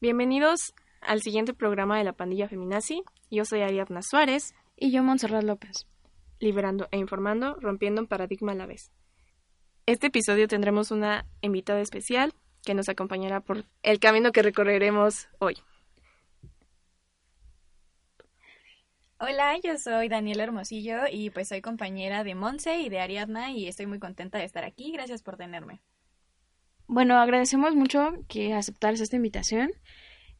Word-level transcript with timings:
Bienvenidos 0.00 0.74
al 1.00 1.22
siguiente 1.22 1.54
programa 1.54 1.98
de 1.98 2.04
la 2.04 2.12
pandilla 2.12 2.48
Feminazi. 2.48 3.02
Yo 3.32 3.44
soy 3.44 3.62
Ariadna 3.62 4.00
Suárez. 4.00 4.54
Y 4.76 4.92
yo, 4.92 5.02
Montserrat 5.02 5.42
López. 5.42 5.88
Liberando 6.38 6.86
e 6.92 6.98
informando, 6.98 7.56
rompiendo 7.60 8.00
un 8.00 8.06
paradigma 8.06 8.52
a 8.52 8.54
la 8.54 8.66
vez. 8.66 8.92
Este 9.86 10.06
episodio 10.06 10.46
tendremos 10.46 10.92
una 10.92 11.26
invitada 11.40 11.80
especial 11.80 12.32
que 12.64 12.74
nos 12.74 12.88
acompañará 12.88 13.40
por 13.40 13.64
el 13.82 13.98
camino 13.98 14.30
que 14.30 14.42
recorreremos 14.42 15.26
hoy. 15.40 15.56
Hola, 19.18 19.56
yo 19.64 19.78
soy 19.78 20.08
Daniela 20.08 20.44
Hermosillo 20.44 21.08
y 21.10 21.30
pues 21.30 21.48
soy 21.48 21.60
compañera 21.60 22.22
de 22.22 22.36
Monse 22.36 22.78
y 22.78 22.88
de 22.88 23.00
Ariadna 23.00 23.50
y 23.50 23.66
estoy 23.66 23.86
muy 23.86 23.98
contenta 23.98 24.38
de 24.38 24.44
estar 24.44 24.62
aquí. 24.62 24.92
Gracias 24.92 25.24
por 25.24 25.36
tenerme. 25.36 25.80
Bueno, 26.90 27.18
agradecemos 27.18 27.74
mucho 27.74 28.14
que 28.28 28.54
aceptaras 28.54 29.00
esta 29.00 29.16
invitación, 29.16 29.70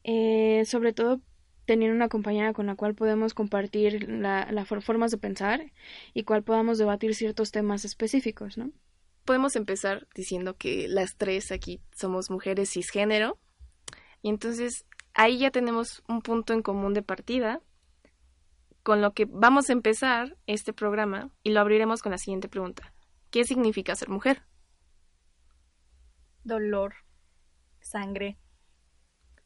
eh, 0.03 0.63
sobre 0.65 0.93
todo 0.93 1.21
teniendo 1.65 1.95
una 1.95 2.09
compañera 2.09 2.53
con 2.53 2.65
la 2.65 2.73
cual 2.73 2.95
podemos 2.95 3.35
compartir 3.35 4.09
las 4.09 4.67
formas 4.67 5.11
de 5.11 5.19
pensar 5.19 5.71
y 6.15 6.23
cual 6.23 6.41
podamos 6.41 6.79
debatir 6.79 7.13
ciertos 7.13 7.51
temas 7.51 7.85
específicos, 7.85 8.57
¿no? 8.57 8.71
Podemos 9.25 9.55
empezar 9.55 10.07
diciendo 10.15 10.55
que 10.57 10.87
las 10.87 11.17
tres 11.17 11.51
aquí 11.51 11.81
somos 11.95 12.31
mujeres 12.31 12.71
cisgénero 12.71 13.37
y 14.23 14.29
entonces 14.29 14.87
ahí 15.13 15.37
ya 15.37 15.51
tenemos 15.51 16.01
un 16.07 16.23
punto 16.23 16.53
en 16.53 16.63
común 16.63 16.95
de 16.95 17.03
partida 17.03 17.61
con 18.81 19.03
lo 19.03 19.13
que 19.13 19.25
vamos 19.29 19.69
a 19.69 19.73
empezar 19.73 20.35
este 20.47 20.73
programa 20.73 21.29
y 21.43 21.51
lo 21.51 21.59
abriremos 21.59 22.01
con 22.01 22.11
la 22.11 22.17
siguiente 22.17 22.49
pregunta. 22.49 22.91
¿Qué 23.29 23.43
significa 23.43 23.95
ser 23.95 24.09
mujer? 24.09 24.48
Dolor, 26.43 26.95
sangre, 27.81 28.37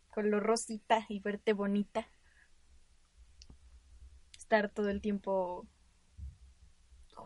color 0.09 0.43
rosita 0.43 1.05
y 1.09 1.19
verte 1.19 1.53
bonita. 1.53 2.07
Estar 4.37 4.69
todo 4.69 4.89
el 4.89 5.01
tiempo 5.01 5.67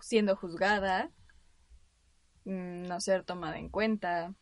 siendo 0.01 0.35
juzgada, 0.35 1.11
mm, 2.45 2.83
no 2.83 2.99
ser 3.01 3.23
tomada 3.23 3.57
en 3.57 3.69
cuenta, 3.69 4.33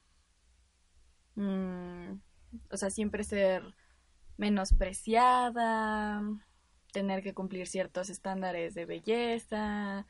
mm, 1.36 2.20
o 2.72 2.78
sea, 2.78 2.90
siempre 2.90 3.24
ser 3.24 3.64
menospreciada, 4.38 6.22
tener 6.92 7.24
que 7.24 7.34
cumplir 7.34 7.68
ciertos 7.68 8.10
estándares 8.10 8.74
de 8.74 8.86
belleza, 8.86 10.06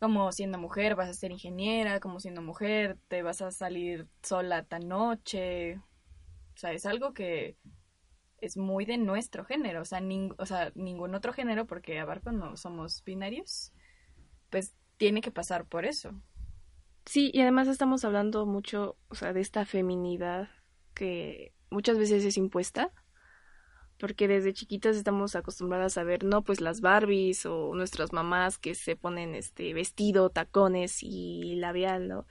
como 0.00 0.32
siendo 0.32 0.58
mujer 0.58 0.96
vas 0.96 1.10
a 1.10 1.14
ser 1.14 1.30
ingeniera, 1.30 2.00
como 2.00 2.20
siendo 2.20 2.42
mujer 2.42 2.98
te 3.08 3.22
vas 3.22 3.42
a 3.42 3.50
salir 3.50 4.08
sola 4.22 4.64
tan 4.64 4.88
noche. 4.88 5.76
O 5.76 6.56
sea, 6.56 6.72
es 6.72 6.86
algo 6.86 7.12
que 7.12 7.56
es 8.38 8.56
muy 8.56 8.86
de 8.86 8.96
nuestro 8.96 9.44
género, 9.44 9.82
o 9.82 9.84
sea, 9.84 10.02
o 10.38 10.46
sea 10.46 10.72
ningún 10.74 11.14
otro 11.14 11.34
género, 11.34 11.66
porque 11.66 11.98
abarco 11.98 12.32
no 12.32 12.56
somos 12.56 13.04
binarios, 13.04 13.72
pues 14.48 14.74
tiene 14.96 15.20
que 15.20 15.30
pasar 15.30 15.66
por 15.66 15.84
eso. 15.84 16.14
Sí, 17.04 17.30
y 17.34 17.42
además 17.42 17.68
estamos 17.68 18.04
hablando 18.04 18.46
mucho, 18.46 18.96
o 19.08 19.14
sea, 19.14 19.34
de 19.34 19.40
esta 19.40 19.66
feminidad 19.66 20.48
que 20.94 21.52
muchas 21.70 21.98
veces 21.98 22.24
es 22.24 22.38
impuesta 22.38 22.90
porque 24.00 24.26
desde 24.26 24.54
chiquitas 24.54 24.96
estamos 24.96 25.36
acostumbradas 25.36 25.98
a 25.98 26.04
ver, 26.04 26.24
no, 26.24 26.42
pues 26.42 26.60
las 26.60 26.80
Barbies 26.80 27.44
o 27.44 27.74
nuestras 27.74 28.12
mamás 28.12 28.56
que 28.56 28.74
se 28.74 28.96
ponen 28.96 29.34
este 29.34 29.74
vestido, 29.74 30.30
tacones 30.30 31.02
y 31.02 31.56
labial, 31.56 32.08
¿no? 32.08 32.26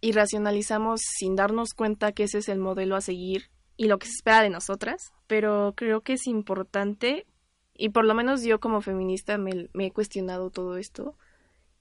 Y 0.00 0.12
racionalizamos 0.12 1.02
sin 1.02 1.36
darnos 1.36 1.74
cuenta 1.74 2.12
que 2.12 2.24
ese 2.24 2.38
es 2.38 2.48
el 2.48 2.58
modelo 2.58 2.96
a 2.96 3.02
seguir 3.02 3.50
y 3.76 3.86
lo 3.86 3.98
que 3.98 4.06
se 4.06 4.14
espera 4.14 4.42
de 4.42 4.50
nosotras, 4.50 5.12
pero 5.26 5.74
creo 5.76 6.00
que 6.00 6.14
es 6.14 6.26
importante 6.26 7.26
y 7.74 7.90
por 7.90 8.06
lo 8.06 8.14
menos 8.14 8.42
yo 8.42 8.58
como 8.58 8.80
feminista 8.80 9.36
me, 9.36 9.68
he 9.74 9.90
cuestionado 9.90 10.50
todo 10.50 10.78
esto 10.78 11.16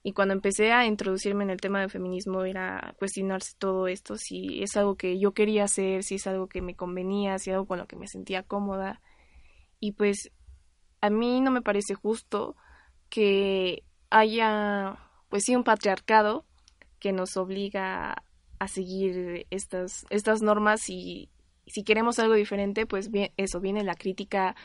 y 0.04 0.12
cuando 0.12 0.34
empecé 0.34 0.74
a 0.74 0.86
introducirme 0.86 1.46
en 1.46 1.50
el 1.50 1.62
tema 1.62 1.80
del 1.80 1.90
feminismo 1.90 2.44
era 2.44 2.94
cuestionarse 3.00 3.54
todo 3.58 3.88
esto, 3.88 4.16
si 4.18 4.62
es 4.64 4.76
algo 4.76 4.96
que 4.96 5.18
yo 5.18 5.34
quería 5.34 5.64
hacer, 5.64 6.04
si 6.04 6.16
es 6.16 6.28
algo 6.28 6.48
que 6.48 6.62
me 6.62 6.76
convenía, 6.76 7.38
si 7.40 7.52
es 7.52 7.54
algo 7.54 7.68
con 7.68 7.80
lo 7.80 7.88
que 7.88 7.96
me 7.96 8.08
sentía 8.08 8.44
cómoda 8.44 9.02
y 9.80 9.94
pues 9.94 10.32
a 11.02 11.10
mí 11.10 11.42
no 11.42 11.52
me 11.52 11.62
parece 11.62 11.96
justo 11.96 12.56
que 13.10 13.84
haya 14.10 14.98
pues 15.30 15.44
sí 15.46 15.56
un 15.56 15.64
patriarcado 15.64 16.46
que 17.00 17.12
nos 17.12 17.38
obliga 17.38 18.24
a 18.60 18.68
seguir 18.68 19.48
estas 19.50 20.06
estas 20.10 20.42
normas 20.42 20.90
y 20.90 21.30
si 21.68 21.84
queremos 21.84 22.20
algo 22.20 22.34
diferente 22.34 22.86
pues 22.86 23.10
bien 23.10 23.32
eso 23.38 23.60
viene 23.60 23.84
la 23.84 23.96
crítica 23.96 24.56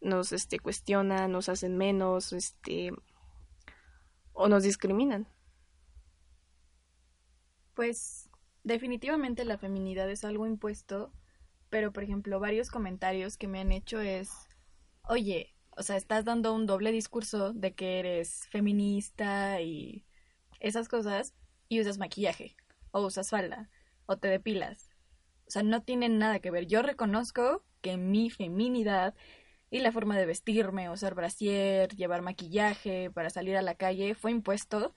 nos 0.00 0.32
este 0.32 0.58
cuestiona 0.58 1.28
nos 1.28 1.48
hacen 1.48 1.76
menos 1.76 2.32
este 2.32 2.92
o 4.32 4.48
nos 4.48 4.62
discriminan. 4.62 5.28
Pues 7.74 8.30
definitivamente 8.64 9.44
la 9.44 9.58
feminidad 9.58 10.08
es 10.10 10.24
algo 10.24 10.46
impuesto 10.46 11.12
pero 11.68 11.92
por 11.92 12.04
ejemplo 12.04 12.40
varios 12.40 12.70
comentarios 12.70 13.36
que 13.36 13.48
me 13.48 13.60
han 13.60 13.72
hecho 13.72 14.00
es 14.00 14.28
oye, 15.08 15.54
o 15.76 15.82
sea, 15.82 15.96
estás 15.96 16.24
dando 16.24 16.54
un 16.54 16.66
doble 16.66 16.92
discurso 16.92 17.52
de 17.52 17.74
que 17.74 17.98
eres 17.98 18.46
feminista 18.48 19.60
y 19.60 20.06
esas 20.60 20.88
cosas 20.88 21.34
y 21.68 21.80
usas 21.80 21.98
maquillaje 21.98 22.56
o 22.90 23.04
usas 23.06 23.30
falda 23.30 23.70
o 24.06 24.18
te 24.18 24.28
depilas. 24.28 24.90
O 25.46 25.50
sea, 25.50 25.62
no 25.62 25.82
tienen 25.82 26.18
nada 26.18 26.40
que 26.40 26.50
ver. 26.50 26.66
Yo 26.66 26.82
reconozco 26.82 27.64
que 27.80 27.96
mi 27.96 28.30
feminidad 28.30 29.14
y 29.70 29.80
la 29.80 29.92
forma 29.92 30.18
de 30.18 30.26
vestirme, 30.26 30.90
usar 30.90 31.14
brasier, 31.14 31.94
llevar 31.96 32.22
maquillaje 32.22 33.10
para 33.10 33.30
salir 33.30 33.56
a 33.56 33.62
la 33.62 33.74
calle 33.74 34.14
fue 34.14 34.30
impuesto, 34.30 34.94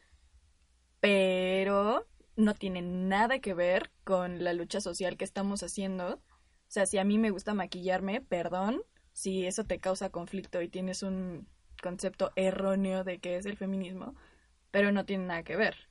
pero 0.99 2.07
no 2.35 2.53
tiene 2.53 2.81
nada 2.81 3.39
que 3.39 3.53
ver 3.53 3.91
con 4.03 4.43
la 4.43 4.53
lucha 4.53 4.81
social 4.81 5.17
que 5.17 5.23
estamos 5.23 5.63
haciendo. 5.63 6.15
O 6.15 6.21
sea, 6.67 6.85
si 6.85 6.97
a 6.97 7.05
mí 7.05 7.17
me 7.17 7.29
gusta 7.29 7.53
maquillarme, 7.53 8.21
perdón, 8.21 8.81
si 9.15 9.45
eso 9.45 9.63
te 9.63 9.79
causa 9.79 10.09
conflicto 10.09 10.61
y 10.61 10.67
tienes 10.67 11.01
un 11.01 11.47
concepto 11.81 12.33
erróneo 12.35 13.05
de 13.05 13.19
qué 13.19 13.37
es 13.37 13.45
el 13.45 13.55
feminismo, 13.55 14.13
pero 14.71 14.91
no 14.91 15.05
tiene 15.05 15.25
nada 15.25 15.43
que 15.43 15.55
ver. 15.55 15.87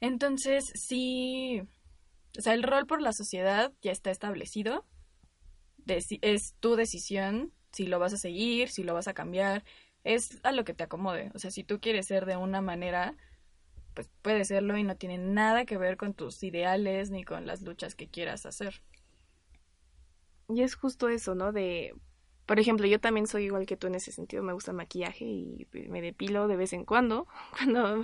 Entonces, 0.00 0.70
sí, 0.74 1.62
o 2.38 2.42
sea, 2.42 2.52
el 2.52 2.62
rol 2.62 2.86
por 2.86 3.00
la 3.00 3.14
sociedad 3.14 3.72
ya 3.80 3.90
está 3.90 4.10
establecido, 4.10 4.84
es 5.86 6.54
tu 6.60 6.76
decisión 6.76 7.54
si 7.72 7.86
lo 7.86 7.98
vas 7.98 8.12
a 8.12 8.18
seguir, 8.18 8.68
si 8.68 8.82
lo 8.82 8.92
vas 8.92 9.08
a 9.08 9.14
cambiar, 9.14 9.64
es 10.04 10.40
a 10.42 10.52
lo 10.52 10.64
que 10.64 10.74
te 10.74 10.84
acomode. 10.84 11.30
O 11.34 11.38
sea, 11.38 11.50
si 11.50 11.64
tú 11.64 11.80
quieres 11.80 12.06
ser 12.06 12.26
de 12.26 12.36
una 12.36 12.60
manera, 12.60 13.16
pues 13.94 14.10
puedes 14.20 14.48
serlo 14.48 14.76
y 14.76 14.84
no 14.84 14.96
tiene 14.96 15.16
nada 15.16 15.64
que 15.64 15.78
ver 15.78 15.96
con 15.96 16.12
tus 16.12 16.42
ideales 16.42 17.10
ni 17.10 17.24
con 17.24 17.46
las 17.46 17.62
luchas 17.62 17.94
que 17.94 18.08
quieras 18.08 18.44
hacer. 18.44 18.82
Y 20.50 20.62
es 20.62 20.74
justo 20.74 21.08
eso, 21.08 21.34
¿no? 21.34 21.52
De 21.52 21.94
por 22.50 22.58
ejemplo, 22.58 22.84
yo 22.84 22.98
también 22.98 23.28
soy 23.28 23.44
igual 23.44 23.64
que 23.64 23.76
tú 23.76 23.86
en 23.86 23.94
ese 23.94 24.10
sentido, 24.10 24.42
me 24.42 24.52
gusta 24.52 24.72
el 24.72 24.76
maquillaje 24.76 25.24
y 25.24 25.68
me 25.88 26.02
depilo 26.02 26.48
de 26.48 26.56
vez 26.56 26.72
en 26.72 26.84
cuando, 26.84 27.28
cuando, 27.56 28.02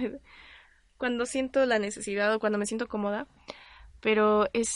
cuando 0.97 1.27
siento 1.27 1.67
la 1.67 1.81
necesidad 1.81 2.33
o 2.33 2.39
cuando 2.39 2.57
me 2.57 2.65
siento 2.65 2.87
cómoda, 2.87 3.27
pero 3.99 4.47
es 4.53 4.71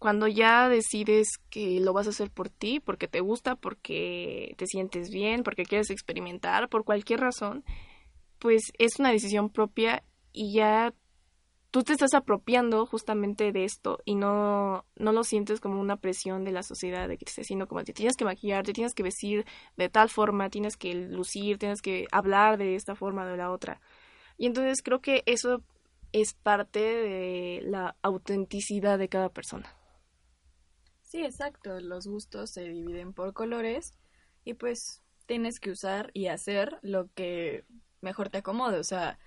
cuando 0.00 0.26
ya 0.26 0.68
decides 0.68 1.28
que 1.48 1.78
lo 1.78 1.92
vas 1.92 2.08
a 2.08 2.10
hacer 2.10 2.32
por 2.32 2.48
ti, 2.48 2.80
porque 2.80 3.06
te 3.06 3.20
gusta, 3.20 3.54
porque 3.54 4.56
te 4.58 4.66
sientes 4.66 5.10
bien, 5.10 5.44
porque 5.44 5.62
quieres 5.62 5.90
experimentar, 5.90 6.68
por 6.68 6.82
cualquier 6.82 7.20
razón, 7.20 7.64
pues 8.40 8.72
es 8.80 8.98
una 8.98 9.12
decisión 9.12 9.48
propia 9.48 10.02
y 10.32 10.54
ya 10.54 10.92
tú 11.70 11.82
te 11.82 11.92
estás 11.92 12.14
apropiando 12.14 12.86
justamente 12.86 13.52
de 13.52 13.64
esto 13.64 13.98
y 14.04 14.14
no, 14.14 14.84
no 14.96 15.12
lo 15.12 15.24
sientes 15.24 15.60
como 15.60 15.80
una 15.80 15.96
presión 15.96 16.44
de 16.44 16.52
la 16.52 16.62
sociedad 16.62 17.08
de 17.08 17.18
que 17.18 17.26
esté 17.26 17.42
haciendo 17.42 17.68
como 17.68 17.84
te 17.84 17.92
tienes 17.92 18.16
que 18.16 18.24
maquillar, 18.24 18.64
te 18.64 18.72
tienes 18.72 18.94
que 18.94 19.02
vestir 19.02 19.44
de 19.76 19.88
tal 19.88 20.08
forma, 20.08 20.50
tienes 20.50 20.76
que 20.76 20.94
lucir, 20.94 21.58
tienes 21.58 21.82
que 21.82 22.06
hablar 22.10 22.58
de 22.58 22.74
esta 22.74 22.94
forma 22.94 23.24
o 23.24 23.26
de 23.26 23.36
la 23.36 23.50
otra. 23.50 23.80
Y 24.38 24.46
entonces 24.46 24.82
creo 24.82 25.00
que 25.00 25.22
eso 25.26 25.62
es 26.12 26.32
parte 26.32 26.80
de 26.80 27.60
la 27.64 27.96
autenticidad 28.02 28.98
de 28.98 29.08
cada 29.08 29.28
persona. 29.28 29.74
Sí, 31.02 31.22
exacto. 31.22 31.80
Los 31.80 32.06
gustos 32.06 32.50
se 32.50 32.64
dividen 32.64 33.12
por 33.12 33.32
colores 33.32 33.94
y 34.44 34.54
pues 34.54 35.02
tienes 35.26 35.60
que 35.60 35.70
usar 35.70 36.10
y 36.14 36.28
hacer 36.28 36.78
lo 36.82 37.12
que 37.14 37.64
mejor 38.00 38.30
te 38.30 38.38
acomode. 38.38 38.78
O 38.78 38.84
sea, 38.84 39.18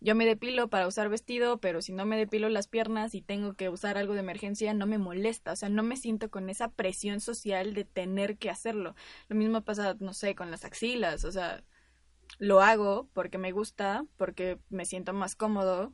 yo 0.00 0.14
me 0.14 0.26
depilo 0.26 0.68
para 0.68 0.86
usar 0.86 1.08
vestido, 1.08 1.58
pero 1.58 1.82
si 1.82 1.92
no 1.92 2.04
me 2.06 2.16
depilo 2.18 2.48
las 2.48 2.68
piernas 2.68 3.14
y 3.14 3.22
tengo 3.22 3.54
que 3.54 3.68
usar 3.68 3.98
algo 3.98 4.14
de 4.14 4.20
emergencia, 4.20 4.74
no 4.74 4.86
me 4.86 4.98
molesta, 4.98 5.52
o 5.52 5.56
sea, 5.56 5.68
no 5.68 5.82
me 5.82 5.96
siento 5.96 6.30
con 6.30 6.50
esa 6.50 6.70
presión 6.70 7.20
social 7.20 7.74
de 7.74 7.84
tener 7.84 8.36
que 8.38 8.50
hacerlo. 8.50 8.94
Lo 9.28 9.36
mismo 9.36 9.62
pasa, 9.62 9.96
no 10.00 10.12
sé, 10.14 10.34
con 10.34 10.50
las 10.50 10.64
axilas, 10.64 11.24
o 11.24 11.32
sea, 11.32 11.64
lo 12.38 12.60
hago 12.60 13.08
porque 13.14 13.38
me 13.38 13.52
gusta, 13.52 14.04
porque 14.16 14.58
me 14.70 14.84
siento 14.86 15.12
más 15.12 15.36
cómodo 15.36 15.92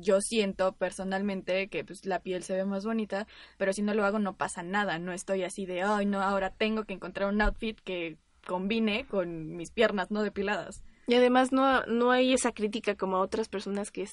yo 0.00 0.20
siento 0.20 0.76
personalmente 0.76 1.68
que 1.68 1.84
pues 1.84 2.06
la 2.06 2.22
piel 2.22 2.42
se 2.42 2.54
ve 2.54 2.64
más 2.64 2.84
bonita, 2.84 3.26
pero 3.56 3.72
si 3.72 3.82
no 3.82 3.94
lo 3.94 4.04
hago 4.04 4.18
no 4.18 4.36
pasa 4.36 4.62
nada, 4.62 4.98
no 4.98 5.12
estoy 5.12 5.42
así 5.44 5.66
de, 5.66 5.82
ay 5.82 6.06
no, 6.06 6.22
ahora 6.22 6.50
tengo 6.50 6.84
que 6.84 6.94
encontrar 6.94 7.28
un 7.32 7.40
outfit 7.40 7.78
que 7.80 8.16
combine 8.46 9.06
con 9.06 9.56
mis 9.56 9.70
piernas 9.70 10.10
no 10.10 10.22
depiladas. 10.22 10.82
Y 11.08 11.14
además 11.14 11.52
no, 11.52 11.84
no 11.86 12.10
hay 12.10 12.34
esa 12.34 12.52
crítica 12.52 12.94
como 12.94 13.16
a 13.16 13.22
otras 13.22 13.48
personas 13.48 13.90
que, 13.90 14.06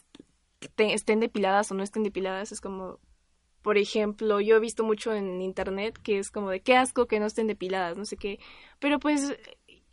estén 0.78 1.20
depiladas 1.20 1.70
o 1.70 1.76
no 1.76 1.84
estén 1.84 2.04
depiladas, 2.04 2.54
es 2.54 2.62
como, 2.62 3.00
por 3.62 3.78
ejemplo, 3.78 4.40
yo 4.40 4.56
he 4.56 4.60
visto 4.62 4.86
mucho 4.86 5.14
en 5.14 5.42
internet 5.42 6.00
que 6.02 6.20
es 6.20 6.32
como 6.32 6.50
de 6.50 6.62
qué 6.62 6.78
asco 6.78 7.06
que 7.06 7.20
no 7.20 7.26
estén 7.26 7.48
depiladas, 7.48 7.98
no 7.98 8.06
sé 8.06 8.16
qué, 8.16 8.40
pero 8.80 8.98
pues 8.98 9.38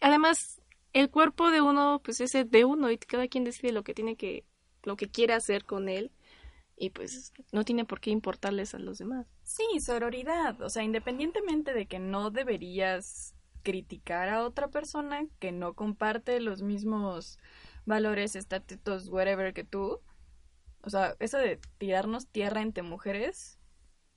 además 0.00 0.62
el 0.93 1.10
cuerpo 1.10 1.50
de 1.50 1.60
uno 1.60 2.00
pues 2.04 2.20
es 2.20 2.31
de 2.32 2.64
uno 2.64 2.88
y 2.90 2.99
cada 2.99 3.26
quien 3.26 3.43
decide 3.43 3.72
lo 3.72 3.82
que 3.82 3.94
tiene 3.94 4.14
que 4.14 4.44
lo 4.84 4.96
que 4.96 5.08
quiere 5.08 5.34
hacer 5.34 5.64
con 5.64 5.88
él. 5.88 6.12
Y 6.76 6.90
pues 6.90 7.32
no 7.52 7.64
tiene 7.64 7.84
por 7.84 8.00
qué 8.00 8.10
importarles 8.10 8.75
a 8.75 8.78
los 8.78 8.98
demás. 8.98 9.26
Sí, 9.43 9.62
sororidad, 9.81 10.60
o 10.62 10.69
sea, 10.69 10.82
independientemente 10.82 11.75
de 11.75 11.87
que 11.87 11.98
no 11.98 12.31
deberías 12.31 13.34
criticar 13.62 14.28
a 14.28 14.42
otra 14.42 14.68
persona 14.68 15.26
que 15.38 15.52
no 15.52 15.74
comparte 15.74 16.40
los 16.40 16.62
mismos 16.62 17.38
valores, 17.84 18.36
estatutos, 18.36 19.08
whatever 19.08 19.52
que 19.54 19.64
tú, 19.64 20.00
o 20.82 20.90
sea, 20.90 21.16
eso 21.20 21.38
de 21.38 21.60
tirarnos 21.78 22.26
tierra 22.26 22.60
entre 22.60 22.82
mujeres 22.82 23.58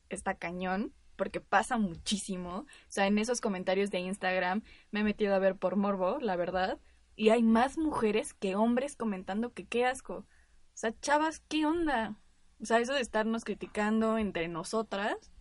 está 0.09 0.35
cañón, 0.35 0.93
porque 1.15 1.39
pasa 1.39 1.77
muchísimo. 1.77 2.59
O 2.59 2.65
sea, 2.89 3.07
en 3.07 3.17
esos 3.17 3.41
comentarios 3.41 3.91
de 3.91 3.99
Instagram 3.99 4.63
me 4.91 5.01
he 5.01 5.03
metido 5.03 5.35
a 5.35 5.39
ver 5.39 5.55
por 5.55 5.75
morbo, 5.75 6.19
la 6.19 6.35
verdad, 6.35 6.79
y 7.15 7.29
hay 7.29 7.43
más 7.43 7.77
mujeres 7.77 8.33
que 8.33 8.55
hombres 8.55 8.95
comentando 8.95 9.53
que 9.53 9.65
qué 9.65 9.85
asco. 9.85 10.13
O 10.15 10.77
sea, 10.77 10.93
chavas, 10.99 11.39
¿qué 11.47 11.65
onda? 11.65 12.19
O 12.61 12.65
sea, 12.65 12.79
eso 12.79 12.93
de 12.93 13.01
estarnos 13.01 13.45
criticando 13.45 14.17
entre 14.17 14.47
nosotras. 14.47 15.31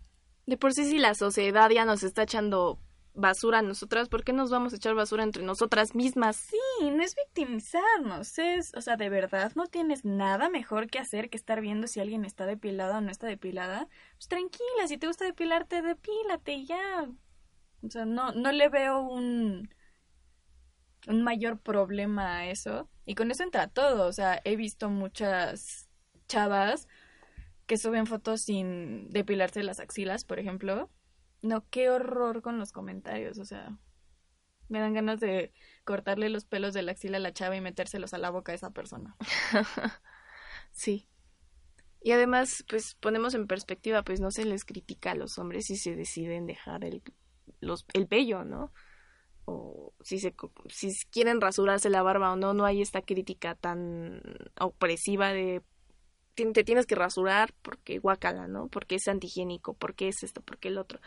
De 0.46 0.56
por 0.56 0.74
sí, 0.74 0.84
si 0.84 0.98
la 0.98 1.14
sociedad 1.14 1.70
ya 1.70 1.84
nos 1.84 2.02
está 2.02 2.24
echando 2.24 2.78
basura 3.14 3.60
a 3.60 3.62
nosotras, 3.62 4.08
¿por 4.08 4.24
qué 4.24 4.32
nos 4.32 4.50
vamos 4.50 4.72
a 4.72 4.76
echar 4.76 4.94
basura 4.94 5.22
entre 5.22 5.42
nosotras 5.42 5.94
mismas? 5.94 6.36
Sí, 6.36 6.90
no 6.90 7.02
es 7.02 7.14
victimizarnos, 7.14 8.38
es, 8.38 8.74
o 8.74 8.80
sea, 8.80 8.96
de 8.96 9.08
verdad 9.08 9.52
no 9.54 9.66
tienes 9.66 10.04
nada 10.04 10.48
mejor 10.48 10.88
que 10.88 10.98
hacer 10.98 11.30
que 11.30 11.36
estar 11.36 11.60
viendo 11.60 11.86
si 11.86 12.00
alguien 12.00 12.24
está 12.24 12.44
depilada 12.44 12.98
o 12.98 13.00
no 13.00 13.10
está 13.10 13.26
depilada. 13.26 13.88
Pues 14.16 14.28
tranquila, 14.28 14.88
si 14.88 14.98
te 14.98 15.06
gusta 15.06 15.24
depilarte, 15.24 15.80
depílate 15.82 16.52
y 16.52 16.66
ya. 16.66 17.08
O 17.82 17.90
sea, 17.90 18.04
no, 18.04 18.32
no 18.32 18.50
le 18.52 18.68
veo 18.68 19.00
un, 19.00 19.68
un 21.06 21.22
mayor 21.22 21.60
problema 21.60 22.38
a 22.38 22.46
eso. 22.50 22.88
Y 23.06 23.14
con 23.14 23.30
eso 23.30 23.42
entra 23.42 23.68
todo. 23.68 24.06
O 24.06 24.12
sea, 24.12 24.40
he 24.44 24.56
visto 24.56 24.88
muchas 24.88 25.88
chavas 26.28 26.88
que 27.66 27.76
suben 27.76 28.06
fotos 28.06 28.42
sin 28.42 29.10
depilarse 29.10 29.62
las 29.62 29.80
axilas, 29.80 30.24
por 30.24 30.38
ejemplo. 30.38 30.90
No, 31.44 31.68
qué 31.68 31.90
horror 31.90 32.40
con 32.40 32.58
los 32.58 32.72
comentarios. 32.72 33.38
O 33.38 33.44
sea, 33.44 33.78
me 34.70 34.80
dan 34.80 34.94
ganas 34.94 35.20
de 35.20 35.52
cortarle 35.84 36.30
los 36.30 36.46
pelos 36.46 36.72
de 36.72 36.80
la 36.80 36.92
axila 36.92 37.18
a 37.18 37.20
la 37.20 37.34
chava 37.34 37.54
y 37.54 37.60
metérselos 37.60 38.14
a 38.14 38.18
la 38.18 38.30
boca 38.30 38.52
a 38.52 38.54
esa 38.54 38.70
persona. 38.70 39.14
sí. 40.72 41.06
Y 42.00 42.12
además, 42.12 42.64
pues 42.66 42.94
ponemos 42.94 43.34
en 43.34 43.46
perspectiva, 43.46 44.02
pues 44.02 44.20
no 44.20 44.30
se 44.30 44.46
les 44.46 44.64
critica 44.64 45.10
a 45.10 45.14
los 45.14 45.38
hombres 45.38 45.66
si 45.66 45.76
se 45.76 45.94
deciden 45.94 46.46
dejar 46.46 46.82
el, 46.82 47.02
los, 47.60 47.84
el 47.92 48.08
¿no? 48.46 48.72
o 49.44 49.92
si 50.00 50.20
se 50.20 50.34
si 50.70 50.88
quieren 51.10 51.42
rasurarse 51.42 51.90
la 51.90 52.02
barba 52.02 52.32
o 52.32 52.36
no 52.36 52.54
no 52.54 52.64
hay 52.64 52.80
esta 52.80 53.02
crítica 53.02 53.54
tan 53.54 54.22
opresiva 54.58 55.34
de 55.34 55.62
te 56.34 56.64
tienes 56.64 56.86
que 56.86 56.94
rasurar 56.94 57.52
porque 57.62 57.98
guacala, 57.98 58.48
¿no? 58.48 58.68
Porque 58.68 58.96
es 58.96 59.06
antihigiénico, 59.08 59.74
porque 59.74 60.08
es 60.08 60.22
esto, 60.22 60.40
porque 60.42 60.68
el 60.68 60.78
otro. 60.78 61.00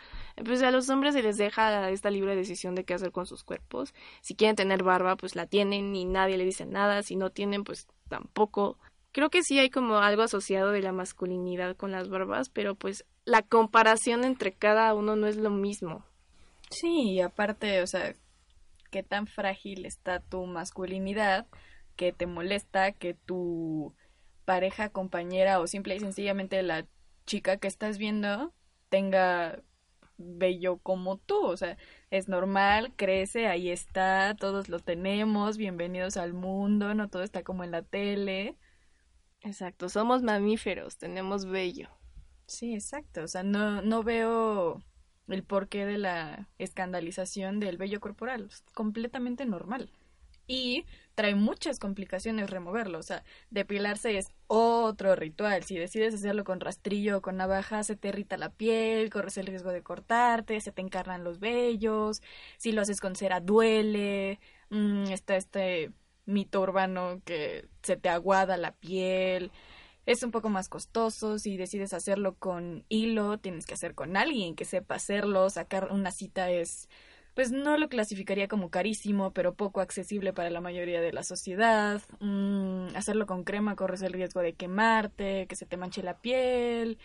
Pues 0.44 0.62
a 0.62 0.70
los 0.70 0.88
hombres 0.88 1.14
se 1.14 1.22
les 1.22 1.36
deja 1.36 1.90
esta 1.90 2.10
libre 2.10 2.34
decisión 2.34 2.74
de 2.74 2.84
qué 2.84 2.94
hacer 2.94 3.12
con 3.12 3.26
sus 3.26 3.44
cuerpos. 3.44 3.94
Si 4.22 4.34
quieren 4.34 4.56
tener 4.56 4.82
barba, 4.82 5.16
pues 5.16 5.36
la 5.36 5.46
tienen 5.46 5.94
y 5.94 6.04
nadie 6.04 6.38
le 6.38 6.44
dice 6.44 6.66
nada. 6.66 7.02
Si 7.02 7.16
no 7.16 7.30
tienen, 7.30 7.64
pues 7.64 7.86
tampoco. 8.08 8.78
Creo 9.12 9.30
que 9.30 9.42
sí 9.42 9.58
hay 9.58 9.70
como 9.70 9.98
algo 9.98 10.22
asociado 10.22 10.70
de 10.70 10.82
la 10.82 10.92
masculinidad 10.92 11.76
con 11.76 11.92
las 11.92 12.08
barbas, 12.08 12.48
pero 12.48 12.74
pues 12.74 13.04
la 13.24 13.42
comparación 13.42 14.24
entre 14.24 14.52
cada 14.52 14.94
uno 14.94 15.16
no 15.16 15.26
es 15.26 15.36
lo 15.36 15.50
mismo. 15.50 16.04
Sí, 16.70 17.12
y 17.12 17.20
aparte, 17.20 17.82
o 17.82 17.86
sea, 17.86 18.14
qué 18.90 19.02
tan 19.02 19.26
frágil 19.26 19.86
está 19.86 20.20
tu 20.20 20.44
masculinidad, 20.46 21.46
que 21.96 22.12
te 22.12 22.26
molesta 22.26 22.92
que 22.92 23.14
tu 23.14 23.94
pareja, 24.48 24.88
compañera 24.88 25.60
o 25.60 25.66
simple 25.66 25.94
y 25.94 26.00
sencillamente 26.00 26.62
la 26.62 26.86
chica 27.26 27.58
que 27.58 27.68
estás 27.68 27.98
viendo 27.98 28.54
tenga 28.88 29.62
bello 30.16 30.78
como 30.78 31.18
tú, 31.18 31.44
o 31.44 31.56
sea, 31.58 31.76
es 32.10 32.28
normal, 32.30 32.94
crece, 32.96 33.46
ahí 33.46 33.68
está, 33.68 34.34
todos 34.36 34.70
lo 34.70 34.78
tenemos, 34.78 35.58
bienvenidos 35.58 36.16
al 36.16 36.32
mundo, 36.32 36.94
no 36.94 37.10
todo 37.10 37.24
está 37.24 37.42
como 37.42 37.62
en 37.62 37.72
la 37.72 37.82
tele. 37.82 38.56
Exacto, 39.42 39.90
somos 39.90 40.22
mamíferos, 40.22 40.96
tenemos 40.96 41.44
bello. 41.44 41.90
Sí, 42.46 42.72
exacto, 42.72 43.24
o 43.24 43.28
sea, 43.28 43.42
no, 43.42 43.82
no 43.82 44.02
veo 44.02 44.82
el 45.28 45.44
porqué 45.44 45.84
de 45.84 45.98
la 45.98 46.48
escandalización 46.56 47.60
del 47.60 47.76
vello 47.76 48.00
corporal. 48.00 48.46
Es 48.50 48.62
completamente 48.72 49.44
normal. 49.44 49.92
Y 50.46 50.86
trae 51.18 51.34
muchas 51.34 51.80
complicaciones 51.80 52.48
removerlo. 52.48 53.00
O 53.00 53.02
sea, 53.02 53.24
depilarse 53.50 54.16
es 54.18 54.28
otro 54.46 55.16
ritual. 55.16 55.64
Si 55.64 55.76
decides 55.76 56.14
hacerlo 56.14 56.44
con 56.44 56.60
rastrillo 56.60 57.18
o 57.18 57.22
con 57.22 57.36
navaja, 57.36 57.82
se 57.82 57.96
te 57.96 58.10
irrita 58.10 58.36
la 58.36 58.50
piel, 58.50 59.10
corres 59.10 59.36
el 59.36 59.46
riesgo 59.46 59.72
de 59.72 59.82
cortarte, 59.82 60.60
se 60.60 60.70
te 60.70 60.80
encarnan 60.80 61.24
los 61.24 61.40
vellos. 61.40 62.22
Si 62.56 62.70
lo 62.70 62.82
haces 62.82 63.00
con 63.00 63.16
cera, 63.16 63.40
duele. 63.40 64.38
Mm, 64.70 65.06
está 65.10 65.34
este 65.34 65.90
mito 66.24 66.60
urbano 66.60 67.20
que 67.24 67.68
se 67.82 67.96
te 67.96 68.08
aguada 68.10 68.56
la 68.56 68.70
piel 68.76 69.50
es 70.08 70.22
un 70.22 70.30
poco 70.30 70.48
más 70.48 70.70
costoso. 70.70 71.38
Si 71.38 71.58
decides 71.58 71.92
hacerlo 71.92 72.34
con 72.36 72.86
hilo, 72.88 73.36
tienes 73.38 73.66
que 73.66 73.74
hacer 73.74 73.94
con 73.94 74.16
alguien 74.16 74.54
que 74.54 74.64
sepa 74.64 74.94
hacerlo. 74.94 75.50
Sacar 75.50 75.92
una 75.92 76.12
cita 76.12 76.50
es, 76.50 76.88
pues 77.38 77.52
no 77.52 77.76
lo 77.76 77.88
clasificaría 77.88 78.48
como 78.48 78.68
carísimo, 78.68 79.30
pero 79.32 79.54
poco 79.54 79.80
accesible 79.80 80.32
para 80.32 80.50
la 80.50 80.60
mayoría 80.60 81.00
de 81.00 81.12
la 81.12 81.22
sociedad. 81.22 82.02
Mm, 82.18 82.96
hacerlo 82.96 83.26
con 83.26 83.44
crema 83.44 83.76
corres 83.76 84.02
el 84.02 84.12
riesgo 84.12 84.40
de 84.40 84.54
quemarte, 84.54 85.46
que 85.46 85.54
se 85.54 85.64
te 85.64 85.76
manche 85.76 86.02
la 86.02 86.18
piel. 86.18 86.98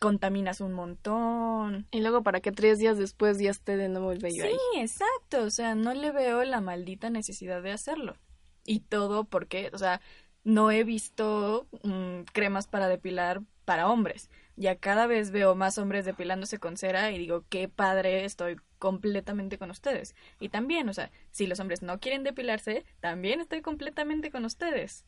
contaminas 0.00 0.62
un 0.62 0.72
montón. 0.72 1.86
Y 1.90 2.00
luego 2.00 2.22
para 2.22 2.40
que 2.40 2.50
tres 2.50 2.78
días 2.78 2.96
después 2.96 3.38
ya 3.38 3.50
esté 3.50 3.76
de 3.76 3.90
nuevo 3.90 4.10
el 4.10 4.20
vello 4.20 4.44
sí, 4.44 4.80
exacto. 4.80 5.42
O 5.42 5.50
sea, 5.50 5.74
no 5.74 5.92
le 5.92 6.10
veo 6.10 6.42
la 6.44 6.62
maldita 6.62 7.10
necesidad 7.10 7.60
de 7.60 7.72
hacerlo. 7.72 8.16
Y 8.64 8.80
todo 8.80 9.24
porque, 9.24 9.70
o 9.74 9.76
sea, 9.76 10.00
no 10.44 10.70
he 10.70 10.82
visto 10.82 11.68
mm, 11.82 12.22
cremas 12.32 12.68
para 12.68 12.88
depilar 12.88 13.42
para 13.66 13.90
hombres. 13.90 14.30
Ya 14.56 14.76
cada 14.76 15.06
vez 15.06 15.30
veo 15.32 15.54
más 15.56 15.78
hombres 15.78 16.04
depilándose 16.04 16.58
con 16.58 16.76
cera 16.76 17.10
y 17.10 17.18
digo, 17.18 17.44
qué 17.48 17.68
padre, 17.68 18.24
estoy 18.24 18.56
completamente 18.78 19.58
con 19.58 19.70
ustedes. 19.70 20.14
Y 20.38 20.48
también, 20.48 20.88
o 20.88 20.94
sea, 20.94 21.10
si 21.30 21.46
los 21.46 21.58
hombres 21.58 21.82
no 21.82 21.98
quieren 21.98 22.22
depilarse, 22.22 22.84
también 23.00 23.40
estoy 23.40 23.62
completamente 23.62 24.30
con 24.30 24.44
ustedes. 24.44 25.04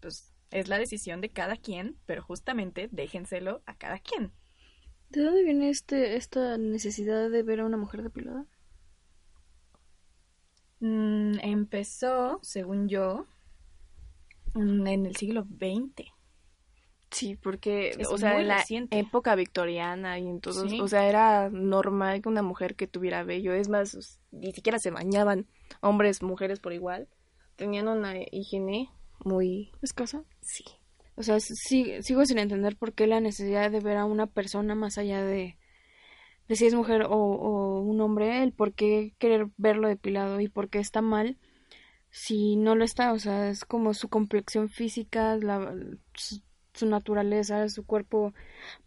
Pues 0.00 0.32
es 0.50 0.68
la 0.68 0.78
decisión 0.78 1.20
de 1.20 1.30
cada 1.30 1.56
quien, 1.56 1.98
pero 2.06 2.22
justamente 2.22 2.88
déjenselo 2.90 3.62
a 3.66 3.74
cada 3.76 3.98
quien. 3.98 4.32
¿De 5.10 5.22
dónde 5.22 5.44
viene 5.44 5.68
este, 5.70 6.16
esta 6.16 6.56
necesidad 6.56 7.28
de 7.30 7.42
ver 7.42 7.60
a 7.60 7.66
una 7.66 7.76
mujer 7.76 8.02
depilada? 8.02 8.46
Mm, 10.80 11.38
empezó, 11.42 12.38
según 12.42 12.88
yo, 12.88 13.26
en 14.54 14.86
el 14.86 15.16
siglo 15.16 15.44
XX. 15.44 16.15
Sí, 17.10 17.36
porque, 17.36 17.96
o 18.10 18.18
sea, 18.18 18.40
en 18.40 18.48
la 18.48 18.64
época 18.90 19.34
victoriana 19.36 20.18
y 20.18 20.26
entonces, 20.26 20.80
o 20.80 20.88
sea, 20.88 21.08
era 21.08 21.48
normal 21.50 22.20
que 22.20 22.28
una 22.28 22.42
mujer 22.42 22.74
que 22.74 22.88
tuviera 22.88 23.22
vello, 23.22 23.52
es 23.54 23.68
más, 23.68 24.20
ni 24.32 24.52
siquiera 24.52 24.78
se 24.78 24.90
bañaban, 24.90 25.46
hombres, 25.80 26.22
mujeres 26.22 26.58
por 26.58 26.72
igual, 26.72 27.08
tenían 27.54 27.88
una 27.88 28.14
higiene 28.32 28.90
muy 29.24 29.70
escasa. 29.82 30.24
Sí. 30.40 30.64
O 31.14 31.22
sea, 31.22 31.38
sigo 31.40 32.26
sin 32.26 32.38
entender 32.38 32.76
por 32.76 32.92
qué 32.92 33.06
la 33.06 33.20
necesidad 33.20 33.70
de 33.70 33.80
ver 33.80 33.96
a 33.96 34.04
una 34.04 34.26
persona 34.26 34.74
más 34.74 34.98
allá 34.98 35.24
de, 35.24 35.56
de 36.48 36.56
si 36.56 36.66
es 36.66 36.74
mujer 36.74 37.02
o, 37.02 37.14
o 37.14 37.80
un 37.80 38.00
hombre, 38.00 38.42
el 38.42 38.52
por 38.52 38.74
qué 38.74 39.14
querer 39.18 39.48
verlo 39.56 39.88
depilado 39.88 40.40
y 40.40 40.48
por 40.48 40.68
qué 40.68 40.80
está 40.80 41.00
mal 41.00 41.38
si 42.16 42.56
no 42.56 42.74
lo 42.74 42.84
está, 42.84 43.12
o 43.12 43.18
sea, 43.18 43.50
es 43.50 43.66
como 43.66 43.92
su 43.92 44.08
complexión 44.08 44.70
física, 44.70 45.36
la, 45.36 45.74
su, 46.76 46.86
naturaleza, 46.86 47.68
su 47.68 47.84
cuerpo, 47.84 48.32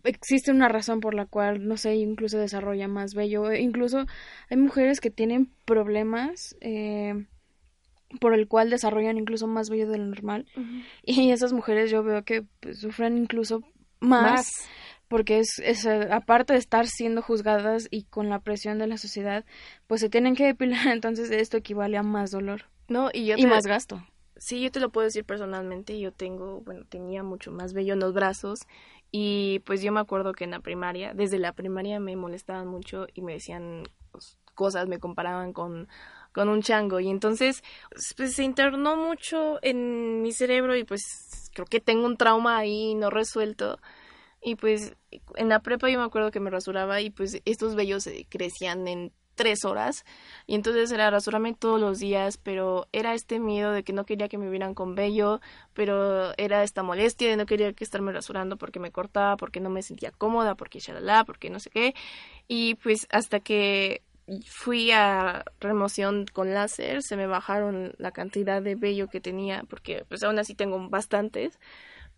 existe 0.04 0.52
una 0.52 0.70
razón 0.70 1.00
por 1.00 1.14
la 1.14 1.26
cual, 1.26 1.68
no 1.68 1.78
sé, 1.78 1.96
incluso 1.96 2.38
desarrolla 2.38 2.88
más 2.88 3.14
vello, 3.14 3.52
e 3.52 3.62
incluso 3.62 4.06
hay 4.50 4.58
mujeres 4.58 5.02
que 5.02 5.10
tienen 5.12 5.52
problemas, 5.66 6.56
eh, 6.62 7.26
por 8.20 8.34
el 8.34 8.48
cual 8.48 8.70
desarrollan 8.70 9.18
incluso 9.18 9.48
más 9.48 9.70
vello 9.70 9.90
de 9.90 9.98
lo 9.98 10.06
normal. 10.06 10.48
Y 11.04 11.32
esas 11.32 11.54
mujeres 11.54 11.92
yo 11.92 12.04
veo 12.04 12.24
que 12.24 12.44
pues, 12.60 12.80
sufren 12.80 13.18
incluso 13.18 13.64
más, 14.00 14.52
porque 15.08 15.40
es, 15.40 15.60
es, 15.60 15.86
aparte 15.86 16.54
de 16.54 16.60
estar 16.60 16.88
siendo 16.88 17.22
juzgadas 17.22 17.88
y 17.92 18.04
con 18.04 18.30
la 18.30 18.40
presión 18.40 18.80
de 18.80 18.88
la 18.88 18.98
sociedad, 18.98 19.46
pues 19.88 20.02
se 20.02 20.10
tienen 20.10 20.36
que 20.36 20.46
depilar, 20.46 20.88
entonces 20.88 21.30
esto 21.32 21.58
equivale 21.58 21.98
a 21.98 22.04
más 22.04 22.32
dolor. 22.32 22.64
No, 22.88 23.10
y, 23.14 23.26
yo 23.26 23.36
y 23.38 23.46
más 23.46 23.66
gasto. 23.68 24.04
Sí, 24.40 24.62
yo 24.62 24.72
te 24.72 24.80
lo 24.80 24.90
puedo 24.90 25.06
decir 25.06 25.26
personalmente, 25.26 26.00
yo 26.00 26.14
tengo, 26.14 26.62
bueno, 26.62 26.86
tenía 26.88 27.24
mucho 27.24 27.52
más 27.52 27.74
vello 27.74 27.94
en 27.94 28.00
los 28.00 28.14
brazos 28.14 28.62
y 29.12 29.60
pues 29.66 29.82
yo 29.82 29.92
me 29.92 30.00
acuerdo 30.00 30.32
que 30.34 30.46
en 30.46 30.52
la 30.52 30.62
primaria, 30.62 31.14
desde 31.14 31.40
la 31.40 31.54
primaria 31.54 32.00
me 32.00 32.16
molestaban 32.16 32.68
mucho 32.68 33.08
y 33.14 33.22
me 33.22 33.34
decían 33.34 33.84
cosas, 34.56 34.88
me 34.88 35.00
comparaban 35.00 35.52
con, 35.52 35.90
con 36.34 36.48
un 36.48 36.62
chango 36.62 37.00
y 37.02 37.10
entonces 37.10 37.64
pues 38.16 38.34
se 38.34 38.44
internó 38.44 38.96
mucho 38.96 39.60
en 39.62 40.22
mi 40.22 40.32
cerebro 40.32 40.76
y 40.76 40.86
pues 40.86 41.50
creo 41.54 41.66
que 41.66 41.82
tengo 41.82 42.06
un 42.06 42.18
trauma 42.18 42.58
ahí 42.58 42.96
no 42.96 43.10
resuelto 43.10 43.78
y 44.42 44.56
pues 44.56 44.96
en 45.36 45.50
la 45.50 45.62
prepa 45.62 45.90
yo 45.90 46.00
me 46.00 46.06
acuerdo 46.06 46.32
que 46.32 46.40
me 46.40 46.50
rasuraba 46.50 47.02
y 47.02 47.10
pues 47.10 47.42
estos 47.46 47.76
vellos 47.76 48.08
crecían 48.30 48.88
en 48.88 49.12
tres 49.40 49.64
horas 49.64 50.04
y 50.48 50.56
entonces 50.56 50.92
era 50.92 51.10
rasurarme 51.10 51.54
todos 51.54 51.80
los 51.80 51.98
días, 52.00 52.36
pero 52.36 52.88
era 52.92 53.14
este 53.14 53.40
miedo 53.40 53.72
de 53.72 53.84
que 53.84 53.94
no 53.94 54.04
quería 54.04 54.28
que 54.28 54.38
me 54.38 54.50
vieran 54.50 54.74
con 54.74 54.96
vello, 54.96 55.40
pero 55.74 56.34
era 56.38 56.62
esta 56.62 56.84
molestia 56.84 57.30
de 57.30 57.38
no 57.38 57.46
quería 57.46 57.72
que 57.72 57.86
estarme 57.86 58.12
rasurando 58.12 58.58
porque 58.58 58.82
me 58.82 58.92
cortaba, 58.92 59.38
porque 59.38 59.62
no 59.62 59.70
me 59.70 59.82
sentía 59.82 60.12
cómoda, 60.12 60.56
porque 60.56 60.80
shalala, 60.80 61.24
porque 61.24 61.50
no 61.50 61.62
sé 61.62 61.70
qué. 61.70 61.96
Y 62.50 62.76
pues 62.76 63.08
hasta 63.12 63.40
que 63.40 64.02
fui 64.46 64.92
a 64.92 65.46
remoción 65.62 66.26
con 66.34 66.54
láser, 66.54 67.02
se 67.02 67.16
me 67.16 67.26
bajaron 67.26 67.94
la 67.98 68.12
cantidad 68.12 68.62
de 68.62 68.76
vello 68.76 69.08
que 69.08 69.22
tenía, 69.22 69.64
porque 69.70 70.04
pues 70.10 70.22
aún 70.22 70.38
así 70.38 70.54
tengo 70.54 70.90
bastantes, 70.90 71.58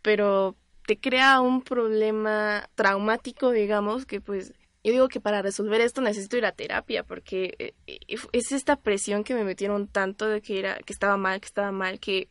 pero 0.01 0.55
te 0.87 0.99
crea 0.99 1.39
un 1.39 1.61
problema 1.61 2.67
traumático, 2.73 3.51
digamos, 3.51 4.07
que 4.07 4.21
pues 4.21 4.53
yo 4.83 4.91
digo 4.91 5.07
que 5.09 5.21
para 5.21 5.41
resolver 5.41 5.79
esto 5.81 6.01
necesito 6.01 6.37
ir 6.37 6.45
a 6.45 6.53
terapia 6.53 7.03
porque 7.03 7.55
eh, 7.59 7.73
eh, 7.87 8.17
es 8.31 8.51
esta 8.51 8.77
presión 8.77 9.23
que 9.23 9.35
me 9.35 9.43
metieron 9.43 9.87
tanto 9.87 10.27
de 10.27 10.41
que 10.41 10.59
era 10.59 10.77
que 10.79 10.93
estaba 10.93 11.17
mal, 11.17 11.39
que 11.39 11.45
estaba 11.45 11.71
mal, 11.71 11.99
que 11.99 12.29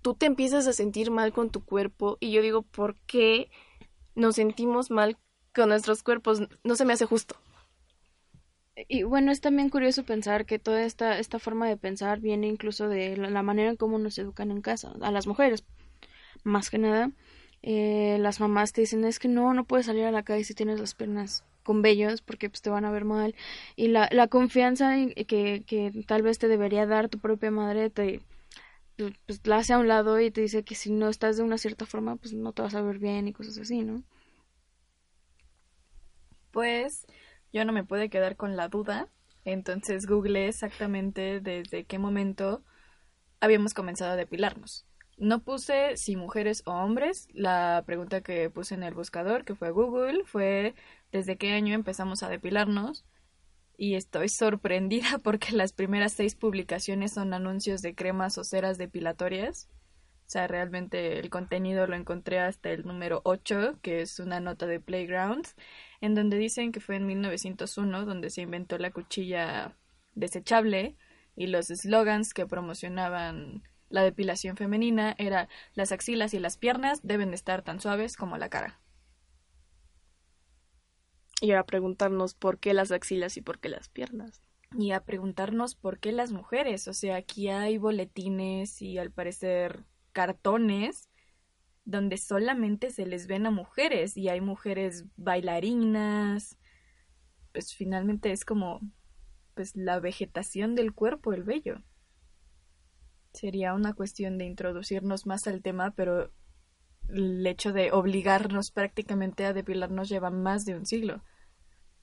tú 0.00 0.14
te 0.14 0.26
empiezas 0.26 0.66
a 0.66 0.72
sentir 0.72 1.10
mal 1.10 1.32
con 1.32 1.50
tu 1.50 1.62
cuerpo 1.64 2.16
y 2.20 2.30
yo 2.32 2.40
digo, 2.42 2.62
¿por 2.62 2.96
qué 3.06 3.50
nos 4.14 4.36
sentimos 4.36 4.90
mal 4.90 5.18
con 5.54 5.68
nuestros 5.68 6.02
cuerpos? 6.02 6.42
No 6.62 6.74
se 6.76 6.86
me 6.86 6.94
hace 6.94 7.04
justo. 7.04 7.36
Y 8.88 9.04
bueno, 9.04 9.30
es 9.30 9.40
también 9.40 9.68
curioso 9.68 10.04
pensar 10.04 10.46
que 10.46 10.58
toda 10.58 10.82
esta, 10.84 11.18
esta 11.18 11.38
forma 11.38 11.68
de 11.68 11.76
pensar 11.76 12.18
viene 12.20 12.48
incluso 12.48 12.88
de 12.88 13.16
la 13.16 13.42
manera 13.42 13.70
en 13.70 13.76
cómo 13.76 13.98
nos 13.98 14.18
educan 14.18 14.50
en 14.50 14.62
casa, 14.62 14.92
a 15.00 15.12
las 15.12 15.26
mujeres, 15.28 15.64
más 16.42 16.70
que 16.70 16.78
nada. 16.78 17.12
Eh, 17.62 18.18
las 18.20 18.40
mamás 18.40 18.72
te 18.72 18.80
dicen 18.80 19.04
es 19.04 19.18
que 19.18 19.28
no, 19.28 19.54
no 19.54 19.64
puedes 19.64 19.86
salir 19.86 20.04
a 20.04 20.10
la 20.10 20.24
calle 20.24 20.44
si 20.44 20.54
tienes 20.54 20.80
las 20.80 20.94
piernas 20.94 21.44
con 21.64 21.82
vellos 21.82 22.22
porque 22.22 22.50
pues 22.50 22.62
te 22.62 22.70
van 22.70 22.84
a 22.84 22.92
ver 22.92 23.04
mal 23.04 23.34
y 23.76 23.88
la, 23.88 24.08
la 24.12 24.28
confianza 24.28 24.94
que, 25.26 25.64
que 25.66 26.04
tal 26.06 26.22
vez 26.22 26.38
te 26.38 26.48
debería 26.48 26.86
dar 26.86 27.08
tu 27.08 27.18
propia 27.20 27.50
madre 27.50 27.90
te 27.90 28.20
pues 29.26 29.40
la 29.46 29.58
hace 29.58 29.72
a 29.72 29.78
un 29.78 29.88
lado 29.88 30.20
y 30.20 30.30
te 30.30 30.40
dice 30.42 30.64
que 30.64 30.74
si 30.74 30.92
no 30.92 31.08
estás 31.08 31.36
de 31.36 31.42
una 31.42 31.58
cierta 31.58 31.86
forma 31.86 32.16
pues 32.16 32.32
no 32.34 32.52
te 32.52 32.62
vas 32.62 32.74
a 32.74 32.82
ver 32.82 32.98
bien 32.98 33.28
y 33.28 33.32
cosas 33.32 33.58
así, 33.58 33.82
¿no? 33.82 34.02
Pues 36.52 37.06
yo 37.52 37.64
no 37.64 37.72
me 37.72 37.84
pude 37.84 38.08
quedar 38.10 38.36
con 38.36 38.56
la 38.56 38.68
duda, 38.68 39.08
entonces 39.44 40.06
googleé 40.06 40.48
exactamente 40.48 41.40
desde 41.40 41.84
qué 41.84 41.98
momento 41.98 42.62
habíamos 43.40 43.74
comenzado 43.74 44.12
a 44.12 44.16
depilarnos. 44.16 44.86
No 45.16 45.42
puse 45.42 45.96
si 45.96 46.16
mujeres 46.16 46.62
o 46.66 46.72
hombres. 46.72 47.28
La 47.32 47.82
pregunta 47.86 48.20
que 48.20 48.50
puse 48.50 48.74
en 48.74 48.82
el 48.82 48.94
buscador, 48.94 49.44
que 49.44 49.54
fue 49.54 49.70
Google, 49.70 50.24
fue 50.24 50.74
desde 51.12 51.36
qué 51.36 51.52
año 51.52 51.74
empezamos 51.74 52.22
a 52.22 52.28
depilarnos. 52.28 53.04
Y 53.76 53.94
estoy 53.94 54.28
sorprendida 54.28 55.18
porque 55.22 55.52
las 55.52 55.72
primeras 55.72 56.12
seis 56.12 56.34
publicaciones 56.34 57.12
son 57.12 57.34
anuncios 57.34 57.82
de 57.82 57.94
cremas 57.94 58.38
o 58.38 58.44
ceras 58.44 58.78
depilatorias. 58.78 59.68
O 60.26 60.30
sea, 60.30 60.46
realmente 60.46 61.18
el 61.18 61.28
contenido 61.28 61.86
lo 61.86 61.96
encontré 61.96 62.38
hasta 62.38 62.70
el 62.70 62.86
número 62.86 63.20
8, 63.24 63.78
que 63.82 64.00
es 64.00 64.18
una 64.18 64.40
nota 64.40 64.66
de 64.66 64.80
Playgrounds, 64.80 65.54
en 66.00 66.14
donde 66.14 66.38
dicen 66.38 66.72
que 66.72 66.80
fue 66.80 66.96
en 66.96 67.06
1901 67.06 68.06
donde 68.06 68.30
se 68.30 68.40
inventó 68.40 68.78
la 68.78 68.90
cuchilla 68.90 69.76
desechable 70.14 70.96
y 71.36 71.48
los 71.48 71.66
slogans 71.66 72.32
que 72.32 72.46
promocionaban 72.46 73.64
la 73.94 74.02
depilación 74.02 74.56
femenina 74.56 75.14
era 75.18 75.48
las 75.74 75.92
axilas 75.92 76.34
y 76.34 76.40
las 76.40 76.56
piernas 76.56 77.00
deben 77.04 77.30
de 77.30 77.36
estar 77.36 77.62
tan 77.62 77.78
suaves 77.78 78.16
como 78.16 78.36
la 78.36 78.48
cara. 78.48 78.80
Y 81.40 81.52
a 81.52 81.62
preguntarnos 81.62 82.34
por 82.34 82.58
qué 82.58 82.74
las 82.74 82.90
axilas 82.90 83.36
y 83.36 83.40
por 83.40 83.60
qué 83.60 83.68
las 83.68 83.88
piernas. 83.88 84.42
Y 84.76 84.90
a 84.90 85.04
preguntarnos 85.04 85.76
por 85.76 86.00
qué 86.00 86.10
las 86.10 86.32
mujeres. 86.32 86.88
O 86.88 86.92
sea, 86.92 87.14
aquí 87.14 87.48
hay 87.50 87.78
boletines 87.78 88.82
y 88.82 88.98
al 88.98 89.12
parecer 89.12 89.84
cartones 90.10 91.08
donde 91.84 92.16
solamente 92.16 92.90
se 92.90 93.06
les 93.06 93.28
ven 93.28 93.46
a 93.46 93.52
mujeres 93.52 94.16
y 94.16 94.28
hay 94.28 94.40
mujeres 94.40 95.04
bailarinas. 95.16 96.58
Pues 97.52 97.72
finalmente 97.72 98.32
es 98.32 98.44
como 98.44 98.80
pues 99.54 99.76
la 99.76 100.00
vegetación 100.00 100.74
del 100.74 100.94
cuerpo, 100.94 101.32
el 101.32 101.44
vello. 101.44 101.80
Sería 103.34 103.74
una 103.74 103.94
cuestión 103.94 104.38
de 104.38 104.44
introducirnos 104.44 105.26
más 105.26 105.48
al 105.48 105.60
tema, 105.60 105.90
pero 105.96 106.30
el 107.08 107.44
hecho 107.44 107.72
de 107.72 107.90
obligarnos 107.90 108.70
prácticamente 108.70 109.44
a 109.44 109.52
depilarnos 109.52 110.08
lleva 110.08 110.30
más 110.30 110.64
de 110.64 110.76
un 110.76 110.86
siglo. 110.86 111.20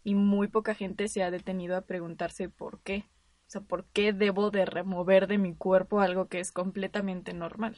Y 0.03 0.13
muy 0.13 0.49
poca 0.49 0.75
gente 0.75 1.07
se 1.07 1.23
ha 1.23 1.31
detenido 1.31 1.77
a 1.77 1.85
preguntarse 1.85 2.49
por 2.49 2.81
qué. 2.81 3.05
O 3.47 3.49
sea, 3.51 3.61
¿por 3.61 3.85
qué 3.85 4.11
debo 4.11 4.51
de 4.51 4.65
remover 4.65 5.27
de 5.27 5.37
mi 5.37 5.55
cuerpo 5.55 6.01
algo 6.01 6.27
que 6.27 6.41
es 6.41 6.51
completamente 6.51 7.33
normal? 7.33 7.77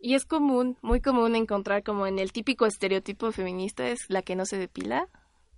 Y 0.00 0.14
es 0.14 0.26
común, 0.26 0.76
muy 0.82 1.00
común 1.00 1.36
encontrar 1.36 1.84
como 1.84 2.08
en 2.08 2.18
el 2.18 2.32
típico 2.32 2.66
estereotipo 2.66 3.30
feminista 3.30 3.88
es 3.88 4.00
la 4.08 4.22
que 4.22 4.34
no 4.34 4.46
se 4.46 4.58
depila 4.58 5.08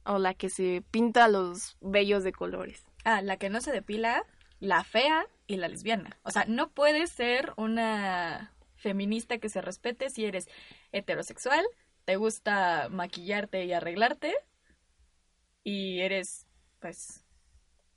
o 0.05 0.19
la 0.19 0.35
que 0.35 0.51
se 0.51 0.85
pinta 0.91 1.29
los 1.29 1.79
vellos 1.81 2.25
de 2.25 2.33
colores. 2.33 2.85
Ah, 3.05 3.23
la 3.23 3.39
que 3.39 3.49
no 3.49 3.63
se 3.63 3.73
depila, 3.73 4.23
la 4.61 4.85
fea 4.85 5.27
y 5.53 5.57
la 5.57 5.69
lesbiana. 5.69 6.19
O 6.23 6.31
sea, 6.31 6.45
no 6.47 6.71
puedes 6.71 7.11
ser 7.11 7.53
una 7.57 8.55
feminista 8.77 9.39
que 9.39 9.49
se 9.49 9.61
respete 9.61 10.11
si 10.11 10.25
eres 10.25 10.49
heterosexual, 10.91 11.65
te 12.05 12.17
gusta 12.17 12.89
maquillarte 12.91 13.65
y 13.65 13.73
arreglarte 13.73 14.35
y 15.63 16.01
eres, 16.01 16.47
pues, 16.81 17.25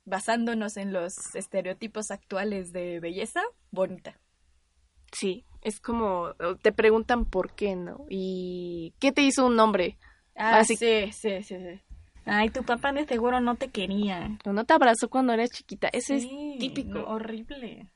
basándonos 0.04 0.76
en 0.76 0.92
los 0.92 1.34
estereotipos 1.34 2.10
actuales 2.10 2.72
de 2.72 3.00
belleza, 3.00 3.42
bonita. 3.70 4.20
Sí, 5.12 5.44
es 5.62 5.80
como 5.80 6.34
te 6.62 6.72
preguntan 6.72 7.24
por 7.24 7.54
qué, 7.54 7.74
¿no? 7.74 8.06
¿Y 8.08 8.94
qué 9.00 9.12
te 9.12 9.22
hizo 9.22 9.46
un 9.46 9.58
hombre? 9.58 9.98
Ah, 10.36 10.62
sí, 10.64 10.76
sí, 10.76 11.10
sí, 11.12 11.42
sí. 11.42 11.80
Ay, 12.26 12.50
tu 12.50 12.64
papá 12.64 12.92
de 12.92 13.06
seguro 13.06 13.40
no 13.40 13.54
te 13.54 13.68
quería. 13.68 14.38
No 14.44 14.64
te 14.64 14.74
abrazó 14.74 15.08
cuando 15.08 15.32
eras 15.32 15.50
chiquita. 15.50 15.88
Ese 15.88 16.16
es 16.16 16.28
típico. 16.58 17.04
horrible. 17.04 17.88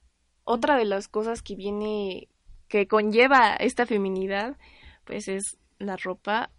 Otra 0.44 0.76
de 0.76 0.84
las 0.84 1.08
cosas 1.08 1.42
que 1.42 1.56
viene, 1.56 2.28
que 2.68 2.86
conlleva 2.86 3.56
esta 3.56 3.86
feminidad, 3.86 4.56
pues 5.04 5.26
es 5.26 5.58
la 5.78 5.96
ropa, 5.96 6.50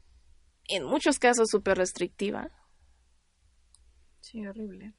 en 0.67 0.83
muchos 0.83 1.17
casos 1.17 1.47
súper 1.49 1.77
restrictiva. 1.77 2.51
Sí, 4.19 4.45
horrible. 4.45 4.93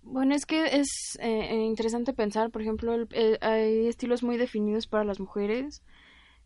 Bueno, 0.00 0.34
es 0.34 0.46
que 0.46 0.64
es 0.78 1.18
eh, 1.20 1.62
interesante 1.64 2.14
pensar, 2.14 2.50
por 2.50 2.62
ejemplo, 2.62 3.06
hay 3.40 3.86
estilos 3.86 4.22
muy 4.22 4.36
definidos 4.38 4.86
para 4.86 5.04
las 5.04 5.20
mujeres 5.20 5.82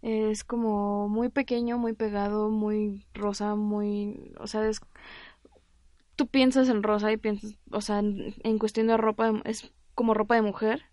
es 0.03 0.45
como 0.45 1.09
muy 1.09 1.29
pequeño, 1.29 1.79
muy 1.79 1.93
pegado, 1.93 2.51
muy 2.51 3.05
rosa, 3.15 3.55
muy, 3.55 4.33
o 4.39 4.47
sea, 4.47 4.69
es, 4.69 4.81
tú 6.17 6.27
piensas 6.27 6.69
en 6.69 6.83
rosa 6.83 7.13
y 7.13 7.17
piensas, 7.17 7.57
o 7.71 7.81
sea, 7.81 8.01
en, 8.01 8.59
cuestión 8.59 8.87
de 8.89 8.97
ropa 8.97 9.33
es 9.45 9.73
como 9.95 10.15
ropa 10.15 10.35
de 10.35 10.43
mujer, 10.43 10.85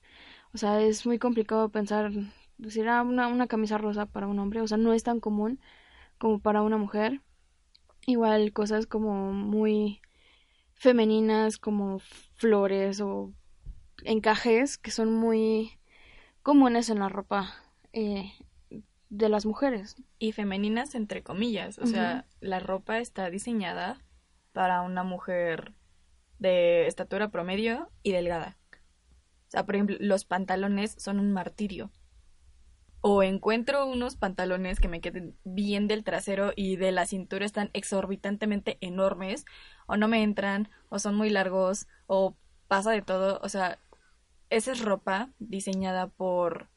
o 0.53 0.57
sea, 0.57 0.81
es 0.81 1.05
muy 1.05 1.19
complicado 1.19 1.69
pensar, 1.69 2.11
decir, 2.57 2.87
ah, 2.89 3.01
una, 3.03 3.27
una 3.27 3.47
camisa 3.47 3.77
rosa 3.77 4.05
para 4.05 4.27
un 4.27 4.39
hombre, 4.39 4.61
o 4.61 4.67
sea, 4.67 4.77
no 4.77 4.93
es 4.93 5.03
tan 5.03 5.19
común 5.19 5.59
como 6.17 6.39
para 6.39 6.61
una 6.61 6.77
mujer. 6.77 7.21
Igual 8.05 8.53
cosas 8.53 8.85
como 8.85 9.31
muy 9.31 10.01
femeninas, 10.73 11.57
como 11.57 11.99
flores 12.35 13.01
o 13.01 13.31
encajes 14.03 14.77
que 14.77 14.91
son 14.91 15.13
muy 15.13 15.71
comunes 16.43 16.89
en 16.89 16.99
la 16.99 17.09
ropa 17.09 17.53
eh, 17.93 18.33
de 19.13 19.29
las 19.29 19.45
mujeres. 19.45 19.95
Y 20.17 20.31
femeninas 20.31 20.95
entre 20.95 21.21
comillas, 21.21 21.77
o 21.77 21.85
sea, 21.85 22.25
la 22.41 22.59
ropa 22.59 22.97
está 22.97 23.29
diseñada 23.29 24.01
para 24.53 24.81
una 24.81 25.03
mujer 25.03 25.73
de 26.39 26.87
estatura 26.87 27.29
promedio 27.29 27.91
y 28.01 28.11
delgada. 28.11 28.57
O 29.47 29.51
sea, 29.51 29.65
por 29.65 29.75
ejemplo, 29.75 29.97
los 29.99 30.25
pantalones 30.25 30.95
son 30.97 31.19
un 31.19 31.31
martirio. 31.31 31.91
O 33.01 33.21
encuentro 33.21 33.85
unos 33.85 34.15
pantalones 34.15 34.79
que 34.79 34.87
me 34.87 35.01
queden 35.01 35.37
bien 35.43 35.87
del 35.87 36.03
trasero 36.03 36.51
y 36.55 36.77
de 36.77 36.91
la 36.91 37.05
cintura 37.05 37.45
están 37.45 37.69
exorbitantemente 37.73 38.79
enormes, 38.81 39.45
o 39.85 39.95
no 39.95 40.07
me 40.07 40.23
entran, 40.23 40.69
o 40.89 40.97
son 40.97 41.13
muy 41.13 41.29
largos, 41.29 41.87
o 42.07 42.35
pasa 42.67 42.89
de 42.91 43.03
todo. 43.03 43.39
O 43.43 43.49
sea, 43.49 43.77
esa 44.49 44.71
es 44.71 44.81
ropa 44.81 45.29
diseñada 45.37 46.07
por, 46.07 46.69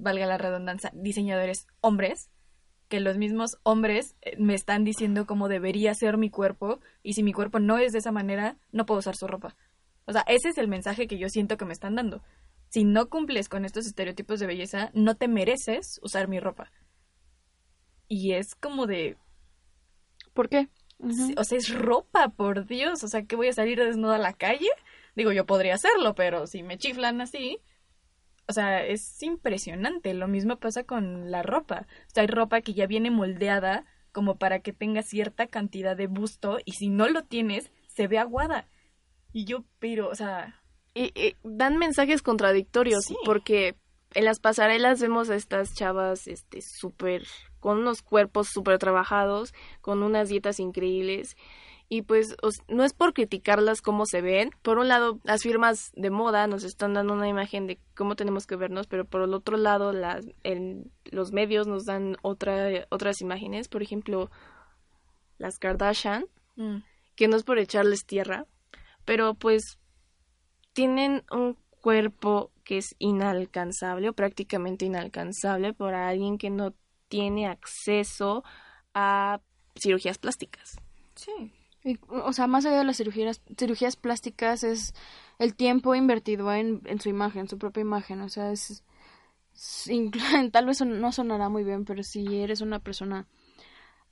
valga 0.00 0.26
la 0.26 0.38
redundancia, 0.38 0.90
diseñadores 0.94 1.66
hombres, 1.80 2.30
que 2.88 3.00
los 3.00 3.18
mismos 3.18 3.58
hombres 3.62 4.16
eh, 4.22 4.36
me 4.38 4.54
están 4.54 4.84
diciendo 4.84 5.26
cómo 5.26 5.48
debería 5.48 5.94
ser 5.94 6.16
mi 6.16 6.30
cuerpo, 6.30 6.80
y 7.02 7.14
si 7.14 7.22
mi 7.22 7.32
cuerpo 7.32 7.60
no 7.60 7.78
es 7.78 7.92
de 7.92 7.98
esa 7.98 8.12
manera, 8.12 8.56
no 8.72 8.86
puedo 8.86 9.00
usar 9.00 9.16
su 9.16 9.26
ropa. 9.26 9.56
O 10.06 10.12
sea, 10.12 10.24
ese 10.26 10.48
es 10.48 10.58
el 10.58 10.68
mensaje 10.68 11.06
que 11.06 11.18
yo 11.18 11.28
siento 11.28 11.56
que 11.58 11.66
me 11.66 11.74
están 11.74 11.94
dando. 11.94 12.22
Si 12.70 12.84
no 12.84 13.08
cumples 13.08 13.48
con 13.48 13.64
estos 13.64 13.86
estereotipos 13.86 14.40
de 14.40 14.46
belleza, 14.46 14.90
no 14.94 15.16
te 15.16 15.28
mereces 15.28 16.00
usar 16.02 16.28
mi 16.28 16.40
ropa. 16.40 16.70
Y 18.08 18.32
es 18.32 18.54
como 18.54 18.86
de... 18.86 19.16
¿Por 20.32 20.48
qué? 20.48 20.68
O 21.36 21.44
sea, 21.44 21.58
es 21.58 21.74
ropa, 21.74 22.30
por 22.30 22.66
Dios. 22.66 23.04
O 23.04 23.08
sea, 23.08 23.24
que 23.24 23.36
voy 23.36 23.48
a 23.48 23.52
salir 23.52 23.78
desnuda 23.78 24.16
a 24.16 24.18
la 24.18 24.32
calle. 24.32 24.68
Digo, 25.14 25.32
yo 25.32 25.46
podría 25.46 25.74
hacerlo, 25.74 26.14
pero 26.14 26.46
si 26.46 26.62
me 26.62 26.78
chiflan 26.78 27.20
así, 27.20 27.58
o 28.48 28.52
sea, 28.52 28.84
es 28.84 29.22
impresionante. 29.22 30.14
Lo 30.14 30.26
mismo 30.26 30.56
pasa 30.56 30.84
con 30.84 31.30
la 31.30 31.42
ropa. 31.42 31.86
O 32.06 32.10
sea, 32.10 32.22
hay 32.22 32.26
ropa 32.26 32.62
que 32.62 32.72
ya 32.74 32.86
viene 32.86 33.10
moldeada 33.10 33.84
como 34.10 34.36
para 34.36 34.60
que 34.60 34.72
tenga 34.72 35.02
cierta 35.02 35.46
cantidad 35.46 35.96
de 35.96 36.06
busto 36.06 36.58
y 36.64 36.72
si 36.72 36.88
no 36.88 37.08
lo 37.08 37.22
tienes, 37.24 37.70
se 37.86 38.08
ve 38.08 38.18
aguada. 38.18 38.66
Y 39.32 39.44
yo, 39.44 39.64
pero, 39.78 40.08
o 40.08 40.14
sea... 40.14 40.60
Y, 40.94 41.12
dan 41.44 41.76
mensajes 41.76 42.22
contradictorios 42.22 43.04
porque 43.24 43.76
en 44.14 44.24
las 44.24 44.40
pasarelas 44.40 45.00
vemos 45.00 45.28
a 45.30 45.36
estas 45.36 45.74
chavas 45.74 46.26
este 46.26 46.62
súper 46.62 47.24
con 47.60 47.78
unos 47.78 48.02
cuerpos 48.02 48.48
súper 48.48 48.78
trabajados, 48.78 49.52
con 49.80 50.02
unas 50.02 50.28
dietas 50.28 50.58
increíbles 50.58 51.36
y 51.88 52.02
pues 52.02 52.36
no 52.68 52.84
es 52.84 52.92
por 52.92 53.14
criticarlas 53.14 53.80
cómo 53.80 54.04
se 54.04 54.20
ven. 54.20 54.50
Por 54.62 54.78
un 54.78 54.88
lado, 54.88 55.20
las 55.24 55.42
firmas 55.42 55.90
de 55.94 56.10
moda 56.10 56.46
nos 56.46 56.62
están 56.64 56.92
dando 56.92 57.14
una 57.14 57.28
imagen 57.28 57.66
de 57.66 57.78
cómo 57.94 58.14
tenemos 58.14 58.46
que 58.46 58.56
vernos, 58.56 58.86
pero 58.86 59.06
por 59.06 59.22
el 59.22 59.32
otro 59.32 59.56
lado, 59.56 59.92
las, 59.92 60.26
los 61.04 61.32
medios 61.32 61.66
nos 61.66 61.84
dan 61.84 62.16
otra, 62.20 62.86
otras 62.90 63.22
imágenes. 63.22 63.68
Por 63.68 63.82
ejemplo, 63.82 64.30
las 65.38 65.58
Kardashian, 65.58 66.26
mm. 66.56 66.78
que 67.16 67.28
no 67.28 67.36
es 67.36 67.42
por 67.42 67.58
echarles 67.58 68.04
tierra, 68.04 68.44
pero 69.06 69.32
pues 69.32 69.78
tienen 70.74 71.24
un 71.30 71.56
cuerpo 71.80 72.52
que 72.64 72.78
es 72.78 72.94
inalcanzable 72.98 74.10
o 74.10 74.12
prácticamente 74.12 74.84
inalcanzable 74.84 75.72
por 75.72 75.94
alguien 75.94 76.36
que 76.36 76.50
no 76.50 76.74
tiene 77.08 77.46
acceso 77.46 78.44
a 78.92 79.40
cirugías 79.74 80.18
plásticas. 80.18 80.76
Sí 81.14 81.54
o 82.08 82.32
sea, 82.32 82.46
más 82.46 82.66
allá 82.66 82.78
de 82.78 82.84
las 82.84 82.96
cirugías, 82.96 83.40
cirugías 83.56 83.96
plásticas 83.96 84.64
es 84.64 84.94
el 85.38 85.54
tiempo 85.54 85.94
invertido 85.94 86.52
en, 86.52 86.82
en 86.84 87.00
su 87.00 87.08
imagen, 87.08 87.48
su 87.48 87.58
propia 87.58 87.82
imagen. 87.82 88.20
O 88.20 88.28
sea, 88.28 88.52
es, 88.52 88.84
tal 90.52 90.66
vez 90.66 90.84
no 90.84 91.12
sonará 91.12 91.48
muy 91.48 91.64
bien, 91.64 91.84
pero 91.84 92.02
si 92.02 92.42
eres 92.42 92.60
una 92.60 92.80
persona, 92.80 93.26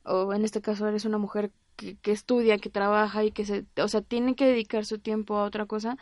o 0.04 0.32
en 0.32 0.44
este 0.44 0.60
caso 0.60 0.86
eres 0.88 1.04
una 1.04 1.18
mujer 1.18 1.52
que, 1.76 1.96
que 1.98 2.12
estudia, 2.12 2.58
que 2.58 2.70
trabaja 2.70 3.24
y 3.24 3.32
que 3.32 3.44
se, 3.44 3.66
o 3.78 3.88
sea, 3.88 4.02
tiene 4.02 4.34
que 4.36 4.46
dedicar 4.46 4.84
su 4.86 4.98
tiempo 4.98 5.36
a 5.36 5.44
otra 5.44 5.66
cosa, 5.66 5.98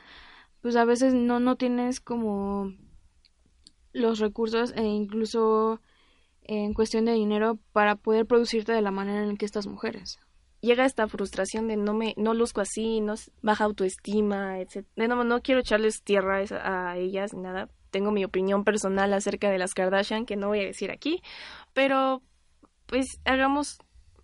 pues 0.61 0.77
a 0.77 0.85
veces 0.85 1.15
no, 1.15 1.41
no 1.41 1.57
tienes 1.57 2.01
como 2.01 2.73
los 3.93 4.19
recursos 4.19 4.73
e 4.77 4.85
incluso 4.85 5.81
en 6.43 6.75
cuestión 6.75 7.07
de 7.07 7.13
dinero 7.13 7.59
para 7.73 7.97
poder 7.97 8.27
producirte 8.27 8.73
de 8.73 8.83
la 8.83 8.91
manera 8.91 9.25
en 9.25 9.37
que 9.37 9.47
estas 9.47 9.67
mujeres 9.67 10.19
llega 10.65 10.85
esta 10.85 11.07
frustración 11.09 11.69
de 11.69 11.77
no 11.77 11.95
me 11.95 12.15
no 12.17 12.35
luzco 12.35 12.61
así, 12.61 13.01
no 13.01 13.15
baja 13.43 13.65
autoestima, 13.65 14.61
etc. 14.61 14.87
No, 14.97 15.25
no 15.25 15.43
quiero 15.43 15.61
echarles 15.61 16.03
tierra 16.03 16.43
a 16.63 16.97
ellas 16.97 17.35
ni 17.35 17.43
nada. 17.43 17.69
Tengo 17.91 18.11
mi 18.11 18.25
opinión 18.25 18.65
personal 18.65 19.13
acerca 19.13 19.51
de 19.51 19.59
las 19.59 19.75
Kardashian 19.75 20.27
que 20.27 20.37
no 20.37 20.49
voy 20.49 20.61
a 20.61 20.65
decir 20.67 20.91
aquí, 20.91 21.23
pero 21.73 22.23
pues 22.87 23.21
hagamos, 23.25 23.79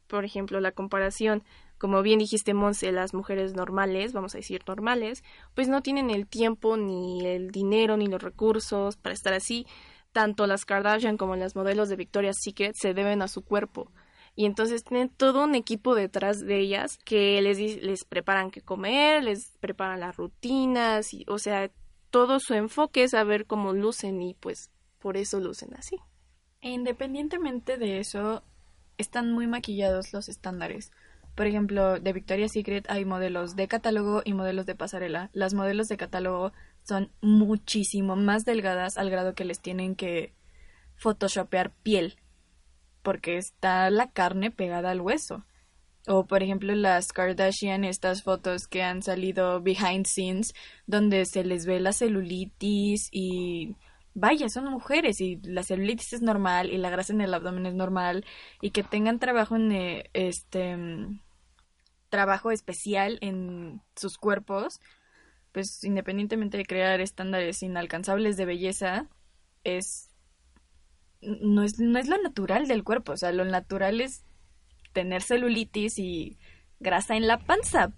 por 0.06 0.24
ejemplo, 0.24 0.60
la 0.60 0.72
comparación. 0.72 1.44
Como 1.78 2.02
bien 2.02 2.18
dijiste, 2.18 2.52
Monse, 2.52 2.92
las 2.92 3.14
mujeres 3.14 3.54
normales, 3.54 4.12
vamos 4.12 4.34
a 4.34 4.38
decir 4.38 4.62
normales, 4.66 5.22
pues 5.54 5.68
no 5.68 5.80
tienen 5.80 6.10
el 6.10 6.26
tiempo, 6.26 6.76
ni 6.76 7.24
el 7.24 7.50
dinero, 7.50 7.96
ni 7.96 8.06
los 8.06 8.22
recursos 8.22 8.96
para 8.98 9.14
estar 9.14 9.32
así. 9.32 9.66
Tanto 10.12 10.46
las 10.46 10.66
Kardashian 10.66 11.16
como 11.16 11.36
las 11.36 11.56
modelos 11.56 11.88
de 11.88 11.96
Victoria's 11.96 12.36
Secret 12.42 12.74
se 12.74 12.92
deben 12.92 13.22
a 13.22 13.28
su 13.28 13.42
cuerpo 13.42 13.90
y 14.36 14.46
entonces 14.46 14.84
tienen 14.84 15.08
todo 15.08 15.44
un 15.44 15.54
equipo 15.54 15.94
detrás 15.94 16.40
de 16.40 16.60
ellas 16.60 16.98
que 17.04 17.40
les, 17.42 17.58
les 17.58 18.04
preparan 18.04 18.50
qué 18.50 18.60
comer, 18.60 19.24
les 19.24 19.56
preparan 19.60 20.00
las 20.00 20.16
rutinas, 20.16 21.12
y, 21.12 21.24
o 21.28 21.38
sea, 21.38 21.70
todo 22.10 22.40
su 22.40 22.54
enfoque 22.54 23.04
es 23.04 23.12
saber 23.12 23.46
cómo 23.46 23.72
lucen 23.72 24.20
y 24.22 24.34
pues 24.34 24.70
por 24.98 25.16
eso 25.16 25.40
lucen 25.40 25.74
así. 25.74 25.96
Independientemente 26.60 27.78
de 27.78 28.00
eso, 28.00 28.42
están 28.98 29.32
muy 29.32 29.46
maquillados 29.46 30.12
los 30.12 30.28
estándares. 30.28 30.92
Por 31.34 31.46
ejemplo, 31.46 31.98
de 32.00 32.12
Victoria's 32.12 32.52
Secret 32.52 32.84
hay 32.90 33.04
modelos 33.04 33.56
de 33.56 33.68
catálogo 33.68 34.22
y 34.24 34.34
modelos 34.34 34.66
de 34.66 34.74
pasarela. 34.74 35.30
Las 35.32 35.54
modelos 35.54 35.88
de 35.88 35.96
catálogo 35.96 36.52
son 36.82 37.10
muchísimo 37.22 38.16
más 38.16 38.44
delgadas 38.44 38.98
al 38.98 39.10
grado 39.10 39.34
que 39.34 39.44
les 39.44 39.60
tienen 39.60 39.94
que 39.94 40.34
photoshopear 40.96 41.72
piel 41.82 42.16
porque 43.10 43.38
está 43.38 43.90
la 43.90 44.12
carne 44.12 44.52
pegada 44.52 44.92
al 44.92 45.00
hueso. 45.00 45.44
O 46.06 46.28
por 46.28 46.44
ejemplo 46.44 46.72
las 46.76 47.12
Kardashian, 47.12 47.82
estas 47.82 48.22
fotos 48.22 48.68
que 48.68 48.84
han 48.84 49.02
salido 49.02 49.60
behind 49.60 50.06
scenes, 50.06 50.54
donde 50.86 51.24
se 51.24 51.42
les 51.42 51.66
ve 51.66 51.80
la 51.80 51.92
celulitis 51.92 53.08
y 53.10 53.74
vaya, 54.14 54.48
son 54.48 54.66
mujeres 54.66 55.20
y 55.20 55.40
la 55.42 55.64
celulitis 55.64 56.12
es 56.12 56.22
normal 56.22 56.70
y 56.70 56.78
la 56.78 56.88
grasa 56.88 57.12
en 57.12 57.20
el 57.20 57.34
abdomen 57.34 57.66
es 57.66 57.74
normal 57.74 58.24
y 58.60 58.70
que 58.70 58.84
tengan 58.84 59.18
trabajo 59.18 59.56
en 59.56 59.72
eh, 59.72 60.10
este 60.12 60.78
trabajo 62.10 62.52
especial 62.52 63.18
en 63.22 63.82
sus 63.96 64.18
cuerpos, 64.18 64.80
pues 65.50 65.82
independientemente 65.82 66.58
de 66.58 66.64
crear 66.64 67.00
estándares 67.00 67.60
inalcanzables 67.64 68.36
de 68.36 68.44
belleza, 68.44 69.08
es 69.64 70.09
no 71.22 71.62
es, 71.62 71.78
no 71.78 71.98
es 71.98 72.08
lo 72.08 72.20
natural 72.20 72.66
del 72.66 72.84
cuerpo, 72.84 73.12
o 73.12 73.16
sea, 73.16 73.32
lo 73.32 73.44
natural 73.44 74.00
es 74.00 74.24
tener 74.92 75.22
celulitis 75.22 75.98
y 75.98 76.38
grasa 76.80 77.16
en 77.16 77.26
la 77.26 77.38
panza. 77.38 77.92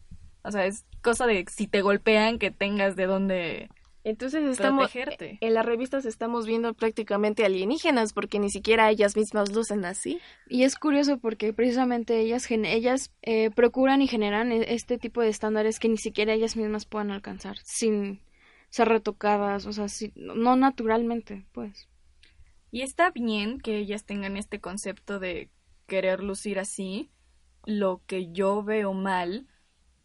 O 0.45 0.51
sea, 0.51 0.67
es 0.67 0.85
cosa 1.03 1.27
de 1.27 1.45
si 1.51 1.67
te 1.67 1.83
golpean 1.83 2.39
que 2.39 2.51
tengas 2.51 2.97
de 2.97 3.07
dónde 3.07 3.69
entonces 4.05 4.43
estamos 4.49 4.91
en 4.97 5.55
las 5.55 5.65
revistas 5.65 6.05
estamos 6.07 6.45
viendo 6.45 6.75
prácticamente 6.75 7.45
alienígenas 7.45 8.13
porque 8.13 8.41
ni 8.41 8.51
siquiera 8.51 8.91
ellas 8.91 9.17
mismas 9.17 9.53
lucen 9.53 9.85
así. 9.85 10.19
Y 10.49 10.65
es 10.65 10.77
curioso 10.77 11.19
porque 11.19 11.53
precisamente 11.53 12.19
ellas 12.19 12.51
ellas 12.51 13.13
eh, 13.23 13.51
procuran 13.51 14.03
y 14.03 14.09
generan 14.09 14.51
e, 14.51 14.75
este 14.75 14.99
tipo 14.99 15.21
de 15.21 15.29
estándares 15.29 15.79
que 15.79 15.89
ni 15.89 15.99
siquiera 15.99 16.33
ellas 16.33 16.57
mismas 16.57 16.85
puedan 16.85 17.13
alcanzar 17.13 17.57
sin 17.59 18.21
ser 18.71 18.89
retocadas, 18.89 19.67
o 19.67 19.73
sea, 19.73 19.87
no 20.17 20.57
naturalmente, 20.57 21.45
pues. 21.53 21.89
Y 22.73 22.81
está 22.81 23.11
bien 23.11 23.61
que 23.61 23.77
ellas 23.77 24.05
tengan 24.05 24.37
este 24.37 24.61
concepto 24.61 25.21
de 25.21 25.51
querer 25.87 26.25
lucir 26.25 26.59
así. 26.59 27.11
Lo 27.67 28.03
que 28.07 28.33
yo 28.33 28.65
veo 28.65 28.95
mal 28.95 29.47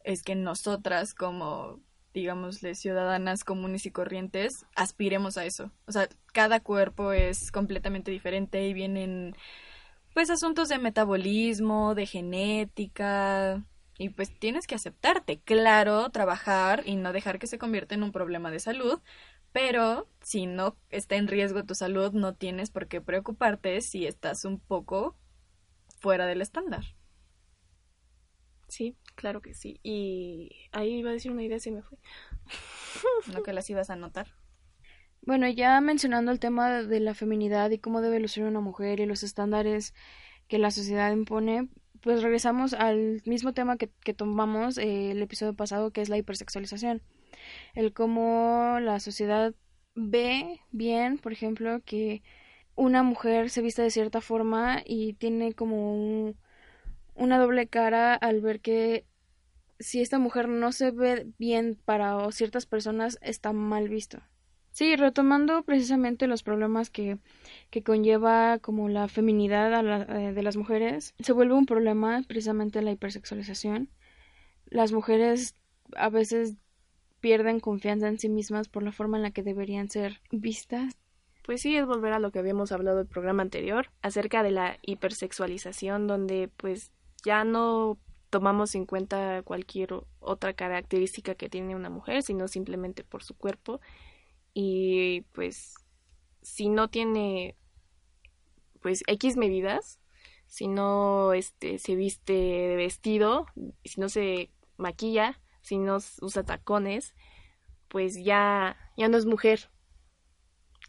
es 0.03 0.21
que 0.21 0.35
nosotras 0.35 1.15
como 1.15 1.79
digámosle 2.13 2.75
ciudadanas 2.75 3.43
comunes 3.43 3.85
y 3.85 3.91
corrientes 3.91 4.65
aspiremos 4.75 5.37
a 5.37 5.45
eso. 5.45 5.71
O 5.85 5.91
sea, 5.93 6.09
cada 6.33 6.59
cuerpo 6.59 7.13
es 7.13 7.51
completamente 7.51 8.11
diferente 8.11 8.67
y 8.67 8.73
vienen 8.73 9.35
pues 10.13 10.29
asuntos 10.29 10.67
de 10.67 10.77
metabolismo, 10.77 11.95
de 11.95 12.05
genética, 12.05 13.63
y 13.99 14.09
pues 14.09 14.37
tienes 14.37 14.67
que 14.67 14.75
aceptarte, 14.75 15.39
claro, 15.39 16.09
trabajar 16.09 16.83
y 16.85 16.95
no 16.95 17.13
dejar 17.13 17.39
que 17.39 17.47
se 17.47 17.57
convierta 17.57 17.95
en 17.95 18.03
un 18.03 18.11
problema 18.11 18.51
de 18.51 18.59
salud, 18.59 18.99
pero 19.57 20.07
si 20.21 20.45
no 20.45 20.77
está 20.91 21.15
en 21.15 21.27
riesgo 21.27 21.63
tu 21.63 21.73
salud, 21.73 22.11
no 22.11 22.35
tienes 22.35 22.69
por 22.69 22.87
qué 22.87 23.01
preocuparte 23.01 23.81
si 23.81 24.05
estás 24.05 24.45
un 24.45 24.59
poco 24.59 25.17
fuera 25.99 26.27
del 26.27 26.43
estándar. 26.43 26.83
Sí, 28.67 28.95
claro 29.15 29.41
que 29.41 29.55
sí. 29.55 29.79
Y 29.81 30.51
ahí 30.71 30.99
iba 30.99 31.09
a 31.09 31.13
decir 31.13 31.31
una 31.31 31.41
idea, 31.41 31.57
y 31.65 31.71
me 31.71 31.81
fue. 31.81 31.97
¿No 33.33 33.41
que 33.41 33.51
las 33.51 33.67
ibas 33.71 33.89
a 33.89 33.95
notar? 33.95 34.27
Bueno, 35.21 35.49
ya 35.49 35.81
mencionando 35.81 36.31
el 36.31 36.39
tema 36.39 36.83
de 36.83 36.99
la 36.99 37.15
feminidad 37.15 37.71
y 37.71 37.79
cómo 37.79 38.01
debe 38.01 38.19
lucir 38.19 38.43
una 38.43 38.59
mujer 38.59 38.99
y 38.99 39.07
los 39.07 39.23
estándares 39.23 39.95
que 40.47 40.59
la 40.59 40.69
sociedad 40.69 41.11
impone, 41.11 41.67
pues 42.01 42.21
regresamos 42.21 42.75
al 42.75 43.23
mismo 43.25 43.53
tema 43.55 43.77
que, 43.77 43.87
tomamos 44.13 44.77
eh, 44.77 45.09
el 45.09 45.21
episodio 45.23 45.55
pasado, 45.55 45.89
que 45.89 46.01
es 46.01 46.09
la 46.09 46.17
hipersexualización. 46.19 47.01
El 47.77 47.93
cómo 47.93 48.79
la 48.81 48.99
sociedad 48.99 49.53
ve 49.93 50.61
bien, 50.71 51.19
por 51.19 51.31
ejemplo, 51.31 51.79
que 51.85 52.23
una 52.75 53.03
mujer 53.03 53.51
se 53.51 53.61
vista 53.61 53.83
de 53.83 53.91
cierta 53.91 54.19
forma 54.19 54.81
y 54.83 55.13
tiene 55.13 55.53
como 55.53 56.33
una 57.13 57.37
doble 57.37 57.67
cara 57.67 58.15
al 58.15 58.41
ver 58.41 58.61
que 58.61 59.05
si 59.79 60.01
esta 60.01 60.17
mujer 60.17 60.49
no 60.49 60.71
se 60.71 60.89
ve 60.89 61.27
bien 61.37 61.77
para 61.85 62.31
ciertas 62.31 62.65
personas 62.65 63.19
está 63.21 63.53
mal 63.53 63.89
visto. 63.89 64.23
Sí, 64.71 64.95
retomando 64.95 65.61
precisamente 65.61 66.25
los 66.25 66.41
problemas 66.41 66.89
que, 66.89 67.19
que 67.69 67.83
conlleva 67.83 68.57
como 68.57 68.89
la 68.89 69.07
feminidad 69.07 70.09
eh, 70.09 70.33
de 70.33 70.43
las 70.43 70.57
mujeres, 70.57 71.13
se 71.19 71.31
vuelve 71.31 71.53
un 71.53 71.67
problema 71.67 72.23
precisamente 72.27 72.81
la 72.81 72.91
hipersexualización. 72.91 73.89
Las 74.65 74.91
mujeres 74.91 75.53
a 75.95 76.09
veces 76.09 76.55
pierden 77.27 77.59
confianza 77.59 78.07
en 78.07 78.17
sí 78.17 78.29
mismas 78.29 78.69
por 78.69 78.83
la 78.83 78.93
forma 78.93 79.17
en 79.17 79.23
la 79.23 79.31
que 79.31 79.43
deberían 79.43 79.89
ser 79.89 80.21
vistas. 80.31 80.95
Pues 81.43 81.61
sí, 81.61 81.75
es 81.75 81.85
volver 81.85 82.13
a 82.13 82.19
lo 82.19 82.31
que 82.31 82.39
habíamos 82.39 82.71
hablado 82.71 83.01
el 83.01 83.05
programa 83.05 83.43
anterior, 83.43 83.89
acerca 84.01 84.43
de 84.43 84.51
la 84.51 84.77
hipersexualización, 84.81 86.07
donde 86.07 86.49
pues 86.55 86.93
ya 87.25 87.43
no 87.43 87.97
tomamos 88.29 88.75
en 88.75 88.85
cuenta 88.85 89.41
cualquier 89.43 89.89
otra 90.21 90.53
característica 90.53 91.35
que 91.35 91.49
tiene 91.49 91.75
una 91.75 91.89
mujer, 91.89 92.23
sino 92.23 92.47
simplemente 92.47 93.03
por 93.03 93.25
su 93.25 93.35
cuerpo 93.35 93.81
y 94.53 95.23
pues 95.33 95.75
si 96.41 96.69
no 96.69 96.87
tiene 96.87 97.57
pues 98.81 99.03
X 99.05 99.35
medidas, 99.35 99.99
si 100.45 100.69
no 100.69 101.33
este 101.33 101.77
se 101.77 101.97
viste 101.97 102.31
de 102.31 102.75
vestido, 102.77 103.47
si 103.83 103.99
no 103.99 104.07
se 104.07 104.49
maquilla, 104.77 105.41
si 105.67 105.77
no 105.77 105.97
usa 106.21 106.43
tacones, 106.43 107.13
pues 107.87 108.15
ya 108.23 108.77
ya 108.97 109.07
no 109.09 109.17
es 109.17 109.25
mujer. 109.25 109.69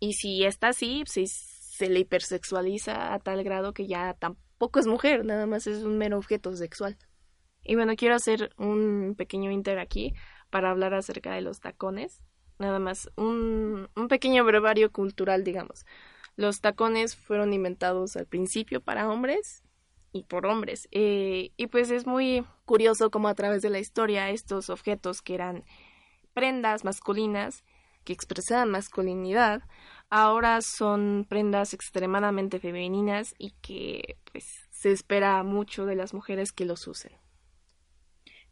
Y 0.00 0.14
si 0.14 0.44
está 0.44 0.68
así, 0.68 1.02
se 1.06 1.88
le 1.88 2.00
hipersexualiza 2.00 3.12
a 3.14 3.18
tal 3.18 3.42
grado 3.44 3.72
que 3.74 3.86
ya 3.86 4.14
tampoco 4.14 4.78
es 4.80 4.86
mujer, 4.86 5.24
nada 5.24 5.46
más 5.46 5.66
es 5.66 5.82
un 5.82 5.98
mero 5.98 6.18
objeto 6.18 6.54
sexual. 6.56 6.96
Y 7.64 7.74
bueno, 7.74 7.94
quiero 7.96 8.14
hacer 8.14 8.52
un 8.56 9.14
pequeño 9.16 9.50
inter 9.50 9.78
aquí 9.78 10.14
para 10.50 10.70
hablar 10.70 10.94
acerca 10.94 11.34
de 11.34 11.42
los 11.42 11.60
tacones 11.60 12.22
nada 12.58 12.78
más, 12.78 13.10
un, 13.16 13.88
un 13.94 14.08
pequeño 14.08 14.44
brevario 14.44 14.92
cultural, 14.92 15.44
digamos. 15.44 15.86
Los 16.36 16.60
tacones 16.60 17.16
fueron 17.16 17.52
inventados 17.52 18.16
al 18.16 18.26
principio 18.26 18.80
para 18.80 19.08
hombres 19.08 19.64
por 20.24 20.46
hombres. 20.46 20.88
Eh, 20.90 21.50
y 21.57 21.66
pues 21.68 21.90
es 21.90 22.07
muy 22.07 22.44
curioso 22.64 23.11
cómo 23.11 23.28
a 23.28 23.35
través 23.35 23.62
de 23.62 23.70
la 23.70 23.78
historia 23.78 24.31
estos 24.31 24.70
objetos 24.70 25.22
que 25.22 25.35
eran 25.35 25.64
prendas 26.35 26.85
masculinas, 26.85 27.64
que 28.04 28.12
expresaban 28.12 28.70
masculinidad, 28.70 29.62
ahora 30.11 30.61
son 30.62 31.26
prendas 31.28 31.74
extremadamente 31.74 32.61
femeninas 32.61 33.35
y 33.38 33.52
que 33.61 34.16
pues 34.31 34.44
se 34.70 34.92
espera 34.92 35.42
mucho 35.42 35.87
de 35.87 35.96
las 35.96 36.14
mujeres 36.14 36.52
que 36.52 36.64
los 36.64 36.87
usen. 36.87 37.12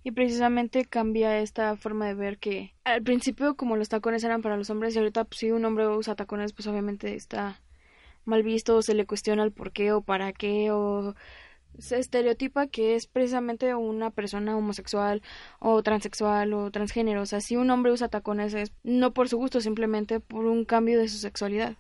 Y 0.02 0.12
precisamente 0.12 0.84
cambia 0.84 1.40
esta 1.40 1.76
forma 1.76 2.06
de 2.06 2.14
ver 2.14 2.38
que 2.38 2.74
al 2.84 3.02
principio 3.02 3.56
como 3.56 3.76
los 3.76 3.88
tacones 3.88 4.22
eran 4.22 4.40
para 4.42 4.56
los 4.56 4.70
hombres 4.70 4.94
y 4.94 4.98
ahorita 4.98 5.24
pues, 5.24 5.40
si 5.40 5.50
un 5.50 5.64
hombre 5.64 5.88
usa 5.88 6.14
tacones 6.14 6.52
pues 6.52 6.68
obviamente 6.68 7.14
está 7.14 7.60
mal 8.24 8.42
visto 8.42 8.76
o 8.76 8.82
se 8.82 8.94
le 8.94 9.06
cuestiona 9.06 9.42
el 9.42 9.52
por 9.52 9.72
qué 9.72 9.92
o 9.92 10.02
para 10.02 10.32
qué 10.32 10.70
o 10.70 11.14
se 11.78 11.98
estereotipa 11.98 12.66
que 12.66 12.94
es 12.94 13.06
precisamente 13.06 13.74
una 13.74 14.10
persona 14.10 14.56
homosexual 14.56 15.22
o 15.58 15.82
transexual 15.82 16.52
o 16.54 16.70
transgénero. 16.70 17.22
O 17.22 17.26
sea, 17.26 17.40
si 17.40 17.56
un 17.56 17.70
hombre 17.70 17.92
usa 17.92 18.08
tacones 18.08 18.54
es 18.54 18.72
no 18.82 19.12
por 19.12 19.28
su 19.28 19.36
gusto, 19.36 19.60
simplemente 19.60 20.20
por 20.20 20.46
un 20.46 20.64
cambio 20.64 20.98
de 20.98 21.08
su 21.08 21.18
sexualidad. 21.18 21.76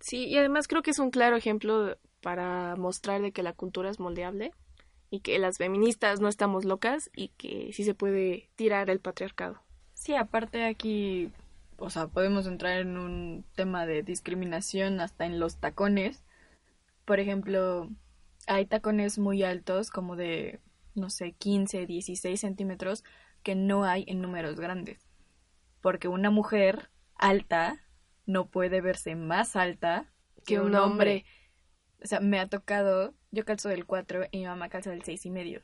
Sí, 0.00 0.26
y 0.26 0.38
además 0.38 0.66
creo 0.66 0.82
que 0.82 0.90
es 0.90 0.98
un 0.98 1.10
claro 1.10 1.36
ejemplo 1.36 1.98
para 2.22 2.76
mostrar 2.76 3.20
de 3.20 3.32
que 3.32 3.42
la 3.42 3.52
cultura 3.52 3.90
es 3.90 4.00
moldeable 4.00 4.52
y 5.10 5.20
que 5.20 5.38
las 5.38 5.58
feministas 5.58 6.20
no 6.20 6.28
estamos 6.28 6.64
locas 6.64 7.10
y 7.14 7.28
que 7.28 7.72
sí 7.72 7.84
se 7.84 7.94
puede 7.94 8.48
tirar 8.56 8.90
el 8.90 9.00
patriarcado. 9.00 9.60
Sí, 9.94 10.14
aparte 10.14 10.64
aquí, 10.64 11.30
o 11.76 11.90
sea, 11.90 12.06
podemos 12.06 12.46
entrar 12.46 12.78
en 12.78 12.96
un 12.96 13.44
tema 13.54 13.86
de 13.86 14.02
discriminación 14.02 15.00
hasta 15.00 15.26
en 15.26 15.40
los 15.40 15.56
tacones. 15.56 16.24
Por 17.04 17.20
ejemplo, 17.20 17.88
hay 18.50 18.66
tacones 18.66 19.18
muy 19.18 19.44
altos, 19.44 19.90
como 19.90 20.16
de, 20.16 20.60
no 20.96 21.08
sé, 21.08 21.32
15, 21.32 21.86
16 21.86 22.40
centímetros, 22.40 23.04
que 23.44 23.54
no 23.54 23.84
hay 23.84 24.04
en 24.08 24.20
números 24.20 24.58
grandes. 24.58 25.08
Porque 25.80 26.08
una 26.08 26.30
mujer 26.30 26.90
alta 27.14 27.86
no 28.26 28.50
puede 28.50 28.80
verse 28.80 29.14
más 29.14 29.54
alta 29.54 30.12
que, 30.44 30.58
un, 30.58 30.74
hombre. 30.74 31.24
O 32.02 32.06
sea, 32.06 32.18
me 32.18 32.40
ha 32.40 32.48
tocado 32.48 33.14
yo 33.30 33.44
calzo 33.44 33.68
del 33.68 33.86
4 33.86 34.24
y 34.32 34.38
mi 34.38 34.46
mamá 34.46 34.68
calza 34.68 34.90
del 34.90 35.04
seis 35.04 35.24
y 35.26 35.30
medio. 35.30 35.62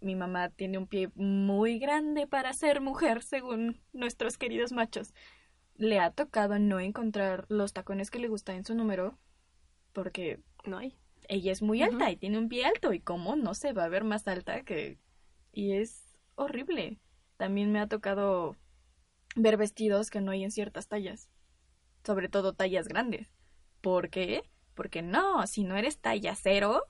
Mi 0.00 0.16
mamá 0.16 0.48
tiene 0.48 0.78
un 0.78 0.86
pie 0.86 1.10
muy 1.14 1.78
grande 1.78 2.26
para 2.26 2.54
ser 2.54 2.80
mujer, 2.80 3.22
según 3.22 3.82
nuestros 3.92 4.38
queridos 4.38 4.72
machos. 4.72 5.12
Le 5.76 6.00
ha 6.00 6.10
tocado 6.10 6.58
no 6.58 6.80
encontrar 6.80 7.44
los 7.50 7.74
tacones 7.74 8.10
que 8.10 8.18
le 8.18 8.28
gustan 8.28 8.56
en 8.56 8.64
su 8.64 8.74
número 8.74 9.18
porque 9.92 10.40
no 10.64 10.78
hay. 10.78 10.96
Ella 11.32 11.50
es 11.50 11.62
muy 11.62 11.80
alta 11.80 12.10
y 12.10 12.16
tiene 12.16 12.36
un 12.36 12.50
pie 12.50 12.66
alto 12.66 12.92
y 12.92 13.00
cómo 13.00 13.36
no 13.36 13.54
se 13.54 13.72
va 13.72 13.84
a 13.84 13.88
ver 13.88 14.04
más 14.04 14.28
alta 14.28 14.64
que 14.64 14.98
y 15.50 15.72
es 15.72 16.18
horrible. 16.34 16.98
También 17.38 17.72
me 17.72 17.80
ha 17.80 17.86
tocado 17.86 18.54
ver 19.34 19.56
vestidos 19.56 20.10
que 20.10 20.20
no 20.20 20.32
hay 20.32 20.44
en 20.44 20.50
ciertas 20.50 20.88
tallas, 20.88 21.30
sobre 22.04 22.28
todo 22.28 22.52
tallas 22.52 22.86
grandes. 22.86 23.32
¿Por 23.80 24.10
qué? 24.10 24.42
Porque 24.74 25.00
no, 25.00 25.46
si 25.46 25.64
no 25.64 25.74
eres 25.78 25.98
talla 26.00 26.34
cero, 26.34 26.82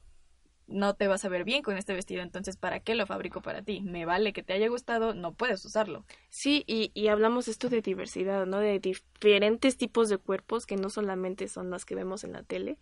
no 0.67 0.97
te 0.97 1.07
vas 1.07 1.25
a 1.25 1.29
ver 1.29 1.45
bien 1.45 1.63
con 1.63 1.77
este 1.77 1.95
vestido, 1.95 2.23
entonces 2.23 2.57
¿para 2.57 2.81
qué 2.81 2.97
lo 2.97 3.07
fabrico 3.07 3.43
para 3.43 3.63
ti? 3.63 3.81
Me 3.83 4.07
vale 4.07 4.33
que 4.33 4.43
te 4.43 4.55
haya 4.55 4.69
gustado, 4.69 5.15
no 5.15 5.35
puedes 5.35 5.65
usarlo. 5.65 6.05
Sí, 6.31 6.65
y, 6.67 6.91
y 6.95 7.07
hablamos 7.07 7.47
esto 7.47 7.69
de 7.69 7.81
diversidad, 7.81 8.45
¿no? 8.47 8.59
De 8.59 8.81
diferentes 8.81 9.77
tipos 9.77 10.09
de 10.09 10.19
cuerpos 10.19 10.67
que 10.67 10.75
no 10.75 10.91
solamente 10.91 11.47
son 11.47 11.71
los 11.71 11.85
que 11.85 11.95
vemos 11.95 12.25
en 12.25 12.33
la 12.33 12.43
tele 12.43 12.77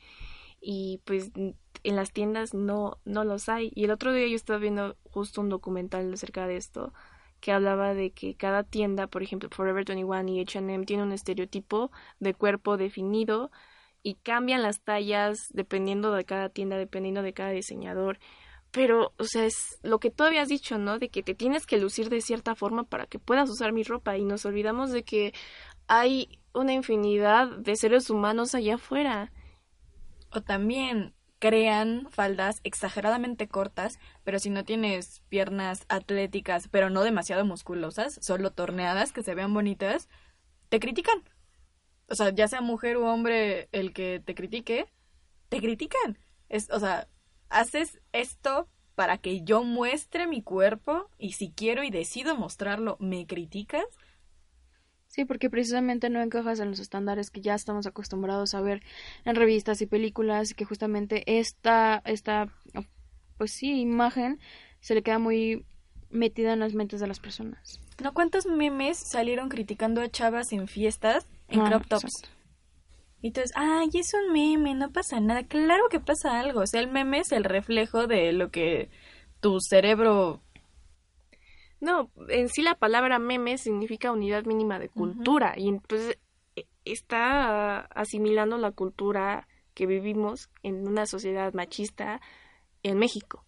y 0.60 1.00
pues 1.04 1.30
en 1.34 1.96
las 1.96 2.12
tiendas 2.12 2.54
no, 2.54 2.98
no 3.04 3.24
los 3.24 3.48
hay. 3.48 3.72
Y 3.74 3.84
el 3.84 3.90
otro 3.90 4.12
día 4.12 4.26
yo 4.28 4.36
estaba 4.36 4.58
viendo 4.58 4.96
justo 5.10 5.40
un 5.40 5.48
documental 5.48 6.12
acerca 6.12 6.46
de 6.46 6.56
esto 6.56 6.92
que 7.40 7.52
hablaba 7.52 7.94
de 7.94 8.12
que 8.12 8.36
cada 8.36 8.64
tienda, 8.64 9.06
por 9.06 9.22
ejemplo, 9.22 9.48
Forever 9.50 9.84
21 9.84 10.28
y 10.28 10.40
H&M 10.40 10.84
tiene 10.84 11.02
un 11.02 11.12
estereotipo 11.12 11.90
de 12.20 12.34
cuerpo 12.34 12.76
definido 12.76 13.50
y 14.02 14.14
cambian 14.16 14.62
las 14.62 14.80
tallas 14.82 15.38
dependiendo 15.52 16.12
de 16.12 16.24
cada 16.24 16.48
tienda, 16.50 16.76
dependiendo 16.76 17.22
de 17.22 17.32
cada 17.32 17.50
diseñador. 17.50 18.18
Pero, 18.70 19.12
o 19.18 19.24
sea, 19.24 19.46
es 19.46 19.78
lo 19.82 19.98
que 19.98 20.10
tú 20.10 20.22
habías 20.22 20.48
dicho, 20.48 20.78
¿no? 20.78 20.98
De 20.98 21.08
que 21.08 21.22
te 21.22 21.34
tienes 21.34 21.66
que 21.66 21.78
lucir 21.78 22.08
de 22.08 22.20
cierta 22.20 22.54
forma 22.54 22.84
para 22.84 23.06
que 23.06 23.18
puedas 23.18 23.50
usar 23.50 23.72
mi 23.72 23.82
ropa 23.82 24.16
y 24.16 24.24
nos 24.24 24.44
olvidamos 24.46 24.92
de 24.92 25.02
que 25.02 25.32
hay 25.88 26.38
una 26.54 26.72
infinidad 26.72 27.48
de 27.48 27.74
seres 27.74 28.10
humanos 28.10 28.54
allá 28.54 28.76
afuera. 28.76 29.32
O 30.32 30.42
también 30.42 31.14
crean 31.38 32.08
faldas 32.10 32.60
exageradamente 32.64 33.48
cortas, 33.48 33.98
pero 34.24 34.38
si 34.38 34.50
no 34.50 34.64
tienes 34.64 35.22
piernas 35.28 35.86
atléticas, 35.88 36.68
pero 36.68 36.90
no 36.90 37.02
demasiado 37.02 37.44
musculosas, 37.44 38.18
solo 38.22 38.52
torneadas, 38.52 39.12
que 39.12 39.22
se 39.22 39.34
vean 39.34 39.54
bonitas, 39.54 40.08
te 40.68 40.80
critican 40.80 41.22
o 42.10 42.14
sea, 42.16 42.30
ya 42.30 42.48
sea 42.48 42.60
mujer 42.60 42.96
o 42.96 43.10
hombre 43.10 43.68
el 43.72 43.92
que 43.92 44.20
te 44.20 44.34
critique, 44.34 44.86
te 45.48 45.60
critican. 45.60 46.18
Es, 46.48 46.68
o 46.70 46.80
sea, 46.80 47.08
haces 47.48 48.00
esto 48.12 48.68
para 48.96 49.18
que 49.18 49.42
yo 49.42 49.62
muestre 49.62 50.26
mi 50.26 50.42
cuerpo 50.42 51.08
y 51.16 51.32
si 51.32 51.52
quiero 51.52 51.84
y 51.84 51.90
decido 51.90 52.36
mostrarlo, 52.36 52.96
¿me 52.98 53.26
criticas? 53.26 53.84
Sí, 55.10 55.24
porque 55.24 55.50
precisamente 55.50 56.08
no 56.08 56.22
encajas 56.22 56.60
en 56.60 56.70
los 56.70 56.78
estándares 56.78 57.30
que 57.30 57.40
ya 57.40 57.54
estamos 57.54 57.86
acostumbrados 57.86 58.54
a 58.54 58.60
ver 58.60 58.80
en 59.24 59.34
revistas 59.34 59.82
y 59.82 59.86
películas, 59.86 60.52
y 60.52 60.54
que 60.54 60.64
justamente 60.64 61.24
esta, 61.26 62.00
esta, 62.04 62.48
pues 63.36 63.52
sí, 63.52 63.80
imagen 63.80 64.38
se 64.80 64.94
le 64.94 65.02
queda 65.02 65.18
muy 65.18 65.66
metida 66.10 66.52
en 66.52 66.60
las 66.60 66.74
mentes 66.74 67.00
de 67.00 67.08
las 67.08 67.18
personas. 67.18 67.80
¿No 68.00 68.14
cuántos 68.14 68.46
memes 68.46 68.98
salieron 68.98 69.48
criticando 69.48 70.00
a 70.00 70.08
chavas 70.08 70.52
en 70.52 70.68
fiestas 70.68 71.26
en 71.48 71.60
ah, 71.60 71.68
crop 71.68 71.86
tops. 71.88 72.22
Y 73.20 73.28
entonces, 73.28 73.52
ay, 73.56 73.90
es 73.92 74.12
un 74.14 74.32
meme, 74.32 74.74
no 74.74 74.90
pasa 74.90 75.20
nada. 75.20 75.42
Claro 75.42 75.88
que 75.90 76.00
pasa 76.00 76.40
algo. 76.40 76.60
O 76.60 76.66
sea, 76.66 76.80
el 76.80 76.88
meme 76.88 77.18
es 77.18 77.32
el 77.32 77.44
reflejo 77.44 78.06
de 78.06 78.32
lo 78.32 78.50
que 78.50 78.88
tu 79.40 79.58
cerebro. 79.60 80.40
No, 81.80 82.10
en 82.28 82.48
sí 82.48 82.62
la 82.62 82.74
palabra 82.74 83.18
meme 83.18 83.56
significa 83.56 84.12
unidad 84.12 84.44
mínima 84.44 84.78
de 84.78 84.90
cultura. 84.90 85.54
Y 85.56 85.68
entonces 85.68 86.18
e, 86.54 86.66
está 86.84 87.80
asimilando 87.80 88.58
la 88.58 88.72
cultura 88.72 89.48
que 89.74 89.86
vivimos 89.86 90.50
en 90.62 90.86
una 90.86 91.06
sociedad 91.06 91.52
machista 91.54 92.20
en 92.82 92.98
México. 92.98 93.46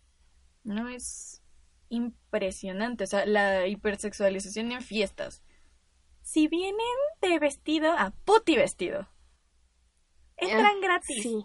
No 0.64 0.88
es. 0.88 1.42
impresionante. 1.90 3.04
O 3.04 3.06
sea, 3.06 3.26
la 3.26 3.66
hipersexualización 3.66 4.72
en 4.72 4.80
fiestas. 4.80 5.42
Si 6.22 6.48
vienen 6.48 6.78
de 7.20 7.38
vestido 7.38 7.92
a 7.92 8.12
puti 8.24 8.56
vestido, 8.56 9.10
entran 10.36 10.80
gratis. 10.80 11.22
Sí. 11.22 11.44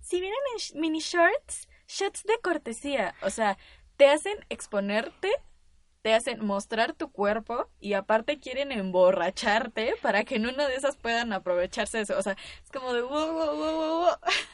Si 0.00 0.20
vienen 0.20 0.38
en 0.74 0.80
mini 0.80 0.98
shorts, 0.98 1.68
shots 1.88 2.24
de 2.24 2.38
cortesía. 2.42 3.14
O 3.22 3.30
sea, 3.30 3.56
te 3.96 4.06
hacen 4.08 4.36
exponerte, 4.50 5.30
te 6.06 6.14
hacen 6.14 6.46
mostrar 6.46 6.92
tu 6.92 7.10
cuerpo 7.10 7.68
y 7.80 7.94
aparte 7.94 8.38
quieren 8.38 8.70
emborracharte 8.70 9.96
para 10.00 10.22
que 10.22 10.36
en 10.36 10.46
una 10.46 10.68
de 10.68 10.76
esas 10.76 10.96
puedan 10.96 11.32
aprovecharse 11.32 11.96
de 11.96 12.04
eso. 12.04 12.16
O 12.16 12.22
sea, 12.22 12.36
es 12.62 12.70
como 12.70 12.92
de 12.92 13.02
wow, 13.02 13.32
wow, 13.32 13.56
wow. 13.56 14.06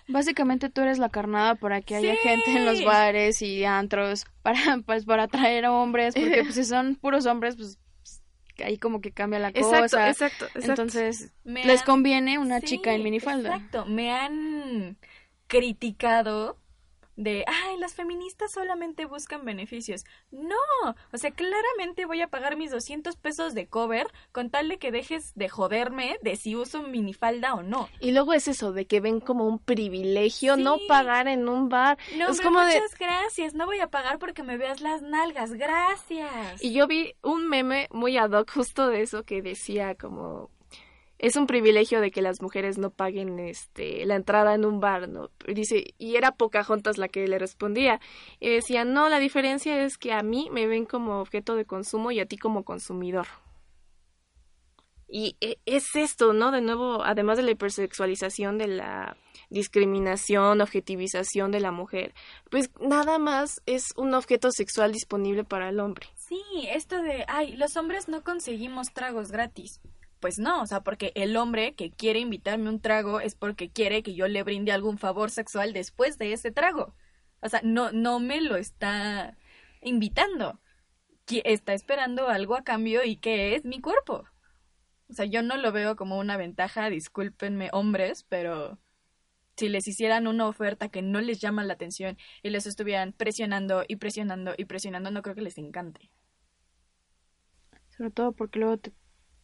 Básicamente 0.08 0.70
tú 0.70 0.80
eres 0.80 0.98
la 0.98 1.10
carnada 1.10 1.54
para 1.56 1.82
que 1.82 1.96
haya 1.96 2.16
gente 2.16 2.56
en 2.56 2.64
los 2.64 2.82
bares 2.86 3.42
y 3.42 3.66
antros 3.66 4.24
para 4.42 4.78
pues 4.86 5.04
para 5.04 5.24
atraer 5.24 5.66
a 5.66 5.72
hombres, 5.72 6.14
porque 6.14 6.40
pues 6.42 6.54
si 6.54 6.64
son 6.64 6.94
puros 6.94 7.26
hombres 7.26 7.56
pues 7.56 7.78
pues, 8.02 8.22
ahí 8.64 8.78
como 8.78 9.02
que 9.02 9.12
cambia 9.12 9.38
la 9.38 9.50
Exacto, 9.50 9.96
cosa. 9.98 10.08
exacto, 10.08 10.46
exacto. 10.46 10.64
Entonces 10.68 11.32
Me 11.44 11.64
les 11.64 11.80
han- 11.80 11.86
conviene 11.86 12.38
una 12.38 12.60
Sí, 12.62 12.66
chica 12.66 12.94
en 12.94 13.02
minifalda. 13.02 13.50
Exacto, 13.50 13.84
me 13.84 14.10
han 14.10 14.96
criticado 15.48 16.56
de, 17.16 17.44
ay, 17.46 17.78
las 17.78 17.94
feministas 17.94 18.52
solamente 18.52 19.04
buscan 19.04 19.44
beneficios. 19.44 20.04
No, 20.30 20.56
o 21.12 21.18
sea, 21.18 21.30
claramente 21.30 22.06
voy 22.06 22.20
a 22.20 22.28
pagar 22.28 22.56
mis 22.56 22.70
200 22.70 23.16
pesos 23.16 23.54
de 23.54 23.66
cover 23.66 24.06
con 24.32 24.50
tal 24.50 24.68
de 24.68 24.78
que 24.78 24.92
dejes 24.92 25.32
de 25.34 25.48
joderme 25.48 26.18
de 26.22 26.36
si 26.36 26.56
uso 26.56 26.82
minifalda 26.82 27.54
o 27.54 27.62
no. 27.62 27.88
Y 28.00 28.12
luego 28.12 28.32
es 28.32 28.48
eso 28.48 28.72
de 28.72 28.86
que 28.86 29.00
ven 29.00 29.20
como 29.20 29.46
un 29.46 29.58
privilegio 29.58 30.56
no 30.56 30.78
pagar 30.88 31.28
en 31.28 31.48
un 31.48 31.68
bar. 31.68 31.98
No, 32.16 32.28
es 32.28 32.40
como 32.40 32.60
de 32.60 32.80
muchas 32.80 32.98
gracias, 32.98 33.54
no 33.54 33.66
voy 33.66 33.80
a 33.80 33.88
pagar 33.88 34.18
porque 34.18 34.42
me 34.42 34.56
veas 34.56 34.80
las 34.80 35.02
nalgas, 35.02 35.52
gracias. 35.52 36.62
Y 36.62 36.72
yo 36.72 36.86
vi 36.86 37.14
un 37.22 37.48
meme 37.48 37.88
muy 37.90 38.16
ad 38.16 38.32
hoc 38.32 38.50
justo 38.50 38.88
de 38.88 39.02
eso 39.02 39.24
que 39.24 39.42
decía 39.42 39.94
como 39.94 40.50
es 41.22 41.36
un 41.36 41.46
privilegio 41.46 42.00
de 42.00 42.10
que 42.10 42.20
las 42.20 42.42
mujeres 42.42 42.78
no 42.78 42.90
paguen 42.90 43.38
este 43.38 44.04
la 44.06 44.16
entrada 44.16 44.54
en 44.54 44.64
un 44.64 44.80
bar, 44.80 45.08
¿no? 45.08 45.30
Dice, 45.46 45.94
y 45.96 46.16
era 46.16 46.32
Pocahontas 46.32 46.98
la 46.98 47.06
que 47.08 47.26
le 47.28 47.38
respondía. 47.38 48.00
Y 48.40 48.50
decía, 48.50 48.84
"No, 48.84 49.08
la 49.08 49.20
diferencia 49.20 49.84
es 49.84 49.98
que 49.98 50.12
a 50.12 50.22
mí 50.22 50.48
me 50.50 50.66
ven 50.66 50.84
como 50.84 51.20
objeto 51.20 51.54
de 51.54 51.64
consumo 51.64 52.10
y 52.10 52.18
a 52.18 52.26
ti 52.26 52.36
como 52.36 52.64
consumidor." 52.64 53.28
Y 55.06 55.36
e- 55.40 55.58
es 55.64 55.94
esto, 55.94 56.32
¿no? 56.32 56.50
De 56.50 56.60
nuevo, 56.60 57.04
además 57.04 57.36
de 57.36 57.44
la 57.44 57.52
hipersexualización, 57.52 58.58
de 58.58 58.66
la 58.66 59.16
discriminación, 59.48 60.60
objetivización 60.60 61.52
de 61.52 61.60
la 61.60 61.70
mujer, 61.70 62.14
pues 62.50 62.70
nada 62.80 63.18
más 63.18 63.62
es 63.66 63.92
un 63.96 64.14
objeto 64.14 64.50
sexual 64.50 64.90
disponible 64.90 65.44
para 65.44 65.68
el 65.68 65.78
hombre. 65.78 66.08
Sí, 66.16 66.42
esto 66.68 67.00
de, 67.00 67.24
ay, 67.28 67.56
los 67.56 67.76
hombres 67.76 68.08
no 68.08 68.24
conseguimos 68.24 68.88
tragos 68.92 69.30
gratis. 69.30 69.80
Pues 70.22 70.38
no, 70.38 70.62
o 70.62 70.66
sea, 70.66 70.82
porque 70.84 71.10
el 71.16 71.36
hombre 71.36 71.74
que 71.74 71.90
quiere 71.90 72.20
invitarme 72.20 72.68
un 72.68 72.80
trago 72.80 73.18
es 73.18 73.34
porque 73.34 73.70
quiere 73.72 74.04
que 74.04 74.14
yo 74.14 74.28
le 74.28 74.44
brinde 74.44 74.70
algún 74.70 74.96
favor 74.96 75.32
sexual 75.32 75.72
después 75.72 76.16
de 76.16 76.32
ese 76.32 76.52
trago. 76.52 76.94
O 77.40 77.48
sea, 77.48 77.60
no, 77.64 77.90
no 77.90 78.20
me 78.20 78.40
lo 78.40 78.54
está 78.56 79.36
invitando. 79.80 80.60
Está 81.26 81.74
esperando 81.74 82.28
algo 82.28 82.54
a 82.54 82.62
cambio 82.62 83.02
y 83.04 83.16
que 83.16 83.56
es 83.56 83.64
mi 83.64 83.80
cuerpo. 83.80 84.22
O 85.10 85.12
sea, 85.12 85.24
yo 85.24 85.42
no 85.42 85.56
lo 85.56 85.72
veo 85.72 85.96
como 85.96 86.18
una 86.20 86.36
ventaja, 86.36 86.88
discúlpenme 86.88 87.70
hombres, 87.72 88.24
pero 88.28 88.78
si 89.56 89.68
les 89.68 89.88
hicieran 89.88 90.28
una 90.28 90.46
oferta 90.46 90.88
que 90.88 91.02
no 91.02 91.20
les 91.20 91.40
llama 91.40 91.64
la 91.64 91.74
atención 91.74 92.16
y 92.44 92.50
les 92.50 92.66
estuvieran 92.66 93.12
presionando 93.12 93.84
y 93.88 93.96
presionando 93.96 94.54
y 94.56 94.66
presionando, 94.66 95.10
no 95.10 95.22
creo 95.22 95.34
que 95.34 95.42
les 95.42 95.58
encante. 95.58 96.12
Sobre 97.96 98.12
todo 98.12 98.30
porque 98.30 98.60
luego 98.60 98.78
te 98.78 98.92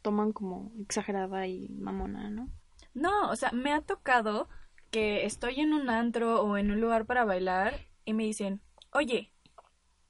toman 0.02 0.32
como 0.32 0.72
exagerada 0.80 1.46
y 1.46 1.68
mamona, 1.68 2.30
¿no? 2.30 2.48
No, 2.94 3.30
o 3.30 3.36
sea, 3.36 3.50
me 3.52 3.72
ha 3.72 3.80
tocado 3.80 4.48
que 4.90 5.24
estoy 5.26 5.60
en 5.60 5.74
un 5.74 5.90
antro 5.90 6.42
o 6.42 6.56
en 6.56 6.70
un 6.70 6.80
lugar 6.80 7.06
para 7.06 7.24
bailar 7.24 7.86
y 8.04 8.14
me 8.14 8.24
dicen, 8.24 8.62
oye, 8.92 9.32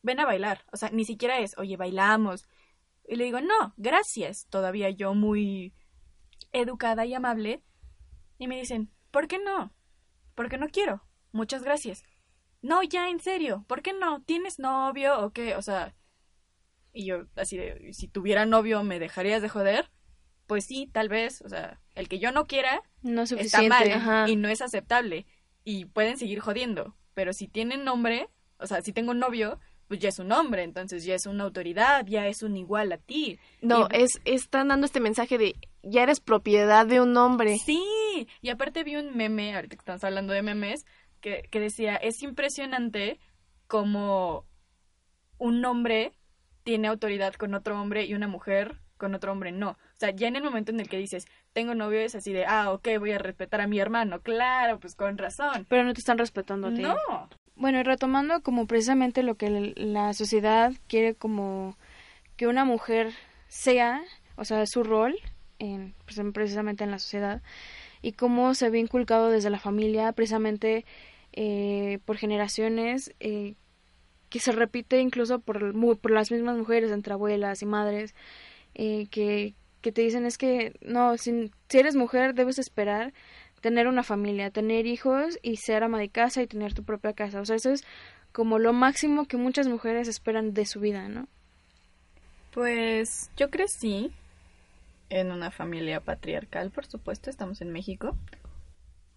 ven 0.02 0.20
a 0.20 0.26
bailar. 0.26 0.64
O 0.72 0.76
sea, 0.76 0.90
ni 0.90 1.04
siquiera 1.04 1.38
es, 1.40 1.56
oye, 1.58 1.76
bailamos. 1.76 2.46
Y 3.06 3.16
le 3.16 3.24
digo, 3.24 3.40
no, 3.40 3.74
gracias. 3.76 4.46
Todavía 4.48 4.90
yo 4.90 5.14
muy 5.14 5.74
educada 6.52 7.04
y 7.06 7.14
amable. 7.14 7.62
Y 8.38 8.48
me 8.48 8.58
dicen, 8.58 8.90
¿por 9.10 9.26
qué 9.28 9.38
no? 9.38 9.72
Porque 10.34 10.58
no 10.58 10.68
quiero. 10.68 11.02
Muchas 11.32 11.62
gracias. 11.62 12.04
No, 12.62 12.82
ya, 12.82 13.08
en 13.10 13.20
serio. 13.20 13.64
¿Por 13.66 13.82
qué 13.82 13.92
no? 13.92 14.22
¿Tienes 14.22 14.58
novio 14.58 15.20
o 15.24 15.30
qué? 15.30 15.56
O 15.56 15.62
sea, 15.62 15.94
y 16.92 17.04
yo 17.06 17.26
así 17.36 17.56
de, 17.56 17.92
si 17.92 18.08
tuviera 18.08 18.46
novio, 18.46 18.82
¿me 18.82 18.98
dejarías 18.98 19.42
de 19.42 19.48
joder? 19.48 19.90
Pues 20.46 20.64
sí, 20.64 20.88
tal 20.92 21.08
vez. 21.08 21.42
O 21.42 21.48
sea, 21.48 21.80
el 21.94 22.08
que 22.08 22.18
yo 22.18 22.32
no 22.32 22.46
quiera 22.46 22.82
No 23.02 23.22
es 23.22 23.32
está 23.32 23.62
mal 23.62 23.90
ajá. 23.92 24.28
y 24.28 24.36
no 24.36 24.48
es 24.48 24.62
aceptable. 24.62 25.26
Y 25.64 25.84
pueden 25.84 26.16
seguir 26.16 26.40
jodiendo. 26.40 26.96
Pero 27.14 27.32
si 27.32 27.48
tienen 27.48 27.84
nombre, 27.84 28.28
o 28.58 28.66
sea, 28.66 28.80
si 28.80 28.92
tengo 28.92 29.10
un 29.10 29.18
novio, 29.18 29.58
pues 29.88 30.00
ya 30.00 30.08
es 30.08 30.18
un 30.18 30.32
hombre, 30.32 30.62
entonces 30.62 31.04
ya 31.04 31.14
es 31.14 31.26
una 31.26 31.44
autoridad, 31.44 32.06
ya 32.06 32.26
es 32.28 32.42
un 32.42 32.56
igual 32.56 32.92
a 32.92 32.98
ti. 32.98 33.38
No, 33.60 33.88
Y- 33.92 34.02
es, 34.02 34.10
están 34.24 34.68
dando 34.68 34.86
este 34.86 35.00
mensaje 35.00 35.36
de 35.38 35.54
ya 35.82 36.02
eres 36.02 36.20
propiedad 36.20 36.86
de 36.86 37.00
un 37.00 37.16
hombre. 37.16 37.56
Sí, 37.64 37.82
y 38.40 38.48
aparte 38.50 38.84
vi 38.84 38.96
un 38.96 39.16
meme, 39.16 39.54
ahorita 39.54 39.76
que 39.76 39.80
estamos 39.80 40.04
hablando 40.04 40.32
de 40.32 40.42
memes, 40.42 40.84
que, 41.20 41.48
que 41.50 41.60
decía, 41.60 41.96
es 41.96 42.22
impresionante 42.22 43.18
como 43.66 44.46
un 45.38 45.64
hombre 45.64 46.12
tiene 46.68 46.88
autoridad 46.88 47.32
con 47.32 47.54
otro 47.54 47.80
hombre 47.80 48.04
y 48.04 48.12
una 48.12 48.28
mujer 48.28 48.76
con 48.98 49.14
otro 49.14 49.32
hombre 49.32 49.52
no. 49.52 49.70
O 49.70 49.76
sea, 49.96 50.10
ya 50.10 50.28
en 50.28 50.36
el 50.36 50.42
momento 50.44 50.70
en 50.70 50.80
el 50.80 50.88
que 50.90 50.98
dices, 50.98 51.24
tengo 51.54 51.74
novio, 51.74 51.98
es 51.98 52.14
así 52.14 52.30
de, 52.34 52.44
ah, 52.44 52.70
ok, 52.72 52.88
voy 52.98 53.12
a 53.12 53.18
respetar 53.18 53.62
a 53.62 53.66
mi 53.66 53.78
hermano. 53.78 54.20
Claro, 54.20 54.78
pues 54.78 54.94
con 54.94 55.16
razón. 55.16 55.64
Pero 55.70 55.84
no 55.84 55.94
te 55.94 56.00
están 56.00 56.18
respetando 56.18 56.68
a 56.68 56.74
ti. 56.74 56.82
No. 56.82 56.94
Bueno, 57.56 57.80
y 57.80 57.84
retomando 57.84 58.42
como 58.42 58.66
precisamente 58.66 59.22
lo 59.22 59.36
que 59.36 59.72
la 59.76 60.12
sociedad 60.12 60.72
quiere 60.88 61.14
como 61.14 61.78
que 62.36 62.46
una 62.46 62.66
mujer 62.66 63.12
sea, 63.46 64.02
o 64.36 64.44
sea, 64.44 64.66
su 64.66 64.82
rol 64.84 65.16
en, 65.58 65.94
pues, 66.04 66.18
en- 66.18 66.34
precisamente 66.34 66.84
en 66.84 66.90
la 66.90 66.98
sociedad 66.98 67.40
y 68.02 68.12
cómo 68.12 68.52
se 68.52 68.68
ve 68.68 68.78
inculcado 68.78 69.30
desde 69.30 69.48
la 69.48 69.58
familia 69.58 70.12
precisamente 70.12 70.84
eh, 71.32 71.98
por 72.04 72.18
generaciones 72.18 73.14
eh, 73.20 73.54
que 74.28 74.40
se 74.40 74.52
repite 74.52 75.00
incluso 75.00 75.40
por, 75.40 75.74
por 75.98 76.10
las 76.10 76.30
mismas 76.30 76.56
mujeres 76.56 76.90
entre 76.90 77.12
abuelas 77.12 77.62
y 77.62 77.66
madres 77.66 78.14
eh, 78.74 79.06
que, 79.10 79.54
que 79.80 79.92
te 79.92 80.02
dicen 80.02 80.26
es 80.26 80.38
que 80.38 80.74
no, 80.82 81.16
si, 81.16 81.50
si 81.68 81.78
eres 81.78 81.96
mujer 81.96 82.34
debes 82.34 82.58
esperar 82.58 83.12
tener 83.60 83.88
una 83.88 84.02
familia, 84.02 84.50
tener 84.50 84.86
hijos 84.86 85.38
y 85.42 85.56
ser 85.56 85.82
ama 85.82 85.98
de 85.98 86.08
casa 86.08 86.42
y 86.42 86.46
tener 86.46 86.74
tu 86.74 86.84
propia 86.84 87.12
casa. 87.12 87.40
O 87.40 87.44
sea, 87.44 87.56
eso 87.56 87.70
es 87.70 87.84
como 88.32 88.58
lo 88.58 88.72
máximo 88.72 89.26
que 89.26 89.36
muchas 89.36 89.66
mujeres 89.68 90.08
esperan 90.08 90.54
de 90.54 90.66
su 90.66 90.80
vida, 90.80 91.08
¿no? 91.08 91.26
Pues 92.52 93.30
yo 93.36 93.50
crecí 93.50 94.12
en 95.10 95.30
una 95.32 95.50
familia 95.50 96.00
patriarcal, 96.00 96.70
por 96.70 96.86
supuesto, 96.86 97.30
estamos 97.30 97.60
en 97.60 97.72
México. 97.72 98.16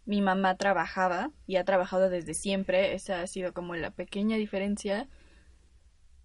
Mi 0.06 0.22
mamá 0.22 0.56
trabajaba 0.58 1.32
y 1.48 1.58
ha 1.58 1.66
trabajado 1.66 2.10
desde 2.10 2.34
siempre, 2.34 2.94
esa 2.94 3.22
ha 3.22 3.28
sido 3.28 3.54
como 3.54 3.76
la 3.76 3.92
pequeña 3.92 4.38
diferencia. 4.38 5.08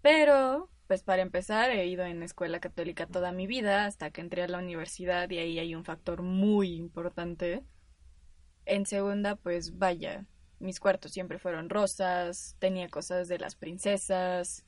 Pero, 0.03 0.71
pues 0.87 1.03
para 1.03 1.23
empezar, 1.23 1.71
he 1.71 1.87
ido 1.87 2.05
en 2.05 2.23
escuela 2.23 2.61
católica 2.61 3.07
toda 3.07 3.33
mi 3.33 3.47
vida 3.47 3.87
hasta 3.87 4.11
que 4.11 4.21
entré 4.21 4.43
a 4.43 4.49
la 4.49 4.59
universidad 4.59 5.29
y 5.31 5.39
ahí 5.39 5.59
hay 5.59 5.75
un 5.75 5.85
factor 5.85 6.23
muy 6.23 6.75
importante. 6.75 7.65
En 8.65 8.87
segunda, 8.87 9.37
pues 9.37 9.79
vaya, 9.79 10.27
mis 10.59 10.81
cuartos 10.81 11.13
siempre 11.13 11.39
fueron 11.39 11.69
rosas, 11.71 12.57
tenía 12.59 12.89
cosas 12.89 13.29
de 13.29 13.39
las 13.39 13.57
princesas, 13.57 14.67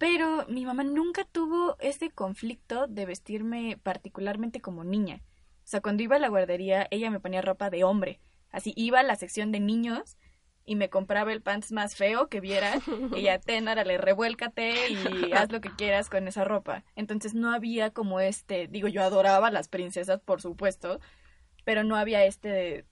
pero 0.00 0.46
mi 0.48 0.64
mamá 0.64 0.82
nunca 0.82 1.24
tuvo 1.24 1.76
ese 1.78 2.10
conflicto 2.10 2.86
de 2.86 3.04
vestirme 3.04 3.78
particularmente 3.82 4.62
como 4.62 4.82
niña. 4.82 5.22
O 5.70 5.74
sea, 5.78 5.80
cuando 5.80 6.02
iba 6.02 6.16
a 6.16 6.18
la 6.18 6.26
guardería, 6.26 6.88
ella 6.90 7.12
me 7.12 7.20
ponía 7.20 7.42
ropa 7.42 7.70
de 7.70 7.84
hombre. 7.84 8.18
Así 8.50 8.72
iba 8.74 8.98
a 8.98 9.04
la 9.04 9.14
sección 9.14 9.52
de 9.52 9.60
niños 9.60 10.16
y 10.64 10.74
me 10.74 10.90
compraba 10.90 11.32
el 11.32 11.42
pants 11.42 11.70
más 11.70 11.94
feo 11.94 12.26
que 12.26 12.40
viera. 12.40 12.80
y 13.14 13.22
ya, 13.22 13.38
ten, 13.38 13.68
órale, 13.68 13.96
revuélcate 13.96 14.90
y 14.90 15.30
haz 15.32 15.52
lo 15.52 15.60
que 15.60 15.70
quieras 15.70 16.10
con 16.10 16.26
esa 16.26 16.42
ropa. 16.42 16.82
Entonces 16.96 17.34
no 17.34 17.52
había 17.52 17.90
como 17.90 18.18
este, 18.18 18.66
digo, 18.66 18.88
yo 18.88 19.00
adoraba 19.00 19.46
a 19.46 19.52
las 19.52 19.68
princesas, 19.68 20.18
por 20.18 20.42
supuesto, 20.42 20.98
pero 21.64 21.84
no 21.84 21.94
había 21.94 22.24
este 22.24 22.84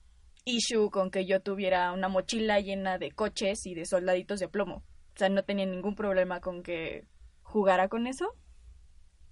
issue 0.44 0.88
con 0.92 1.10
que 1.10 1.26
yo 1.26 1.42
tuviera 1.42 1.90
una 1.90 2.06
mochila 2.06 2.60
llena 2.60 2.96
de 2.96 3.10
coches 3.10 3.66
y 3.66 3.74
de 3.74 3.86
soldaditos 3.86 4.38
de 4.38 4.46
plomo. 4.46 4.84
O 5.16 5.18
sea, 5.18 5.28
no 5.30 5.42
tenía 5.42 5.66
ningún 5.66 5.96
problema 5.96 6.40
con 6.40 6.62
que 6.62 7.08
jugara 7.42 7.88
con 7.88 8.06
eso. 8.06 8.36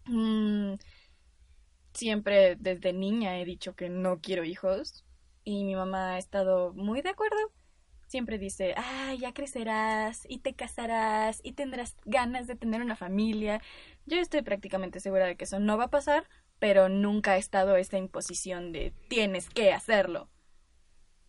Mm, 0.06 0.74
siempre 1.96 2.56
desde 2.56 2.92
niña 2.92 3.38
he 3.38 3.44
dicho 3.44 3.74
que 3.74 3.88
no 3.88 4.20
quiero 4.20 4.44
hijos 4.44 5.04
y 5.44 5.64
mi 5.64 5.74
mamá 5.74 6.14
ha 6.14 6.18
estado 6.18 6.72
muy 6.74 7.02
de 7.02 7.10
acuerdo. 7.10 7.36
siempre 8.08 8.38
dice, 8.38 8.74
ah, 8.76 9.14
ya 9.18 9.32
crecerás 9.34 10.26
y 10.28 10.38
te 10.38 10.54
casarás 10.54 11.40
y 11.42 11.52
tendrás 11.52 11.96
ganas 12.04 12.46
de 12.46 12.54
tener 12.54 12.80
una 12.80 12.94
familia. 12.96 13.60
Yo 14.06 14.18
estoy 14.18 14.42
prácticamente 14.42 15.00
segura 15.00 15.26
de 15.26 15.36
que 15.36 15.44
eso 15.44 15.58
no 15.58 15.76
va 15.76 15.84
a 15.84 15.90
pasar, 15.90 16.28
pero 16.60 16.88
nunca 16.88 17.32
ha 17.32 17.36
estado 17.36 17.76
esa 17.76 17.98
imposición 17.98 18.72
de 18.72 18.92
tienes 19.08 19.50
que 19.50 19.72
hacerlo. 19.72 20.28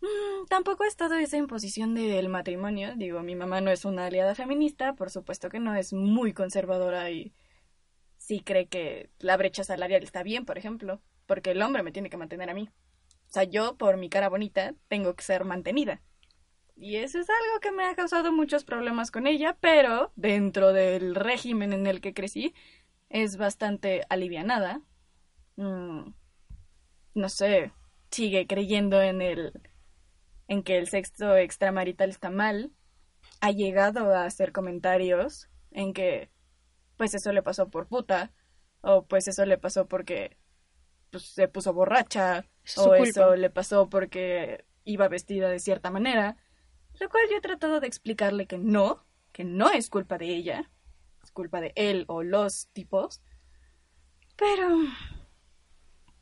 Mm, 0.00 0.46
tampoco 0.48 0.84
ha 0.84 0.88
estado 0.88 1.14
esa 1.16 1.36
imposición 1.36 1.94
del 1.94 2.28
matrimonio. 2.28 2.94
Digo, 2.96 3.22
mi 3.22 3.34
mamá 3.34 3.60
no 3.60 3.70
es 3.70 3.84
una 3.84 4.06
aliada 4.06 4.34
feminista, 4.34 4.94
por 4.94 5.10
supuesto 5.10 5.48
que 5.48 5.60
no, 5.60 5.74
es 5.74 5.92
muy 5.92 6.32
conservadora 6.32 7.10
y 7.10 7.32
sí 8.28 8.40
cree 8.40 8.66
que 8.66 9.08
la 9.20 9.38
brecha 9.38 9.64
salarial 9.64 10.02
está 10.02 10.22
bien, 10.22 10.44
por 10.44 10.58
ejemplo, 10.58 11.00
porque 11.24 11.52
el 11.52 11.62
hombre 11.62 11.82
me 11.82 11.92
tiene 11.92 12.10
que 12.10 12.18
mantener 12.18 12.50
a 12.50 12.54
mí. 12.54 12.68
O 13.28 13.32
sea, 13.32 13.44
yo, 13.44 13.78
por 13.78 13.96
mi 13.96 14.10
cara 14.10 14.28
bonita, 14.28 14.74
tengo 14.88 15.14
que 15.16 15.24
ser 15.24 15.46
mantenida. 15.46 16.02
Y 16.76 16.96
eso 16.96 17.18
es 17.18 17.26
algo 17.30 17.60
que 17.60 17.72
me 17.72 17.86
ha 17.86 17.94
causado 17.94 18.30
muchos 18.30 18.64
problemas 18.64 19.10
con 19.10 19.26
ella, 19.26 19.56
pero 19.60 20.12
dentro 20.14 20.74
del 20.74 21.14
régimen 21.14 21.72
en 21.72 21.86
el 21.86 22.02
que 22.02 22.12
crecí, 22.12 22.54
es 23.08 23.38
bastante 23.38 24.02
alivianada. 24.10 24.82
Mm, 25.56 26.10
no 27.14 27.28
sé, 27.30 27.72
sigue 28.10 28.46
creyendo 28.46 29.00
en 29.00 29.22
el 29.22 29.52
en 30.48 30.62
que 30.62 30.76
el 30.76 30.88
sexo 30.88 31.34
extramarital 31.34 32.10
está 32.10 32.28
mal. 32.28 32.72
Ha 33.40 33.52
llegado 33.52 34.14
a 34.14 34.24
hacer 34.24 34.52
comentarios 34.52 35.48
en 35.70 35.94
que 35.94 36.30
pues 36.98 37.14
eso 37.14 37.32
le 37.32 37.42
pasó 37.42 37.70
por 37.70 37.86
puta 37.86 38.32
o 38.82 39.06
pues 39.06 39.26
eso 39.28 39.46
le 39.46 39.56
pasó 39.56 39.88
porque 39.88 40.36
pues, 41.10 41.24
se 41.24 41.48
puso 41.48 41.72
borracha 41.72 42.44
o 42.76 42.94
eso 42.94 43.36
le 43.36 43.48
pasó 43.48 43.88
porque 43.88 44.66
iba 44.84 45.08
vestida 45.08 45.48
de 45.48 45.60
cierta 45.60 45.90
manera 45.90 46.36
lo 47.00 47.08
cual 47.08 47.22
yo 47.30 47.36
he 47.36 47.40
tratado 47.40 47.80
de 47.80 47.86
explicarle 47.86 48.46
que 48.46 48.58
no, 48.58 49.06
que 49.32 49.44
no 49.44 49.70
es 49.70 49.88
culpa 49.88 50.18
de 50.18 50.34
ella, 50.34 50.70
es 51.22 51.30
culpa 51.30 51.60
de 51.60 51.72
él 51.76 52.04
o 52.08 52.22
los 52.22 52.68
tipos. 52.72 53.22
Pero... 54.36 54.68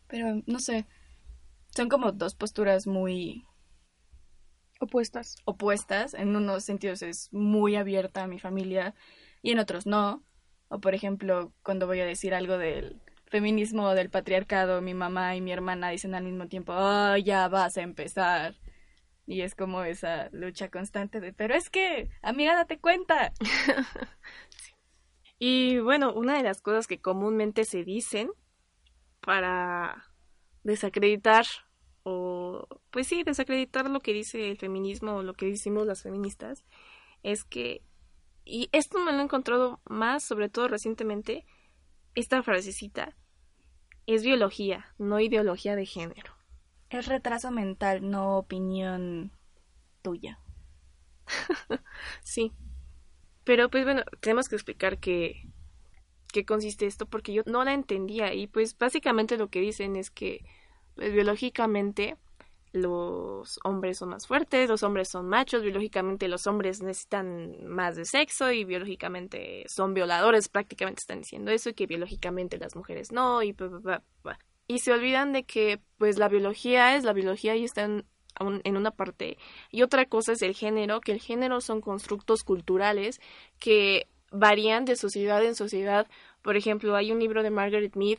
Pero, 0.08 0.42
no 0.46 0.60
sé, 0.60 0.86
son 1.74 1.88
como 1.88 2.12
dos 2.12 2.34
posturas 2.34 2.86
muy... 2.86 3.46
Opuestas. 4.78 5.36
Opuestas. 5.46 6.12
En 6.14 6.36
unos 6.36 6.64
sentidos 6.64 7.02
es 7.02 7.32
muy 7.32 7.76
abierta 7.76 8.22
a 8.22 8.26
mi 8.26 8.38
familia 8.38 8.94
y 9.42 9.52
en 9.52 9.58
otros 9.58 9.86
no. 9.86 10.22
O 10.68 10.80
por 10.80 10.94
ejemplo, 10.94 11.52
cuando 11.62 11.86
voy 11.86 12.00
a 12.00 12.06
decir 12.06 12.34
algo 12.34 12.58
del 12.58 13.00
feminismo 13.26 13.84
o 13.88 13.94
del 13.94 14.10
patriarcado, 14.10 14.80
mi 14.82 14.94
mamá 14.94 15.36
y 15.36 15.40
mi 15.40 15.52
hermana 15.52 15.90
dicen 15.90 16.14
al 16.14 16.24
mismo 16.24 16.48
tiempo, 16.48 16.72
oh, 16.74 17.16
ya 17.16 17.48
vas 17.48 17.76
a 17.76 17.82
empezar. 17.82 18.56
Y 19.26 19.42
es 19.42 19.54
como 19.54 19.82
esa 19.82 20.28
lucha 20.32 20.70
constante 20.70 21.20
de, 21.20 21.32
pero 21.32 21.54
es 21.54 21.70
que, 21.70 22.10
amiga, 22.22 22.54
date 22.54 22.78
cuenta. 22.78 23.32
Y 25.38 25.78
bueno, 25.78 26.14
una 26.14 26.36
de 26.36 26.42
las 26.42 26.62
cosas 26.62 26.86
que 26.86 27.00
comúnmente 27.00 27.64
se 27.64 27.84
dicen 27.84 28.30
para 29.20 30.06
desacreditar 30.62 31.46
o, 32.04 32.66
pues 32.90 33.08
sí, 33.08 33.22
desacreditar 33.22 33.90
lo 33.90 34.00
que 34.00 34.12
dice 34.12 34.50
el 34.50 34.58
feminismo 34.58 35.16
o 35.16 35.22
lo 35.22 35.34
que 35.34 35.46
decimos 35.46 35.86
las 35.86 36.02
feministas, 36.02 36.64
es 37.22 37.44
que, 37.44 37.82
y 38.46 38.68
esto 38.72 39.00
me 39.00 39.12
lo 39.12 39.18
he 39.18 39.22
encontrado 39.22 39.80
más, 39.84 40.22
sobre 40.22 40.48
todo 40.48 40.68
recientemente, 40.68 41.44
esta 42.14 42.42
frasecita, 42.42 43.16
es 44.06 44.22
biología, 44.22 44.94
no 44.98 45.18
ideología 45.20 45.74
de 45.74 45.84
género. 45.84 46.32
Es 46.88 47.08
retraso 47.08 47.50
mental, 47.50 48.08
no 48.08 48.38
opinión 48.38 49.32
tuya. 50.00 50.38
sí. 52.22 52.52
Pero 53.42 53.68
pues 53.68 53.84
bueno, 53.84 54.04
tenemos 54.20 54.48
que 54.48 54.54
explicar 54.54 54.98
qué, 54.98 55.48
qué 56.32 56.44
consiste 56.44 56.86
esto 56.86 57.06
porque 57.06 57.32
yo 57.32 57.42
no 57.46 57.64
la 57.64 57.74
entendía 57.74 58.32
y 58.32 58.46
pues 58.46 58.78
básicamente 58.78 59.36
lo 59.36 59.48
que 59.48 59.60
dicen 59.60 59.96
es 59.96 60.10
que 60.10 60.44
pues, 60.94 61.12
biológicamente 61.12 62.16
los 62.76 63.58
hombres 63.64 63.98
son 63.98 64.10
más 64.10 64.26
fuertes, 64.26 64.68
los 64.68 64.82
hombres 64.82 65.08
son 65.08 65.28
machos, 65.28 65.62
biológicamente 65.62 66.28
los 66.28 66.46
hombres 66.46 66.82
necesitan 66.82 67.66
más 67.66 67.96
de 67.96 68.04
sexo 68.04 68.52
y 68.52 68.64
biológicamente 68.64 69.64
son 69.68 69.94
violadores, 69.94 70.48
prácticamente 70.48 71.00
están 71.00 71.20
diciendo 71.20 71.50
eso 71.50 71.70
y 71.70 71.74
que 71.74 71.86
biológicamente 71.86 72.58
las 72.58 72.76
mujeres 72.76 73.12
no 73.12 73.42
y 73.42 73.54
y 74.68 74.78
se 74.80 74.92
olvidan 74.92 75.32
de 75.32 75.44
que 75.44 75.80
pues 75.98 76.18
la 76.18 76.28
biología 76.28 76.96
es 76.96 77.04
la 77.04 77.12
biología 77.12 77.56
y 77.56 77.64
está 77.64 77.84
en, 77.84 78.04
en, 78.64 78.76
una 78.76 78.90
parte 78.90 79.38
y 79.70 79.82
otra 79.82 80.06
cosa 80.06 80.32
es 80.32 80.42
el 80.42 80.54
género, 80.54 81.00
que 81.00 81.12
el 81.12 81.20
género 81.20 81.60
son 81.60 81.80
constructos 81.80 82.42
culturales 82.42 83.20
que 83.58 84.08
varían 84.30 84.84
de 84.84 84.96
sociedad 84.96 85.44
en 85.44 85.54
sociedad. 85.54 86.06
Por 86.42 86.56
ejemplo, 86.56 86.96
hay 86.96 87.12
un 87.12 87.20
libro 87.20 87.42
de 87.42 87.50
Margaret 87.50 87.94
Mead, 87.96 88.18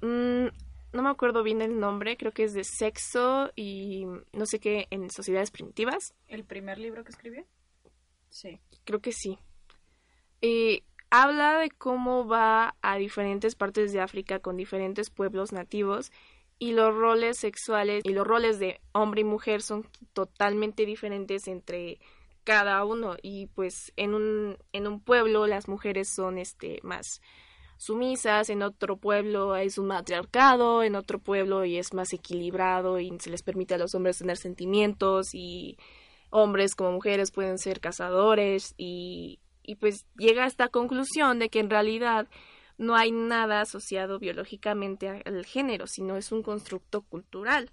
mmm, 0.00 0.48
no 0.92 1.02
me 1.02 1.10
acuerdo 1.10 1.42
bien 1.42 1.62
el 1.62 1.78
nombre, 1.78 2.16
creo 2.16 2.32
que 2.32 2.44
es 2.44 2.52
de 2.52 2.64
sexo 2.64 3.50
y 3.54 4.06
no 4.32 4.46
sé 4.46 4.58
qué 4.58 4.86
en 4.90 5.10
sociedades 5.10 5.50
primitivas. 5.50 6.14
¿El 6.28 6.44
primer 6.44 6.78
libro 6.78 7.04
que 7.04 7.10
escribió? 7.10 7.44
Sí. 8.28 8.60
Creo 8.84 9.00
que 9.00 9.12
sí. 9.12 9.38
Y 10.40 10.84
habla 11.10 11.58
de 11.58 11.70
cómo 11.70 12.26
va 12.26 12.76
a 12.82 12.96
diferentes 12.96 13.54
partes 13.54 13.92
de 13.92 14.00
África 14.00 14.40
con 14.40 14.56
diferentes 14.56 15.10
pueblos 15.10 15.52
nativos 15.52 16.10
y 16.58 16.72
los 16.72 16.94
roles 16.94 17.38
sexuales 17.38 18.02
y 18.04 18.10
los 18.10 18.26
roles 18.26 18.58
de 18.58 18.80
hombre 18.92 19.22
y 19.22 19.24
mujer 19.24 19.62
son 19.62 19.88
totalmente 20.12 20.86
diferentes 20.86 21.48
entre 21.48 21.98
cada 22.44 22.84
uno 22.84 23.16
y 23.22 23.46
pues 23.46 23.92
en 23.96 24.14
un 24.14 24.58
en 24.72 24.86
un 24.86 25.00
pueblo 25.00 25.46
las 25.46 25.68
mujeres 25.68 26.08
son 26.08 26.38
este 26.38 26.80
más 26.82 27.20
sumisas, 27.80 28.50
en 28.50 28.62
otro 28.62 28.98
pueblo 28.98 29.56
es 29.56 29.78
un 29.78 29.86
matriarcado, 29.86 30.82
en 30.82 30.94
otro 30.94 31.18
pueblo 31.18 31.64
y 31.64 31.78
es 31.78 31.94
más 31.94 32.12
equilibrado 32.12 33.00
y 33.00 33.10
se 33.20 33.30
les 33.30 33.42
permite 33.42 33.74
a 33.74 33.78
los 33.78 33.94
hombres 33.94 34.18
tener 34.18 34.36
sentimientos 34.36 35.34
y 35.34 35.78
hombres 36.28 36.74
como 36.74 36.92
mujeres 36.92 37.32
pueden 37.32 37.58
ser 37.58 37.80
cazadores 37.80 38.74
y 38.76 39.40
y 39.62 39.76
pues 39.76 40.04
llega 40.16 40.44
a 40.44 40.46
esta 40.48 40.68
conclusión 40.68 41.38
de 41.38 41.48
que 41.48 41.60
en 41.60 41.70
realidad 41.70 42.26
no 42.76 42.96
hay 42.96 43.12
nada 43.12 43.60
asociado 43.60 44.18
biológicamente 44.18 45.22
al 45.24 45.44
género, 45.44 45.86
sino 45.86 46.16
es 46.16 46.32
un 46.32 46.42
constructo 46.42 47.02
cultural. 47.02 47.70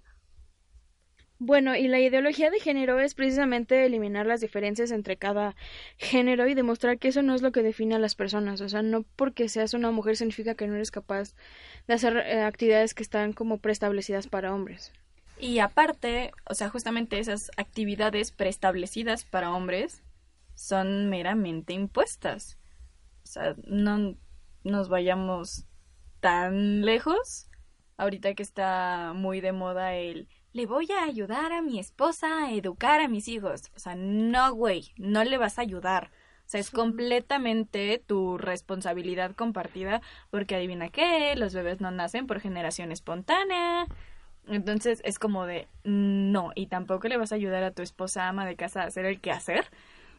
Bueno, 1.40 1.76
y 1.76 1.86
la 1.86 2.00
ideología 2.00 2.50
de 2.50 2.58
género 2.58 2.98
es 2.98 3.14
precisamente 3.14 3.86
eliminar 3.86 4.26
las 4.26 4.40
diferencias 4.40 4.90
entre 4.90 5.16
cada 5.16 5.54
género 5.96 6.48
y 6.48 6.54
demostrar 6.54 6.98
que 6.98 7.08
eso 7.08 7.22
no 7.22 7.32
es 7.34 7.42
lo 7.42 7.52
que 7.52 7.62
define 7.62 7.94
a 7.94 8.00
las 8.00 8.16
personas. 8.16 8.60
O 8.60 8.68
sea, 8.68 8.82
no 8.82 9.04
porque 9.14 9.48
seas 9.48 9.72
una 9.72 9.92
mujer 9.92 10.16
significa 10.16 10.56
que 10.56 10.66
no 10.66 10.74
eres 10.74 10.90
capaz 10.90 11.36
de 11.86 11.94
hacer 11.94 12.16
eh, 12.16 12.42
actividades 12.42 12.92
que 12.92 13.04
están 13.04 13.32
como 13.32 13.58
preestablecidas 13.58 14.26
para 14.26 14.52
hombres. 14.52 14.92
Y 15.38 15.60
aparte, 15.60 16.32
o 16.44 16.54
sea, 16.54 16.70
justamente 16.70 17.20
esas 17.20 17.52
actividades 17.56 18.32
preestablecidas 18.32 19.24
para 19.24 19.52
hombres 19.52 20.02
son 20.56 21.08
meramente 21.08 21.72
impuestas. 21.72 22.58
O 23.22 23.26
sea, 23.28 23.54
no 23.64 24.16
nos 24.64 24.88
vayamos 24.88 25.66
tan 26.18 26.84
lejos. 26.84 27.48
Ahorita 27.96 28.34
que 28.34 28.42
está 28.42 29.12
muy 29.14 29.40
de 29.40 29.52
moda 29.52 29.94
el 29.94 30.28
le 30.52 30.66
voy 30.66 30.90
a 30.92 31.04
ayudar 31.04 31.52
a 31.52 31.62
mi 31.62 31.78
esposa 31.78 32.44
a 32.44 32.52
educar 32.52 33.00
a 33.00 33.08
mis 33.08 33.28
hijos. 33.28 33.70
O 33.76 33.78
sea, 33.78 33.94
no, 33.96 34.52
güey, 34.54 34.92
no 34.96 35.24
le 35.24 35.38
vas 35.38 35.58
a 35.58 35.62
ayudar. 35.62 36.10
O 36.46 36.50
sea, 36.50 36.60
es 36.60 36.70
completamente 36.70 38.02
tu 38.06 38.38
responsabilidad 38.38 39.34
compartida 39.34 40.00
porque 40.30 40.56
adivina 40.56 40.88
qué, 40.88 41.34
los 41.36 41.52
bebés 41.52 41.80
no 41.80 41.90
nacen 41.90 42.26
por 42.26 42.40
generación 42.40 42.90
espontánea. 42.90 43.86
Entonces 44.46 45.02
es 45.04 45.18
como 45.18 45.44
de 45.44 45.68
no, 45.84 46.52
y 46.54 46.66
tampoco 46.66 47.06
le 47.08 47.18
vas 47.18 47.32
a 47.32 47.34
ayudar 47.34 47.62
a 47.64 47.72
tu 47.72 47.82
esposa 47.82 48.28
ama 48.28 48.46
de 48.46 48.56
casa 48.56 48.82
a 48.82 48.86
hacer 48.86 49.04
el 49.04 49.20
quehacer 49.20 49.66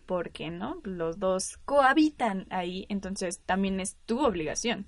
porque 0.05 0.49
no, 0.49 0.81
los 0.83 1.19
dos 1.19 1.57
cohabitan 1.65 2.47
ahí, 2.49 2.87
entonces 2.89 3.41
también 3.45 3.79
es 3.79 3.95
tu 4.07 4.25
obligación. 4.25 4.87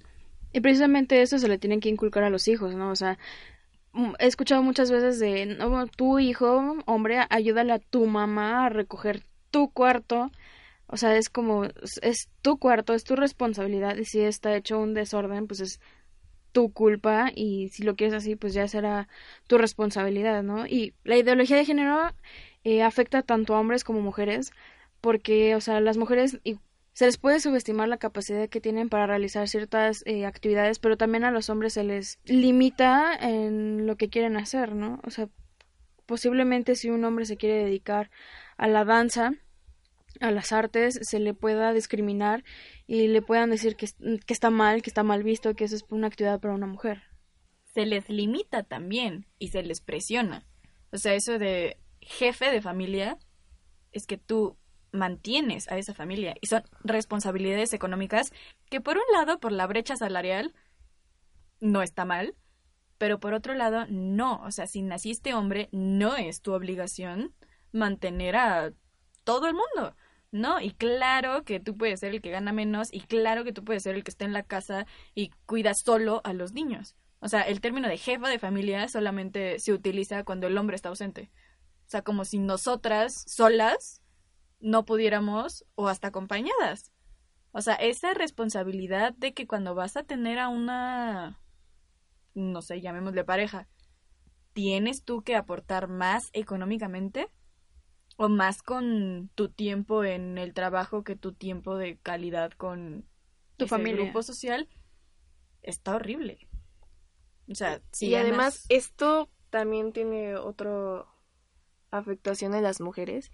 Y 0.52 0.62
precisamente 0.62 1.22
eso 1.22 1.38
se 1.38 1.48
le 1.48 1.60
tienen 1.60 1.80
que 1.80 1.90
inculcar 1.90 2.24
a 2.24 2.32
los 2.32 2.48
hijos, 2.48 2.74
¿no? 2.76 2.90
O 2.90 2.96
sea, 2.96 3.20
he 4.20 4.28
escuchado 4.28 4.64
muchas 4.64 4.92
veces 4.92 5.20
de, 5.20 5.46
no, 5.46 5.88
tu 5.88 6.20
hijo, 6.20 6.78
hombre, 6.86 7.20
ayúdale 7.30 7.74
a 7.74 7.80
tu 7.80 8.06
mamá 8.06 8.66
a 8.66 8.70
recoger 8.70 9.24
tu 9.52 9.70
cuarto. 9.72 10.32
O 10.88 10.98
sea, 10.98 11.16
es 11.18 11.30
como, 11.30 11.66
es 12.02 12.30
tu 12.42 12.58
cuarto, 12.58 12.94
es 12.94 13.04
tu 13.04 13.16
responsabilidad 13.16 13.96
y 13.98 14.06
si 14.06 14.22
está 14.22 14.56
hecho 14.56 14.80
un 14.80 14.94
desorden, 14.94 15.48
pues 15.48 15.62
es 15.62 15.80
tu 16.52 16.72
culpa 16.74 17.32
y 17.34 17.70
si 17.70 17.84
lo 17.84 17.96
quieres 17.96 18.14
así, 18.14 18.36
pues 18.36 18.54
ya 18.54 18.68
será 18.68 19.08
tu 19.48 19.58
responsabilidad, 19.58 20.44
¿no? 20.44 20.68
Y 20.68 20.94
la 21.04 21.18
ideología 21.18 21.58
de 21.58 21.66
género 21.66 22.12
eh, 22.64 22.84
afecta 22.84 23.24
tanto 23.24 23.56
a 23.56 23.60
hombres 23.60 23.84
como 23.84 24.02
mujeres 24.02 24.52
porque, 25.02 25.56
o 25.56 25.62
sea, 25.62 25.80
las 25.82 25.98
mujeres 25.98 26.40
se 26.94 27.06
les 27.06 27.18
puede 27.18 27.40
subestimar 27.40 27.88
la 27.88 27.98
capacidad 27.98 28.50
que 28.50 28.62
tienen 28.62 28.90
para 28.90 29.08
realizar 29.08 29.48
ciertas 29.48 30.04
eh, 30.06 30.26
actividades, 30.26 30.80
pero 30.80 30.98
también 30.98 31.24
a 31.24 31.32
los 31.32 31.50
hombres 31.50 31.74
se 31.74 31.84
les 31.84 32.20
limita 32.26 33.16
en 33.16 33.88
lo 33.88 33.96
que 33.96 34.10
quieren 34.10 34.36
hacer, 34.36 34.76
¿no? 34.76 35.00
O 35.06 35.10
sea, 35.10 35.30
posiblemente 36.06 36.76
si 36.76 36.90
un 36.90 37.06
hombre 37.06 37.26
se 37.26 37.38
quiere 37.38 37.64
dedicar 37.64 38.12
a 38.58 38.68
la 38.68 38.84
danza, 38.84 39.32
a 40.20 40.32
las 40.32 40.52
artes, 40.52 41.00
se 41.02 41.20
le 41.20 41.34
pueda 41.34 41.72
discriminar 41.72 42.44
y 42.88 43.08
le 43.08 43.22
puedan 43.22 43.50
decir 43.50 43.78
que, 43.78 43.88
que 44.26 44.34
está 44.34 44.50
mal, 44.50 44.82
que 44.82 44.90
está 44.90 45.04
mal 45.04 45.24
visto, 45.24 45.56
que 45.56 45.64
eso 45.64 45.76
es 45.78 45.86
una 45.90 46.08
actividad 46.08 46.42
para 46.42 46.54
una 46.54 46.68
mujer. 46.68 47.04
Se 47.74 47.86
les 47.86 48.10
limita 48.10 48.64
también 48.64 49.26
y 49.40 49.48
se 49.48 49.64
les 49.64 49.80
presiona. 49.80 50.46
O 50.92 50.98
sea, 50.98 51.14
eso 51.14 51.40
de 51.40 51.78
jefe 52.02 52.52
de 52.52 52.62
familia 52.62 53.18
es 53.94 54.06
que 54.06 54.18
tú 54.18 54.58
mantienes 54.92 55.70
a 55.70 55.78
esa 55.78 55.94
familia 55.94 56.36
y 56.42 56.48
son 56.48 56.64
responsabilidades 56.84 57.74
económicas 57.74 58.32
que 58.70 58.82
por 58.82 58.98
un 58.98 59.04
lado, 59.14 59.40
por 59.40 59.52
la 59.52 59.68
brecha 59.68 59.96
salarial, 59.96 60.54
no 61.60 61.82
está 61.82 62.06
mal, 62.06 62.36
pero 62.98 63.20
por 63.20 63.34
otro 63.34 63.54
lado, 63.54 63.86
no. 63.90 64.42
O 64.44 64.52
sea, 64.52 64.68
si 64.68 64.82
naciste 64.82 65.34
hombre, 65.34 65.70
no 65.72 66.16
es 66.16 66.42
tu 66.42 66.54
obligación 66.54 67.34
mantener 67.72 68.36
a 68.36 68.74
todo 69.24 69.48
el 69.48 69.54
mundo. 69.54 69.96
No, 70.32 70.62
y 70.62 70.72
claro 70.72 71.44
que 71.44 71.60
tú 71.60 71.76
puedes 71.78 72.00
ser 72.00 72.14
el 72.14 72.22
que 72.22 72.32
gana 72.32 72.54
menos 72.54 72.94
y 72.94 73.02
claro 73.02 73.44
que 73.44 73.52
tú 73.52 73.64
puedes 73.64 73.84
ser 73.84 73.96
el 73.96 74.04
que 74.04 74.12
está 74.12 74.26
en 74.26 74.34
la 74.34 74.44
casa 74.44 74.86
y 75.14 75.32
cuida 75.46 75.74
solo 75.74 76.22
a 76.24 76.34
los 76.34 76.54
niños. 76.54 76.96
O 77.20 77.28
sea, 77.28 77.42
el 77.42 77.62
término 77.62 77.88
de 77.88 77.98
jefa 77.98 78.30
de 78.30 78.40
familia 78.40 78.88
solamente 78.88 79.60
se 79.60 79.74
utiliza 79.74 80.24
cuando 80.24 80.48
el 80.48 80.58
hombre 80.58 80.76
está 80.76 80.90
ausente. 80.90 81.30
O 81.86 81.90
sea, 81.92 82.02
como 82.02 82.24
si 82.24 82.40
nosotras 82.40 83.26
solas 83.28 84.01
no 84.62 84.86
pudiéramos 84.86 85.66
o 85.76 85.88
hasta 85.88 86.08
acompañadas. 86.08 86.92
O 87.52 87.62
sea, 87.62 87.76
esa 87.76 88.14
responsabilidad 88.14 89.14
de 89.14 89.34
que 89.34 89.48
cuando 89.48 89.76
vas 89.76 89.98
a 89.98 90.04
tener 90.04 90.40
a 90.40 90.48
una, 90.48 91.40
no 92.34 92.62
sé, 92.62 92.80
llamémosle 92.82 93.26
pareja, 93.26 93.68
tienes 94.54 95.04
tú 95.04 95.22
que 95.22 95.36
aportar 95.36 95.88
más 95.88 96.30
económicamente 96.34 97.28
o 98.18 98.30
más 98.30 98.62
con 98.62 99.30
tu 99.36 99.50
tiempo 99.50 100.04
en 100.04 100.38
el 100.38 100.54
trabajo 100.54 101.04
que 101.04 101.16
tu 101.16 101.34
tiempo 101.34 101.76
de 101.76 101.98
calidad 101.98 102.52
con 102.52 103.06
tu 103.58 103.68
familia. 103.68 104.04
grupo 104.04 104.24
social, 104.24 104.70
está 105.62 105.96
horrible. 105.96 106.48
O 107.50 107.56
sea, 107.56 107.82
si 107.92 108.08
y 108.08 108.16
además 108.16 108.66
esto 108.70 109.30
también 109.50 109.92
tiene 109.92 110.36
otra 110.36 111.06
afectación 111.90 112.54
en 112.54 112.64
las 112.64 112.80
mujeres, 112.80 113.32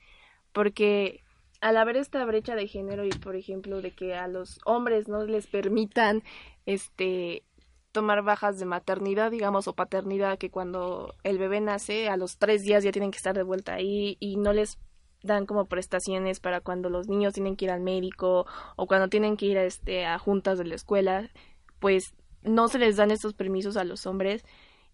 porque 0.58 1.24
al 1.62 1.78
haber 1.78 1.98
esta 1.98 2.26
brecha 2.26 2.56
de 2.56 2.68
género 2.68 3.06
y 3.06 3.10
por 3.12 3.36
ejemplo 3.36 3.80
de 3.80 3.92
que 3.92 4.16
a 4.16 4.28
los 4.28 4.60
hombres 4.66 5.08
no 5.08 5.24
les 5.24 5.46
permitan 5.46 6.24
este 6.66 7.44
tomar 7.92 8.24
bajas 8.24 8.58
de 8.58 8.66
maternidad, 8.66 9.30
digamos, 9.30 9.68
o 9.68 9.74
paternidad, 9.74 10.40
que 10.40 10.50
cuando 10.50 11.14
el 11.22 11.38
bebé 11.38 11.62
nace, 11.62 12.10
a 12.10 12.18
los 12.18 12.40
tres 12.40 12.64
días 12.64 12.84
ya 12.84 12.92
tienen 12.92 13.12
que 13.12 13.18
estar 13.18 13.36
de 13.36 13.44
vuelta 13.44 13.76
ahí 13.76 14.18
y 14.20 14.38
no 14.38 14.52
les 14.52 14.80
dan 15.22 15.46
como 15.46 15.68
prestaciones 15.68 16.40
para 16.40 16.60
cuando 16.60 16.90
los 16.90 17.08
niños 17.08 17.36
tienen 17.36 17.56
que 17.56 17.66
ir 17.66 17.72
al 17.72 17.82
médico 17.82 18.48
o 18.78 18.88
cuando 18.88 19.10
tienen 19.10 19.38
que 19.38 19.46
ir 19.46 19.60
a, 19.60 19.64
este, 19.64 20.08
a 20.08 20.18
juntas 20.18 20.58
de 20.58 20.66
la 20.66 20.74
escuela, 20.74 21.30
pues 21.78 22.16
no 22.42 22.68
se 22.68 22.80
les 22.80 22.96
dan 22.96 23.12
estos 23.12 23.36
permisos 23.36 23.78
a 23.78 23.84
los 23.84 24.08
hombres 24.08 24.44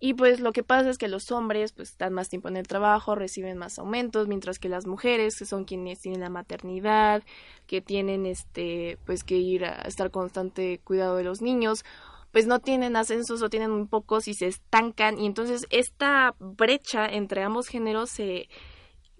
y 0.05 0.15
pues 0.15 0.41
lo 0.41 0.51
que 0.51 0.63
pasa 0.63 0.89
es 0.89 0.97
que 0.97 1.07
los 1.07 1.31
hombres 1.31 1.71
pues 1.71 1.91
están 1.91 2.11
más 2.11 2.27
tiempo 2.27 2.49
en 2.49 2.57
el 2.57 2.67
trabajo, 2.67 3.15
reciben 3.15 3.57
más 3.57 3.79
aumentos, 3.79 4.27
mientras 4.27 4.59
que 4.59 4.67
las 4.67 4.85
mujeres, 4.85 5.39
que 5.39 5.45
son 5.45 5.63
quienes 5.63 6.01
tienen 6.01 6.19
la 6.19 6.29
maternidad, 6.29 7.23
que 7.67 7.79
tienen 7.79 8.25
este 8.25 8.97
pues 9.05 9.23
que 9.23 9.37
ir 9.37 9.63
a 9.63 9.83
estar 9.83 10.11
constante 10.11 10.81
cuidado 10.83 11.15
de 11.15 11.23
los 11.23 11.41
niños, 11.41 11.85
pues 12.33 12.47
no 12.47 12.59
tienen 12.59 12.97
ascensos 12.97 13.41
o 13.41 13.49
tienen 13.49 13.71
muy 13.71 13.85
pocos 13.85 14.27
y 14.27 14.33
se 14.33 14.47
estancan 14.47 15.17
y 15.17 15.25
entonces 15.25 15.67
esta 15.69 16.35
brecha 16.37 17.05
entre 17.05 17.41
ambos 17.41 17.69
géneros 17.69 18.09
se 18.09 18.49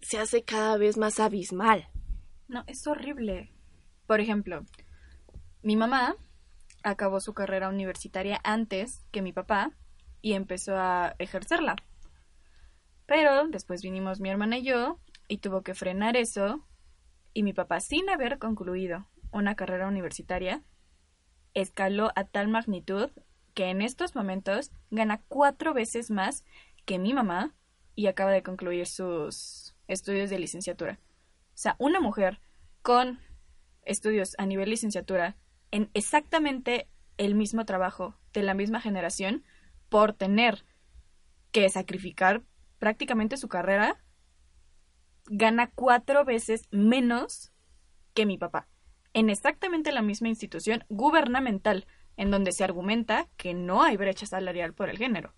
se 0.02 0.20
hace 0.20 0.44
cada 0.44 0.76
vez 0.76 0.98
más 0.98 1.22
abismal. 1.22 1.88
No, 2.50 2.66
es 2.68 2.86
horrible. 2.88 3.54
Por 4.06 4.20
ejemplo, 4.20 4.66
mi 5.62 5.78
mamá 5.78 6.18
acabó 6.84 7.22
su 7.22 7.34
carrera 7.34 7.70
universitaria 7.70 8.42
antes 8.44 9.06
que 9.14 9.22
mi 9.22 9.32
papá 9.32 9.72
y 10.24 10.34
empezó 10.34 10.76
a 10.76 11.16
ejercerla. 11.20 11.76
Pero 13.06 13.48
después 13.50 13.84
vinimos 13.84 14.22
mi 14.22 14.30
hermana 14.30 14.58
y 14.58 14.64
yo 14.64 14.98
y 15.28 15.38
tuvo 15.38 15.62
que 15.62 15.76
frenar 15.76 16.16
eso 16.16 16.66
y 17.34 17.44
mi 17.44 17.54
papá 17.54 17.82
sin 17.82 18.10
haber 18.10 18.40
concluido 18.40 19.06
una 19.32 19.56
carrera 19.56 19.88
universitaria 19.88 20.64
escaló 21.54 22.12
a 22.16 22.24
tal 22.24 22.48
magnitud 22.48 23.12
que 23.54 23.70
en 23.70 23.82
estos 23.82 24.16
momentos 24.16 24.72
gana 24.90 25.22
cuatro 25.28 25.74
veces 25.74 26.10
más 26.10 26.46
que 26.86 27.00
mi 27.00 27.14
mamá 27.14 27.54
y 27.94 28.08
acaba 28.08 28.32
de 28.32 28.44
concluir 28.44 28.88
sus 28.88 29.76
estudios 29.88 30.30
de 30.30 30.40
licenciatura. 30.40 31.00
O 31.50 31.58
sea, 31.58 31.76
una 31.80 32.00
mujer 32.00 32.40
con 32.82 33.20
estudios 33.84 34.36
a 34.38 34.46
nivel 34.46 34.70
licenciatura 34.70 35.36
en 35.72 35.90
exactamente 35.94 36.88
el 37.18 37.36
mismo 37.36 37.66
trabajo 37.66 38.16
de 38.32 38.44
la 38.44 38.54
misma 38.54 38.80
generación 38.80 39.44
por 39.94 40.14
tener 40.14 40.66
que 41.52 41.70
sacrificar 41.70 42.42
prácticamente 42.80 43.38
su 43.38 43.48
carrera, 43.48 44.04
gana 45.28 45.70
cuatro 45.70 46.26
veces 46.26 46.68
menos 46.72 47.54
que 48.16 48.26
mi 48.26 48.40
papá, 48.40 48.68
en 49.14 49.30
exactamente 49.30 49.92
la 49.92 50.02
misma 50.02 50.30
institución 50.30 50.84
gubernamental, 50.90 51.86
en 52.18 52.32
donde 52.32 52.54
se 52.54 52.64
argumenta 52.64 53.30
que 53.38 53.54
no 53.54 53.84
hay 53.84 53.96
brecha 53.96 54.26
salarial 54.26 54.74
por 54.74 54.90
el 54.90 54.98
género. 54.98 55.36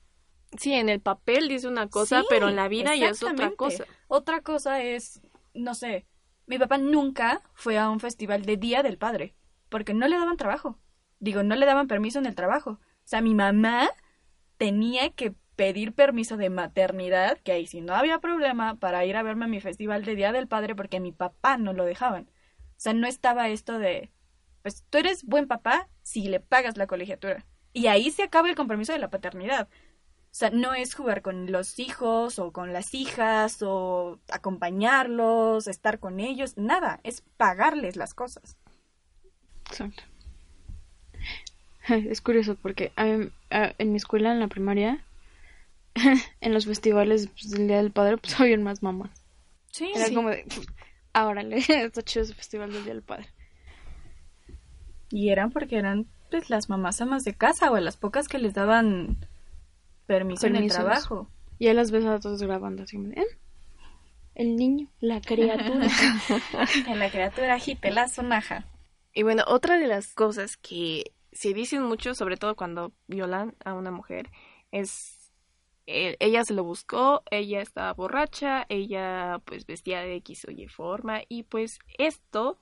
Sí, 0.57 0.71
en 0.71 0.87
el 0.87 1.01
papel 1.01 1.49
dice 1.49 1.67
una 1.67 1.89
cosa, 1.89 2.23
pero 2.29 2.47
en 2.47 2.55
la 2.55 2.69
vida 2.69 2.95
ya 2.95 3.09
es 3.09 3.23
otra 3.23 3.51
cosa. 3.51 3.83
Otra 4.07 4.39
cosa 4.39 4.81
es, 4.81 5.21
no 5.53 5.75
sé, 5.75 6.07
mi 6.45 6.57
papá 6.57 6.77
nunca 6.77 7.41
fue 7.55 7.77
a 7.77 7.89
un 7.89 7.99
festival 7.99 8.43
de 8.45 8.55
Día 8.55 8.83
del 8.83 8.97
Padre, 8.97 9.35
porque 9.67 9.93
no 9.93 10.07
le 10.07 10.17
daban 10.17 10.37
trabajo. 10.37 10.79
Digo, 11.19 11.43
no 11.43 11.57
le 11.57 11.65
daban 11.65 11.89
permiso 11.89 12.19
en 12.19 12.25
el 12.25 12.35
trabajo. 12.35 12.79
O 12.79 13.07
sea, 13.07 13.19
mi 13.19 13.35
mamá 13.35 13.89
tenía 14.57 15.09
que 15.11 15.33
pedir 15.55 15.93
permiso 15.93 16.37
de 16.37 16.49
maternidad, 16.49 17.37
que 17.39 17.53
ahí 17.53 17.65
sí 17.65 17.81
no 17.81 17.95
había 17.95 18.19
problema, 18.19 18.75
para 18.75 19.05
ir 19.05 19.15
a 19.15 19.23
verme 19.23 19.45
a 19.45 19.49
mi 19.49 19.61
festival 19.61 20.03
de 20.03 20.15
Día 20.15 20.31
del 20.31 20.47
Padre 20.47 20.75
porque 20.75 20.99
mi 20.99 21.11
papá 21.11 21.57
no 21.57 21.73
lo 21.73 21.85
dejaban. 21.85 22.23
O 22.23 22.77
sea, 22.77 22.93
no 22.93 23.07
estaba 23.07 23.47
esto 23.49 23.79
de, 23.79 24.11
pues 24.61 24.83
tú 24.89 24.97
eres 24.97 25.23
buen 25.23 25.47
papá 25.47 25.87
si 26.01 26.27
le 26.27 26.39
pagas 26.39 26.77
la 26.77 26.87
colegiatura. 26.87 27.45
Y 27.71 27.87
ahí 27.87 28.11
se 28.11 28.23
acaba 28.23 28.49
el 28.49 28.55
compromiso 28.55 28.93
de 28.93 28.99
la 28.99 29.09
paternidad. 29.09 29.69
O 30.35 30.37
sea, 30.37 30.49
no 30.49 30.73
es 30.73 30.93
jugar 30.93 31.21
con 31.21 31.51
los 31.51 31.79
hijos 31.79 32.39
o 32.39 32.51
con 32.51 32.73
las 32.73 32.93
hijas 32.93 33.61
o 33.61 34.19
acompañarlos, 34.29 35.67
estar 35.67 35.99
con 35.99 36.19
ellos, 36.19 36.57
nada, 36.57 36.99
es 37.03 37.21
pagarles 37.37 37.95
las 37.95 38.13
cosas. 38.13 38.57
Exacto. 39.69 40.03
Es 41.88 42.21
curioso 42.21 42.55
porque 42.55 42.91
en 42.97 43.31
mi 43.91 43.97
escuela, 43.97 44.31
en 44.31 44.39
la 44.39 44.47
primaria, 44.47 45.03
en 46.41 46.53
los 46.53 46.65
festivales 46.65 47.27
pues, 47.27 47.51
del 47.51 47.67
Día 47.67 47.77
del 47.77 47.91
Padre, 47.91 48.17
pues 48.17 48.39
habían 48.39 48.63
más 48.63 48.81
mamás. 48.83 49.11
Sí, 49.71 49.91
Era 49.93 50.05
sí. 50.05 50.15
como 50.15 50.29
de, 50.29 50.45
ahora 51.13 51.41
está 51.67 52.01
chido 52.01 52.23
ese 52.23 52.33
festival 52.33 52.71
del 52.71 52.83
Día 52.86 52.93
del 52.93 53.03
Padre. 53.03 53.27
Y 55.11 55.29
eran 55.29 55.51
porque 55.51 55.77
eran 55.77 56.07
pues 56.31 56.49
las 56.49 56.69
mamás 56.69 56.99
amas 57.01 57.23
de 57.23 57.33
casa 57.36 57.71
o 57.71 57.77
las 57.79 57.97
pocas 57.97 58.27
que 58.27 58.39
les 58.39 58.53
daban 58.53 59.17
permiso 60.07 60.47
en 60.47 60.55
el 60.55 60.67
trabajo. 60.69 61.29
Y 61.59 61.65
ya 61.65 61.73
las 61.73 61.91
ves 61.91 62.05
a 62.05 62.19
todos 62.19 62.41
grabando 62.41 62.83
así 62.83 62.97
"¿Eh? 63.15 63.23
El 64.33 64.55
niño, 64.57 64.88
la 64.99 65.21
criatura. 65.21 65.88
La 66.95 67.09
criatura 67.09 67.53
agite 67.53 67.91
la 67.91 68.07
sonaja. 68.09 68.65
Y 69.13 69.23
bueno, 69.23 69.43
otra 69.47 69.77
de 69.79 69.88
las 69.88 70.13
cosas 70.13 70.57
que 70.57 71.13
se 71.36 71.53
dicen 71.53 71.83
mucho, 71.83 72.15
sobre 72.15 72.38
todo 72.38 72.55
cuando 72.55 72.93
violan 73.07 73.55
a 73.63 73.73
una 73.73 73.91
mujer, 73.91 74.31
es 74.71 75.31
eh, 75.88 76.15
ella 76.19 76.43
se 76.43 76.55
lo 76.55 76.63
buscó, 76.63 77.21
ella 77.29 77.61
estaba 77.61 77.93
borracha, 77.93 78.65
ella 78.69 79.39
pues 79.45 79.67
vestía 79.67 79.99
de 79.99 80.15
X 80.15 80.45
o 80.47 80.51
Y 80.51 80.67
forma 80.67 81.21
y 81.29 81.43
pues 81.43 81.77
esto, 81.99 82.59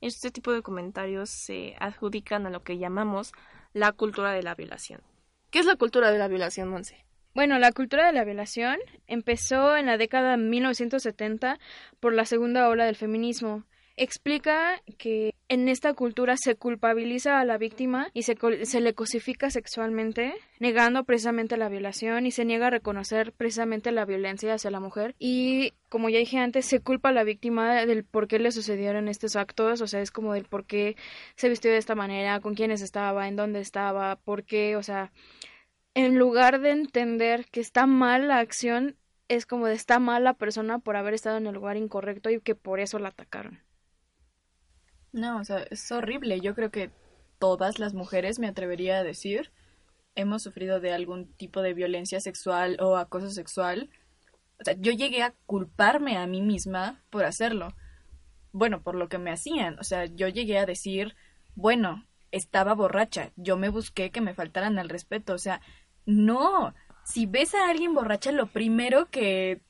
este 0.00 0.30
tipo 0.30 0.52
de 0.52 0.62
comentarios 0.62 1.28
se 1.28 1.74
adjudican 1.78 2.46
a 2.46 2.50
lo 2.50 2.62
que 2.62 2.78
llamamos 2.78 3.32
la 3.74 3.92
cultura 3.92 4.32
de 4.32 4.42
la 4.42 4.54
violación. 4.54 5.02
¿Qué 5.50 5.58
es 5.58 5.66
la 5.66 5.76
cultura 5.76 6.10
de 6.10 6.18
la 6.18 6.28
violación, 6.28 6.68
Monse? 6.68 7.04
Bueno, 7.34 7.58
la 7.58 7.72
cultura 7.72 8.06
de 8.06 8.12
la 8.12 8.24
violación 8.24 8.78
empezó 9.06 9.76
en 9.76 9.86
la 9.86 9.98
década 9.98 10.32
de 10.32 10.36
1970 10.38 11.58
por 12.00 12.14
la 12.14 12.24
segunda 12.24 12.68
ola 12.68 12.86
del 12.86 12.96
feminismo. 12.96 13.64
Explica 13.96 14.80
que 14.96 15.34
en 15.48 15.68
esta 15.68 15.92
cultura 15.94 16.36
se 16.36 16.54
culpabiliza 16.54 17.38
a 17.38 17.44
la 17.44 17.58
víctima 17.58 18.08
y 18.14 18.22
se, 18.22 18.36
se 18.64 18.80
le 18.80 18.94
cosifica 18.94 19.50
sexualmente, 19.50 20.34
negando 20.60 21.04
precisamente 21.04 21.56
la 21.56 21.68
violación 21.68 22.26
y 22.26 22.30
se 22.30 22.44
niega 22.44 22.68
a 22.68 22.70
reconocer 22.70 23.32
precisamente 23.32 23.92
la 23.92 24.04
violencia 24.04 24.54
hacia 24.54 24.70
la 24.70 24.80
mujer. 24.80 25.14
Y 25.18 25.74
como 25.88 26.08
ya 26.08 26.18
dije 26.18 26.38
antes, 26.38 26.66
se 26.66 26.80
culpa 26.80 27.10
a 27.10 27.12
la 27.12 27.24
víctima 27.24 27.84
del 27.86 28.04
por 28.04 28.28
qué 28.28 28.38
le 28.38 28.52
sucedieron 28.52 29.08
estos 29.08 29.36
actos, 29.36 29.80
o 29.80 29.86
sea, 29.86 30.00
es 30.00 30.10
como 30.10 30.32
del 30.34 30.44
por 30.44 30.64
qué 30.64 30.96
se 31.36 31.48
vistió 31.48 31.70
de 31.70 31.78
esta 31.78 31.94
manera, 31.94 32.40
con 32.40 32.54
quiénes 32.54 32.80
estaba, 32.80 33.28
en 33.28 33.36
dónde 33.36 33.60
estaba, 33.60 34.16
por 34.16 34.44
qué, 34.44 34.76
o 34.76 34.82
sea, 34.82 35.12
en 35.94 36.18
lugar 36.18 36.60
de 36.60 36.70
entender 36.70 37.46
que 37.50 37.60
está 37.60 37.86
mal 37.86 38.28
la 38.28 38.38
acción, 38.38 38.96
es 39.28 39.46
como 39.46 39.66
de 39.66 39.74
esta 39.74 39.98
mala 39.98 40.34
persona 40.34 40.78
por 40.78 40.96
haber 40.96 41.14
estado 41.14 41.38
en 41.38 41.46
el 41.46 41.54
lugar 41.54 41.76
incorrecto 41.76 42.30
y 42.30 42.40
que 42.40 42.54
por 42.54 42.80
eso 42.80 42.98
la 42.98 43.08
atacaron. 43.08 43.60
No, 45.12 45.38
o 45.38 45.44
sea, 45.44 45.58
es 45.70 45.90
horrible. 45.92 46.40
Yo 46.40 46.54
creo 46.54 46.70
que 46.70 46.90
todas 47.38 47.78
las 47.78 47.94
mujeres, 47.94 48.38
me 48.38 48.48
atrevería 48.48 48.98
a 48.98 49.04
decir, 49.04 49.52
hemos 50.14 50.42
sufrido 50.42 50.80
de 50.80 50.92
algún 50.92 51.32
tipo 51.34 51.62
de 51.62 51.74
violencia 51.74 52.20
sexual 52.20 52.78
o 52.80 52.96
acoso 52.96 53.30
sexual. 53.30 53.90
O 54.60 54.64
sea, 54.64 54.74
yo 54.78 54.92
llegué 54.92 55.22
a 55.22 55.34
culparme 55.46 56.16
a 56.16 56.26
mí 56.26 56.40
misma 56.40 57.02
por 57.10 57.24
hacerlo. 57.24 57.74
Bueno, 58.52 58.82
por 58.82 58.94
lo 58.94 59.08
que 59.08 59.18
me 59.18 59.32
hacían. 59.32 59.78
O 59.78 59.84
sea, 59.84 60.06
yo 60.06 60.28
llegué 60.28 60.58
a 60.58 60.66
decir, 60.66 61.14
bueno, 61.54 62.06
estaba 62.30 62.74
borracha, 62.74 63.32
yo 63.36 63.56
me 63.56 63.68
busqué 63.68 64.10
que 64.10 64.20
me 64.20 64.34
faltaran 64.34 64.78
al 64.78 64.88
respeto. 64.88 65.34
O 65.34 65.38
sea, 65.38 65.60
no. 66.06 66.74
Si 67.04 67.26
ves 67.26 67.54
a 67.54 67.68
alguien 67.68 67.94
borracha, 67.94 68.32
lo 68.32 68.46
primero 68.46 69.10
que 69.10 69.60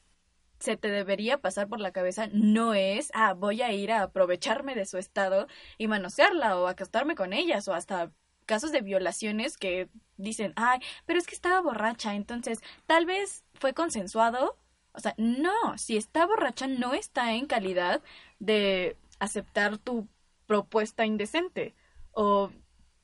se 0.62 0.76
te 0.76 0.88
debería 0.88 1.38
pasar 1.38 1.68
por 1.68 1.80
la 1.80 1.92
cabeza 1.92 2.28
no 2.32 2.74
es, 2.74 3.10
ah, 3.14 3.34
voy 3.34 3.62
a 3.62 3.72
ir 3.72 3.92
a 3.92 4.02
aprovecharme 4.02 4.74
de 4.74 4.86
su 4.86 4.96
estado 4.98 5.48
y 5.78 5.88
manosearla 5.88 6.56
o 6.58 6.68
acostarme 6.68 7.16
con 7.16 7.32
ellas 7.32 7.66
o 7.68 7.74
hasta 7.74 8.12
casos 8.46 8.72
de 8.72 8.80
violaciones 8.80 9.56
que 9.56 9.88
dicen, 10.16 10.52
ay, 10.56 10.80
pero 11.06 11.18
es 11.18 11.26
que 11.26 11.34
estaba 11.34 11.60
borracha, 11.60 12.14
entonces 12.14 12.60
tal 12.86 13.06
vez 13.06 13.44
fue 13.54 13.74
consensuado. 13.74 14.56
O 14.92 15.00
sea, 15.00 15.14
no, 15.16 15.78
si 15.78 15.96
está 15.96 16.26
borracha 16.26 16.66
no 16.66 16.94
está 16.94 17.32
en 17.32 17.46
calidad 17.46 18.02
de 18.38 18.96
aceptar 19.18 19.78
tu 19.78 20.08
propuesta 20.46 21.06
indecente. 21.06 21.74
O, 22.12 22.50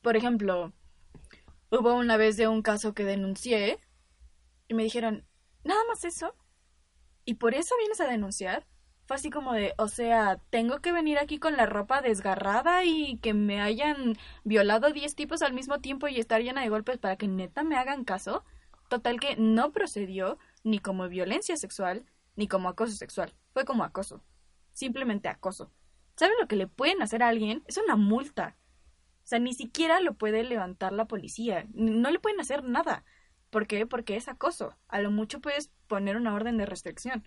por 0.03 0.17
ejemplo, 0.17 0.73
hubo 1.71 1.95
una 1.95 2.17
vez 2.17 2.37
de 2.37 2.47
un 2.49 2.63
caso 2.63 2.95
que 2.95 3.05
denuncié 3.05 3.79
y 4.69 4.75
me 4.75 4.83
dijeron, 4.85 5.25
nada 5.65 5.81
más 5.89 6.05
eso. 6.05 6.35
¿Y 7.29 7.35
por 7.35 7.55
eso 7.55 7.75
vienes 7.79 8.01
a 8.01 8.07
denunciar? 8.07 8.67
Fue 9.05 9.17
así 9.17 9.29
como 9.29 9.53
de, 9.53 9.75
o 9.77 9.89
sea, 9.89 10.41
tengo 10.49 10.81
que 10.81 10.93
venir 10.93 11.19
aquí 11.19 11.39
con 11.39 11.59
la 11.59 11.67
ropa 11.67 12.01
desgarrada 12.01 12.87
y 12.87 13.19
que 13.19 13.35
me 13.35 13.61
hayan 13.61 14.17
violado 14.45 14.91
10 14.95 15.15
tipos 15.15 15.43
al 15.43 15.53
mismo 15.53 15.79
tiempo 15.79 16.09
y 16.09 16.19
estar 16.19 16.41
llena 16.41 16.63
de 16.63 16.71
golpes 16.71 16.97
para 16.97 17.17
que 17.17 17.29
neta 17.29 17.65
me 17.65 17.77
hagan 17.77 18.05
caso. 18.05 18.47
Total 18.89 19.21
que 19.21 19.37
no 19.37 19.73
procedió 19.73 20.39
ni 20.65 20.79
como 20.79 21.07
violencia 21.11 21.59
sexual 21.59 22.07
ni 22.35 22.49
como 22.49 22.71
acoso 22.71 22.95
sexual. 22.95 23.35
Fue 23.53 23.67
como 23.67 23.85
acoso. 23.85 24.25
Simplemente 24.73 25.29
acoso. 25.29 25.71
¿Saben 26.17 26.37
lo 26.41 26.49
que 26.49 26.57
le 26.57 26.67
pueden 26.67 27.03
hacer 27.03 27.23
a 27.23 27.29
alguien? 27.29 27.63
Es 27.67 27.77
una 27.77 27.97
multa. 27.97 28.57
O 29.23 29.27
sea, 29.27 29.39
ni 29.39 29.53
siquiera 29.53 30.01
lo 30.01 30.15
puede 30.15 30.45
levantar 30.45 30.95
la 30.95 31.05
policía. 31.05 31.67
No 31.75 32.11
le 32.11 32.21
pueden 32.21 32.41
hacer 32.41 32.65
nada. 32.65 33.05
¿Por 33.51 33.67
qué? 33.67 33.87
Porque 33.87 34.17
es 34.17 34.29
acoso. 34.29 34.77
A 34.89 35.01
lo 35.01 35.11
mucho 35.11 35.41
puedes 35.41 35.71
poner 35.87 36.17
una 36.17 36.35
orden 36.35 36.57
de 36.59 36.67
restricción. 36.67 37.27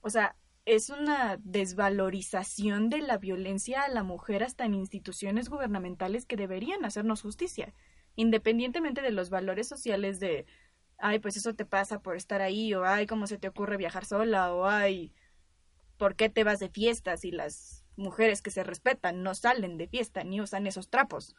O 0.00 0.10
sea, 0.10 0.36
es 0.64 0.90
una 0.90 1.38
desvalorización 1.42 2.90
de 2.90 2.98
la 2.98 3.16
violencia 3.16 3.82
a 3.82 3.88
la 3.88 4.02
mujer 4.02 4.44
hasta 4.44 4.66
en 4.66 4.74
instituciones 4.74 5.48
gubernamentales 5.48 6.26
que 6.26 6.36
deberían 6.36 6.84
hacernos 6.84 7.22
justicia, 7.22 7.72
independientemente 8.16 9.00
de 9.00 9.10
los 9.10 9.30
valores 9.30 9.66
sociales 9.66 10.20
de, 10.20 10.44
ay, 10.98 11.20
pues 11.20 11.38
eso 11.38 11.54
te 11.54 11.64
pasa 11.64 12.02
por 12.02 12.16
estar 12.16 12.42
ahí, 12.42 12.74
o 12.74 12.84
ay, 12.84 13.06
cómo 13.06 13.26
se 13.26 13.38
te 13.38 13.48
ocurre 13.48 13.78
viajar 13.78 14.04
sola, 14.04 14.52
o 14.52 14.66
ay, 14.66 15.14
¿por 15.96 16.16
qué 16.16 16.28
te 16.28 16.44
vas 16.44 16.58
de 16.58 16.68
fiesta 16.68 17.16
si 17.16 17.30
las 17.30 17.86
mujeres 17.96 18.42
que 18.42 18.50
se 18.50 18.62
respetan 18.62 19.22
no 19.22 19.34
salen 19.34 19.78
de 19.78 19.88
fiesta 19.88 20.22
ni 20.22 20.42
usan 20.42 20.66
esos 20.66 20.90
trapos? 20.90 21.34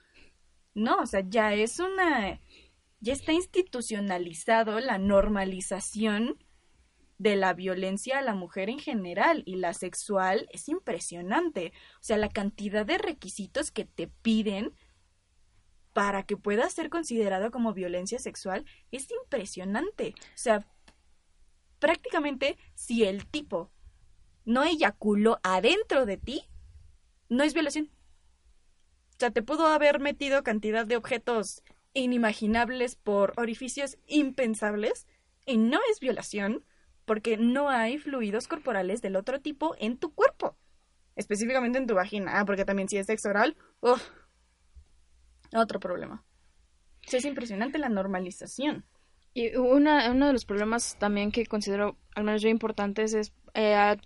No, 0.74 1.02
o 1.02 1.06
sea, 1.06 1.22
ya 1.22 1.54
es 1.54 1.80
una 1.80 2.40
ya 3.00 3.14
está 3.14 3.34
institucionalizado 3.34 4.80
la 4.80 4.98
normalización 4.98 6.38
de 7.18 7.36
la 7.36 7.54
violencia 7.54 8.20
a 8.20 8.22
la 8.22 8.34
mujer 8.34 8.70
en 8.70 8.80
general 8.80 9.44
y 9.46 9.58
la 9.58 9.74
sexual 9.74 10.48
es 10.52 10.70
impresionante. 10.70 11.74
O 11.96 12.04
sea, 12.04 12.18
la 12.18 12.30
cantidad 12.30 12.86
de 12.86 12.98
requisitos 12.98 13.72
que 13.72 13.86
te 13.86 14.08
piden 14.08 14.74
para 15.94 16.24
que 16.24 16.38
pueda 16.38 16.70
ser 16.70 16.90
considerado 16.90 17.52
como 17.52 17.74
violencia 17.74 18.20
sexual 18.20 18.66
es 18.92 19.10
impresionante. 19.12 20.16
O 20.18 20.38
sea, 20.38 20.66
prácticamente 21.80 22.58
si 22.74 23.04
el 23.04 23.26
tipo 23.26 23.70
no 24.46 24.64
eyaculó 24.64 25.40
adentro 25.44 26.06
de 26.06 26.18
ti, 26.18 26.46
no 27.28 27.44
es 27.44 27.54
violación. 27.54 27.92
O 29.12 29.20
sea, 29.20 29.32
te 29.32 29.42
pudo 29.42 29.68
haber 29.68 30.00
metido 30.00 30.44
cantidad 30.44 30.86
de 30.86 30.96
objetos 30.96 31.64
inimaginables 31.94 32.96
por 32.96 33.34
orificios 33.38 33.98
impensables 34.08 35.08
y 35.46 35.58
no 35.58 35.80
es 35.92 36.00
violación 36.00 36.64
porque 37.06 37.38
no 37.38 37.70
hay 37.70 37.98
fluidos 37.98 38.48
corporales 38.48 39.02
del 39.02 39.16
otro 39.16 39.42
tipo 39.42 39.76
en 39.80 39.98
tu 39.98 40.14
cuerpo. 40.14 40.56
Específicamente 41.16 41.80
en 41.80 41.88
tu 41.88 41.96
vagina. 41.96 42.40
Ah, 42.40 42.46
porque 42.46 42.66
también 42.66 42.88
si 42.88 42.98
es 42.98 43.08
sexo 43.08 43.30
oral, 43.30 43.58
otro 45.54 45.80
problema. 45.80 46.24
es 47.02 47.26
impresionante 47.26 47.80
la 47.80 47.90
normalización. 47.90 48.86
Y 49.34 49.56
una, 49.56 50.12
uno 50.12 50.28
de 50.28 50.34
los 50.34 50.46
problemas 50.46 50.98
también 51.00 51.32
que 51.32 51.46
considero, 51.46 51.98
al 52.16 52.24
menos 52.24 52.42
yo, 52.42 52.50
importantes 52.50 53.14
es... 53.14 53.34
Eh, 53.54 53.98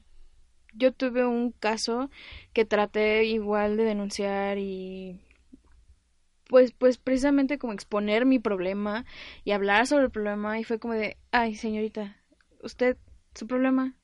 yo 0.75 0.91
tuve 0.91 1.25
un 1.25 1.51
caso 1.51 2.09
que 2.51 2.65
traté 2.65 3.25
igual 3.25 3.77
de 3.77 3.83
denunciar 3.83 4.57
y 4.57 5.19
pues, 6.47 6.71
pues 6.71 6.97
precisamente 6.97 7.57
como 7.57 7.73
exponer 7.73 8.25
mi 8.25 8.39
problema 8.39 9.05
y 9.43 9.51
hablar 9.51 9.87
sobre 9.87 10.05
el 10.05 10.11
problema 10.11 10.59
y 10.59 10.63
fue 10.63 10.79
como 10.79 10.93
de, 10.93 11.17
ay 11.31 11.55
señorita, 11.55 12.17
usted, 12.61 12.97
su 13.35 13.47
problema. 13.47 13.95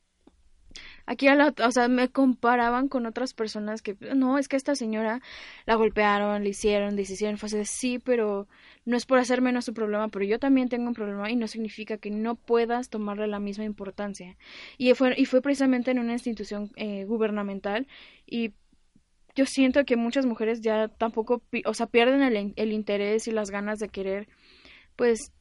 Aquí 1.06 1.28
a 1.28 1.34
la, 1.36 1.54
o 1.66 1.72
sea, 1.72 1.88
me 1.88 2.10
comparaban 2.10 2.88
con 2.88 3.08
otras 3.08 3.34
personas 3.34 3.82
que, 3.82 3.98
no, 4.16 4.38
es 4.38 4.48
que 4.48 4.56
esta 4.56 4.76
señora 4.76 5.22
la 5.66 5.76
golpearon, 5.76 6.44
le 6.44 6.50
hicieron, 6.50 6.96
deshicieron, 6.96 7.40
fue 7.40 7.48
así, 7.48 7.66
sí, 7.66 8.00
pero 8.00 8.48
no 8.86 8.96
es 8.96 9.06
por 9.08 9.18
hacer 9.18 9.42
menos 9.42 9.66
su 9.66 9.74
problema, 9.74 10.10
pero 10.10 10.26
yo 10.26 10.38
también 10.38 10.70
tengo 10.70 10.88
un 10.88 10.94
problema 10.94 11.32
y 11.32 11.36
no 11.36 11.48
significa 11.48 11.98
que 11.98 12.12
no 12.12 12.36
puedas 12.36 12.90
tomarle 12.90 13.28
la 13.28 13.40
misma 13.40 13.66
importancia. 13.66 14.38
Y 14.78 14.94
fue, 14.94 15.16
y 15.18 15.26
fue 15.26 15.42
precisamente 15.42 15.92
en 15.92 16.00
una 16.00 16.14
institución 16.14 16.72
eh, 16.76 17.06
gubernamental 17.06 17.88
y 18.28 18.54
yo 19.40 19.46
siento 19.46 19.86
que 19.86 19.96
muchas 19.96 20.26
mujeres 20.26 20.60
ya 20.60 20.90
tampoco, 20.90 21.42
o 21.64 21.74
sea, 21.74 21.88
pierden 21.88 22.22
el, 22.58 22.72
interés 22.74 23.26
y 23.30 23.32
las 23.32 23.52
ganas 23.52 23.80
de 23.80 23.88
querer, 23.88 24.28
pues, 24.98 25.32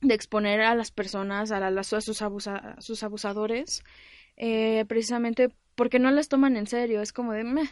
de 0.00 0.14
exponer 0.14 0.60
a 0.62 0.74
las 0.74 0.90
personas, 0.90 1.52
a, 1.52 1.64
a, 1.64 1.82
sus, 1.84 2.20
abusa, 2.20 2.74
sus 2.80 3.04
abusadores, 3.04 3.84
eh, 4.36 4.84
precisamente 4.88 5.50
porque 5.76 6.00
no 6.00 6.10
les 6.10 6.28
toman 6.28 6.56
en 6.56 6.66
serio. 6.66 7.00
Es 7.00 7.12
como 7.12 7.32
de, 7.32 7.44
meh, 7.44 7.70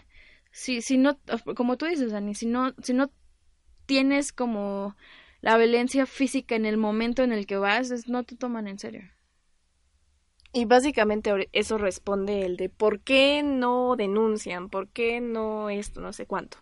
si, 0.52 0.82
si 0.82 0.98
no, 0.98 1.18
como 1.56 1.76
tú 1.76 1.86
dices, 1.86 2.12
Dani, 2.12 2.36
si 2.36 2.46
no, 2.46 2.72
si 2.80 2.94
no 2.94 3.10
tienes 3.86 4.32
como 4.32 4.96
la 5.40 5.56
violencia 5.56 6.06
física 6.06 6.54
en 6.54 6.64
el 6.64 6.76
momento 6.76 7.24
en 7.24 7.32
el 7.32 7.44
que 7.46 7.56
vas, 7.56 7.90
no 8.06 8.22
te 8.22 8.36
toman 8.36 8.68
en 8.68 8.78
serio. 8.78 9.02
Y 10.56 10.64
básicamente 10.64 11.50
eso 11.52 11.76
responde 11.76 12.46
el 12.46 12.56
de 12.56 12.70
por 12.70 13.00
qué 13.00 13.42
no 13.42 13.94
denuncian, 13.94 14.70
por 14.70 14.88
qué 14.88 15.20
no 15.20 15.68
esto, 15.68 16.00
no 16.00 16.14
sé 16.14 16.24
cuánto. 16.24 16.56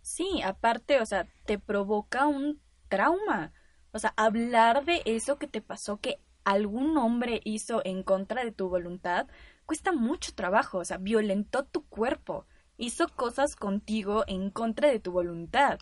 Sí, 0.00 0.40
aparte, 0.42 0.98
o 1.02 1.04
sea, 1.04 1.26
te 1.44 1.58
provoca 1.58 2.26
un 2.26 2.58
trauma. 2.88 3.52
O 3.92 3.98
sea, 3.98 4.14
hablar 4.16 4.86
de 4.86 5.02
eso 5.04 5.36
que 5.36 5.46
te 5.46 5.60
pasó, 5.60 5.98
que 5.98 6.22
algún 6.42 6.96
hombre 6.96 7.42
hizo 7.44 7.82
en 7.84 8.02
contra 8.02 8.42
de 8.42 8.50
tu 8.50 8.70
voluntad, 8.70 9.26
cuesta 9.66 9.92
mucho 9.92 10.34
trabajo. 10.34 10.78
O 10.78 10.84
sea, 10.86 10.96
violentó 10.96 11.66
tu 11.66 11.86
cuerpo, 11.86 12.46
hizo 12.78 13.08
cosas 13.08 13.56
contigo 13.56 14.24
en 14.26 14.48
contra 14.48 14.88
de 14.88 15.00
tu 15.00 15.12
voluntad. 15.12 15.78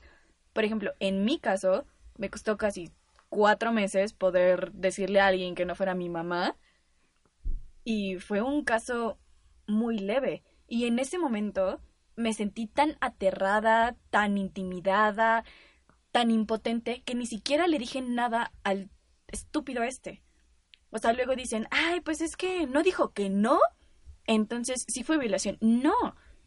Por 0.53 0.64
ejemplo, 0.64 0.94
en 0.99 1.24
mi 1.24 1.38
caso, 1.38 1.86
me 2.18 2.28
costó 2.28 2.57
casi 2.57 2.90
cuatro 3.28 3.70
meses 3.70 4.14
poder 4.14 4.72
decirle 4.72 5.20
a 5.20 5.28
alguien 5.28 5.55
que 5.55 5.64
no 5.64 5.76
fuera 5.76 5.94
mi 5.94 6.09
mamá 6.09 6.57
y 7.87 8.16
fue 8.16 8.43
un 8.43 8.64
caso 8.64 9.16
muy 9.68 9.97
leve. 9.97 10.43
Y 10.66 10.87
en 10.87 10.99
ese 10.99 11.18
momento 11.18 11.80
me 12.16 12.32
sentí 12.32 12.66
tan 12.66 12.97
aterrada, 13.01 13.95
tan 14.11 14.39
intimidada, 14.39 15.45
tan 16.11 16.32
impotente, 16.32 17.05
que 17.05 17.14
ni 17.14 17.26
siquiera 17.26 17.68
le 17.68 17.78
dije 17.78 18.03
nada 18.03 18.53
al 18.64 18.91
estúpido 19.28 19.84
este. 19.84 20.24
O 20.91 20.99
sea, 20.99 21.12
luego 21.12 21.37
dicen, 21.37 21.68
ay, 21.70 22.01
pues 22.01 22.20
es 22.22 22.37
que 22.37 22.66
no 22.66 22.82
dijo 22.82 23.12
que 23.12 23.30
no. 23.30 23.61
Entonces 24.26 24.84
sí 24.89 25.05
fue 25.05 25.16
violación. 25.16 25.57
No, 25.61 25.95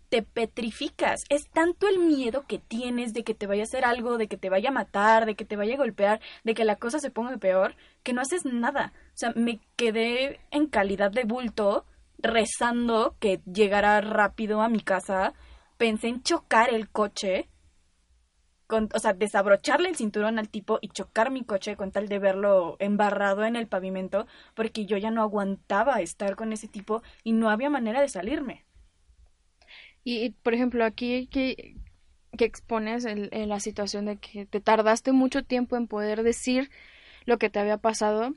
te 0.09 0.23
petrificas. 0.23 1.23
Es 1.29 1.49
tanto 1.49 1.87
el 1.87 1.99
miedo 1.99 2.47
que 2.47 2.59
tienes 2.59 3.13
de 3.13 3.23
que 3.23 3.33
te 3.33 3.47
vaya 3.47 3.63
a 3.63 3.65
hacer 3.65 3.85
algo, 3.85 4.17
de 4.17 4.27
que 4.27 4.35
te 4.35 4.49
vaya 4.49 4.69
a 4.69 4.73
matar, 4.73 5.25
de 5.25 5.35
que 5.35 5.45
te 5.45 5.55
vaya 5.55 5.75
a 5.75 5.77
golpear, 5.77 6.19
de 6.43 6.53
que 6.53 6.65
la 6.65 6.75
cosa 6.75 6.99
se 6.99 7.11
ponga 7.11 7.37
peor, 7.37 7.77
que 8.03 8.13
no 8.13 8.21
haces 8.21 8.45
nada. 8.45 8.93
O 9.09 9.17
sea, 9.17 9.33
me 9.35 9.59
quedé 9.75 10.39
en 10.51 10.67
calidad 10.67 11.11
de 11.11 11.23
bulto 11.23 11.85
rezando 12.17 13.15
que 13.19 13.41
llegara 13.45 14.01
rápido 14.01 14.61
a 14.61 14.69
mi 14.69 14.81
casa. 14.81 15.33
Pensé 15.77 16.07
en 16.07 16.23
chocar 16.23 16.73
el 16.73 16.89
coche 16.89 17.49
con, 18.67 18.87
o 18.93 18.99
sea, 18.99 19.13
desabrocharle 19.13 19.89
el 19.89 19.95
cinturón 19.95 20.37
al 20.37 20.47
tipo 20.47 20.77
y 20.79 20.89
chocar 20.89 21.31
mi 21.31 21.43
coche 21.43 21.75
con 21.75 21.91
tal 21.91 22.07
de 22.07 22.19
verlo 22.19 22.75
embarrado 22.77 23.43
en 23.43 23.55
el 23.55 23.67
pavimento, 23.67 24.27
porque 24.53 24.85
yo 24.85 24.95
ya 24.97 25.09
no 25.09 25.23
aguantaba 25.23 26.01
estar 26.01 26.35
con 26.35 26.53
ese 26.53 26.67
tipo 26.67 27.01
y 27.23 27.31
no 27.31 27.49
había 27.49 27.71
manera 27.71 27.99
de 27.99 28.09
salirme. 28.09 28.65
Y, 30.03 30.29
por 30.43 30.53
ejemplo, 30.53 30.85
aquí 30.85 31.27
que, 31.27 31.77
que 32.37 32.45
expones 32.45 33.05
el, 33.05 33.29
la 33.31 33.59
situación 33.59 34.05
de 34.05 34.17
que 34.17 34.45
te 34.45 34.61
tardaste 34.61 35.13
mucho 35.13 35.43
tiempo 35.43 35.75
en 35.75 35.87
poder 35.87 36.21
decir 36.21 36.69
lo 37.29 37.37
que 37.37 37.49
te 37.49 37.59
había 37.59 37.77
pasado, 37.77 38.35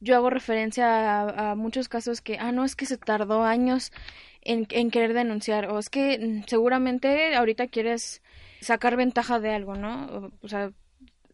yo 0.00 0.16
hago 0.16 0.30
referencia 0.30 1.50
a, 1.50 1.54
muchos 1.54 1.88
casos 1.88 2.20
que, 2.20 2.38
ah, 2.38 2.52
no, 2.52 2.64
es 2.64 2.76
que 2.76 2.86
se 2.86 2.96
tardó 2.96 3.42
años 3.42 3.92
en, 4.40 4.66
querer 4.66 5.12
denunciar, 5.12 5.70
o 5.70 5.78
es 5.78 5.90
que 5.90 6.18
mm, 6.18 6.44
seguramente 6.46 7.34
ahorita 7.34 7.66
quieres 7.66 8.22
sacar 8.60 8.96
ventaja 8.96 9.40
de 9.40 9.54
algo, 9.54 9.74
¿no? 9.74 10.32
O, 10.40 10.48
sea, 10.48 10.72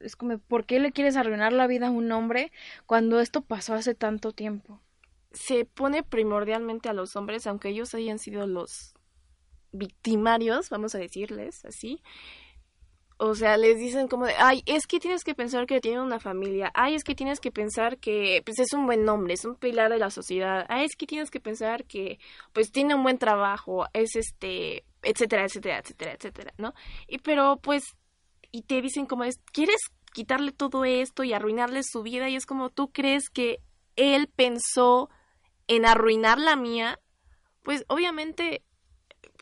es 0.00 0.16
como, 0.16 0.38
¿por 0.38 0.64
qué 0.64 0.80
le 0.80 0.92
quieres 0.92 1.16
arruinar 1.16 1.52
la 1.52 1.66
vida 1.66 1.88
a 1.88 1.90
un 1.90 2.10
hombre 2.10 2.52
cuando 2.86 3.20
esto 3.20 3.42
pasó 3.42 3.74
hace 3.74 3.94
tanto 3.94 4.32
tiempo? 4.32 4.80
Se 5.32 5.66
pone 5.66 6.02
primordialmente 6.02 6.88
a 6.88 6.94
los 6.94 7.16
hombres, 7.16 7.46
aunque 7.46 7.68
ellos 7.68 7.94
hayan 7.94 8.18
sido 8.18 8.46
los 8.46 8.94
victimarios, 9.72 10.70
vamos 10.70 10.94
a 10.94 10.98
decirles 10.98 11.64
así, 11.66 12.02
o 13.20 13.34
sea, 13.34 13.56
les 13.56 13.78
dicen 13.78 14.06
como 14.06 14.26
de, 14.26 14.34
ay, 14.38 14.62
es 14.64 14.86
que 14.86 15.00
tienes 15.00 15.24
que 15.24 15.34
pensar 15.34 15.66
que 15.66 15.80
tiene 15.80 16.00
una 16.00 16.20
familia, 16.20 16.70
ay, 16.72 16.94
es 16.94 17.02
que 17.02 17.16
tienes 17.16 17.40
que 17.40 17.50
pensar 17.50 17.98
que 17.98 18.42
pues 18.44 18.60
es 18.60 18.72
un 18.72 18.86
buen 18.86 19.08
hombre, 19.08 19.34
es 19.34 19.44
un 19.44 19.56
pilar 19.56 19.90
de 19.90 19.98
la 19.98 20.10
sociedad, 20.10 20.64
ay, 20.68 20.84
es 20.84 20.94
que 20.94 21.06
tienes 21.06 21.30
que 21.30 21.40
pensar 21.40 21.84
que 21.84 22.20
pues 22.52 22.70
tiene 22.70 22.94
un 22.94 23.02
buen 23.02 23.18
trabajo, 23.18 23.86
es 23.92 24.14
este, 24.14 24.84
etcétera, 25.02 25.44
etcétera, 25.44 25.78
etcétera, 25.78 26.12
etcétera, 26.12 26.54
¿no? 26.58 26.74
Y 27.08 27.18
pero 27.18 27.58
pues, 27.60 27.96
y 28.52 28.62
te 28.62 28.80
dicen 28.80 29.06
como 29.06 29.24
es, 29.24 29.40
¿quieres 29.52 29.80
quitarle 30.12 30.52
todo 30.52 30.84
esto 30.84 31.24
y 31.24 31.32
arruinarle 31.32 31.82
su 31.82 32.04
vida? 32.04 32.28
Y 32.28 32.36
es 32.36 32.46
como, 32.46 32.70
¿tú 32.70 32.92
crees 32.92 33.30
que 33.30 33.58
él 33.96 34.28
pensó 34.28 35.10
en 35.66 35.86
arruinar 35.86 36.38
la 36.38 36.54
mía? 36.54 37.00
Pues 37.64 37.84
obviamente, 37.88 38.62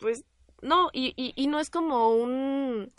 pues 0.01 0.25
no, 0.63 0.89
y, 0.95 1.13
y, 1.17 1.35
y 1.37 1.47
no 1.49 1.61
es 1.61 1.69
como 1.69 2.09
un 2.11 2.91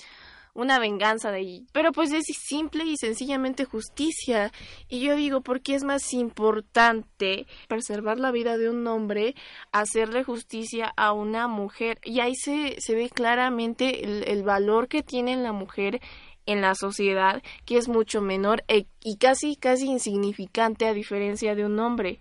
una 0.58 0.80
venganza 0.80 1.32
de 1.32 1.38
ahí. 1.38 1.68
Pero 1.72 1.92
pues 1.92 2.12
es 2.12 2.26
simple 2.26 2.84
y 2.84 2.98
sencillamente 2.98 3.64
justicia. 3.64 4.52
Y 4.90 5.00
yo 5.02 5.16
digo, 5.16 5.42
¿por 5.42 5.62
qué 5.62 5.76
es 5.76 5.84
más 5.84 6.14
importante 6.14 7.46
preservar 7.68 8.20
la 8.20 8.32
vida 8.32 8.58
de 8.58 8.70
un 8.70 8.86
hombre, 8.88 9.36
hacerle 9.72 10.24
justicia 10.24 10.92
a 10.98 11.14
una 11.14 11.48
mujer? 11.48 12.00
Y 12.04 12.20
ahí 12.22 12.34
se, 12.36 12.76
se 12.80 12.96
ve 12.96 13.10
claramente 13.10 14.04
el, 14.04 14.28
el 14.28 14.44
valor 14.44 14.88
que 14.88 15.04
tiene 15.04 15.38
la 15.38 15.54
mujer 15.54 16.02
en 16.48 16.62
la 16.62 16.74
sociedad, 16.74 17.44
que 17.66 17.78
es 17.78 17.88
mucho 17.88 18.22
menor 18.22 18.64
e, 18.68 18.88
y 19.04 19.18
casi, 19.18 19.58
casi 19.58 19.86
insignificante 19.86 20.88
a 20.88 20.94
diferencia 20.94 21.54
de 21.54 21.66
un 21.66 21.80
hombre. 21.80 22.20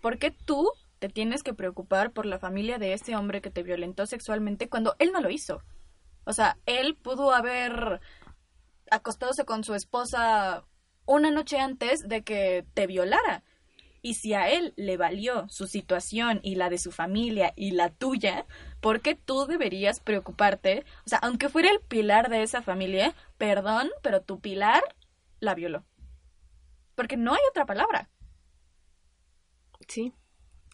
¿Por 0.00 0.18
qué 0.18 0.32
tú 0.32 0.72
te 0.98 1.08
tienes 1.08 1.44
que 1.44 1.54
preocupar 1.54 2.10
por 2.10 2.26
la 2.26 2.40
familia 2.40 2.78
de 2.78 2.94
ese 2.94 3.14
hombre 3.14 3.40
que 3.40 3.50
te 3.50 3.62
violentó 3.62 4.06
sexualmente 4.06 4.68
cuando 4.68 4.96
él 4.98 5.12
no 5.12 5.20
lo 5.20 5.30
hizo? 5.30 5.62
O 6.24 6.32
sea, 6.32 6.58
él 6.66 6.96
pudo 6.96 7.32
haber 7.32 8.00
acostadose 8.90 9.44
con 9.44 9.64
su 9.64 9.74
esposa 9.74 10.64
una 11.06 11.30
noche 11.30 11.58
antes 11.58 12.08
de 12.08 12.22
que 12.22 12.64
te 12.74 12.86
violara. 12.86 13.42
Y 14.02 14.14
si 14.14 14.34
a 14.34 14.50
él 14.50 14.74
le 14.76 14.98
valió 14.98 15.48
su 15.48 15.66
situación 15.66 16.40
y 16.42 16.56
la 16.56 16.68
de 16.68 16.76
su 16.76 16.92
familia 16.92 17.54
y 17.56 17.70
la 17.70 17.88
tuya, 17.88 18.44
¿por 18.80 19.00
qué 19.00 19.14
tú 19.14 19.46
deberías 19.46 20.00
preocuparte? 20.00 20.84
O 21.06 21.08
sea, 21.08 21.18
aunque 21.20 21.48
fuera 21.48 21.70
el 21.70 21.80
pilar 21.80 22.28
de 22.28 22.42
esa 22.42 22.60
familia, 22.60 23.14
perdón, 23.38 23.88
pero 24.02 24.20
tu 24.20 24.40
pilar 24.40 24.82
la 25.40 25.54
violó. 25.54 25.84
Porque 26.94 27.16
no 27.16 27.32
hay 27.32 27.40
otra 27.48 27.64
palabra. 27.64 28.10
Sí. 29.88 30.12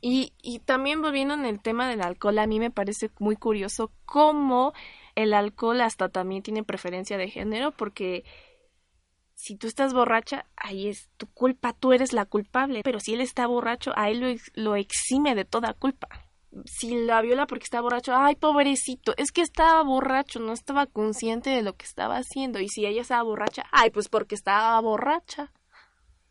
Y, 0.00 0.32
y 0.42 0.58
también 0.58 1.00
volviendo 1.00 1.34
en 1.34 1.44
el 1.44 1.60
tema 1.60 1.88
del 1.88 2.02
alcohol, 2.02 2.38
a 2.38 2.48
mí 2.48 2.58
me 2.58 2.72
parece 2.72 3.10
muy 3.20 3.36
curioso 3.36 3.92
cómo 4.06 4.72
el 5.22 5.34
alcohol 5.34 5.80
hasta 5.80 6.08
también 6.08 6.42
tiene 6.42 6.64
preferencia 6.64 7.16
de 7.18 7.28
género 7.28 7.72
porque 7.72 8.24
si 9.40 9.56
tú 9.56 9.66
estás 9.66 9.94
borracha, 9.94 10.44
ahí 10.54 10.88
es 10.88 11.08
tu 11.16 11.26
culpa, 11.26 11.72
tú 11.72 11.92
eres 11.92 12.12
la 12.12 12.26
culpable. 12.26 12.82
Pero 12.84 13.00
si 13.00 13.14
él 13.14 13.22
está 13.22 13.46
borracho, 13.46 13.92
a 13.96 14.10
él 14.10 14.38
lo, 14.54 14.76
exime 14.76 15.34
de 15.34 15.46
toda 15.46 15.72
culpa. 15.72 16.08
Si 16.66 16.94
la 17.06 17.22
viola 17.22 17.46
porque 17.46 17.64
está 17.64 17.80
borracho, 17.80 18.12
ay, 18.14 18.34
pobrecito, 18.34 19.14
es 19.16 19.32
que 19.32 19.40
estaba 19.40 19.82
borracho, 19.82 20.40
no 20.40 20.52
estaba 20.52 20.84
consciente 20.86 21.48
de 21.48 21.62
lo 21.62 21.74
que 21.74 21.86
estaba 21.86 22.18
haciendo. 22.18 22.60
Y 22.60 22.68
si 22.68 22.84
ella 22.84 23.00
estaba 23.00 23.22
borracha, 23.22 23.64
ay, 23.72 23.90
pues 23.90 24.08
porque 24.08 24.34
estaba 24.34 24.78
borracha. 24.80 25.50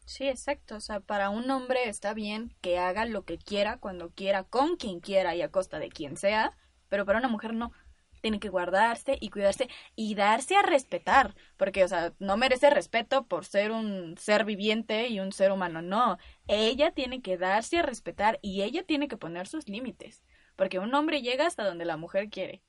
Sí, 0.05 0.27
exacto. 0.27 0.75
O 0.75 0.81
sea, 0.81 0.99
para 0.99 1.31
un 1.31 1.49
hombre 1.49 1.89
está 1.89 2.13
bien 2.13 2.53
que 2.61 2.77
haga 2.77 3.05
lo 3.05 3.23
que 3.23 3.39
quiera, 3.39 3.77
cuando 3.77 4.11
quiera, 4.11 4.43
con 4.43 4.75
quien 4.75 4.99
quiera 4.99 5.35
y 5.35 5.41
a 5.41 5.49
costa 5.49 5.79
de 5.79 5.89
quien 5.89 6.15
sea, 6.15 6.55
pero 6.89 7.05
para 7.05 7.17
una 7.19 7.27
mujer 7.27 7.53
no 7.53 7.71
tiene 8.21 8.39
que 8.39 8.49
guardarse 8.49 9.17
y 9.19 9.29
cuidarse 9.29 9.69
y 9.95 10.15
darse 10.15 10.55
a 10.55 10.61
respetar, 10.61 11.35
porque, 11.57 11.83
o 11.83 11.87
sea, 11.87 12.13
no 12.19 12.37
merece 12.37 12.69
respeto 12.69 13.25
por 13.27 13.45
ser 13.45 13.71
un 13.71 14.17
ser 14.17 14.45
viviente 14.45 15.07
y 15.07 15.19
un 15.19 15.31
ser 15.31 15.51
humano, 15.51 15.81
no, 15.81 16.17
ella 16.47 16.91
tiene 16.91 17.21
que 17.21 17.37
darse 17.37 17.77
a 17.79 17.81
respetar 17.83 18.39
y 18.41 18.61
ella 18.63 18.83
tiene 18.83 19.07
que 19.07 19.17
poner 19.17 19.47
sus 19.47 19.67
límites, 19.67 20.23
porque 20.55 20.79
un 20.79 20.93
hombre 20.93 21.21
llega 21.21 21.47
hasta 21.47 21.65
donde 21.65 21.85
la 21.85 21.97
mujer 21.97 22.29
quiere. 22.29 22.61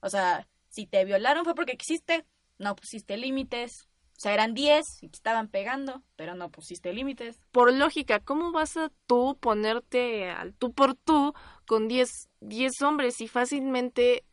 O 0.00 0.10
sea, 0.10 0.46
si 0.68 0.86
te 0.86 1.04
violaron 1.04 1.44
fue 1.44 1.54
porque 1.54 1.76
quisiste, 1.76 2.26
no 2.58 2.76
pusiste 2.76 3.16
límites. 3.16 3.88
O 4.16 4.20
sea, 4.20 4.32
eran 4.32 4.54
10 4.54 5.02
y 5.02 5.08
te 5.08 5.16
estaban 5.16 5.48
pegando, 5.48 6.02
pero 6.14 6.34
no 6.34 6.50
pusiste 6.50 6.92
límites. 6.92 7.40
Por 7.50 7.72
lógica, 7.72 8.20
¿cómo 8.20 8.52
vas 8.52 8.76
a 8.76 8.92
tú 9.06 9.36
ponerte 9.40 10.30
al 10.30 10.54
tú 10.54 10.72
por 10.72 10.94
tú 10.94 11.34
con 11.66 11.88
10 11.88 12.28
diez 12.40 12.80
hombres 12.82 13.20
y 13.20 13.28
fácilmente 13.28 14.24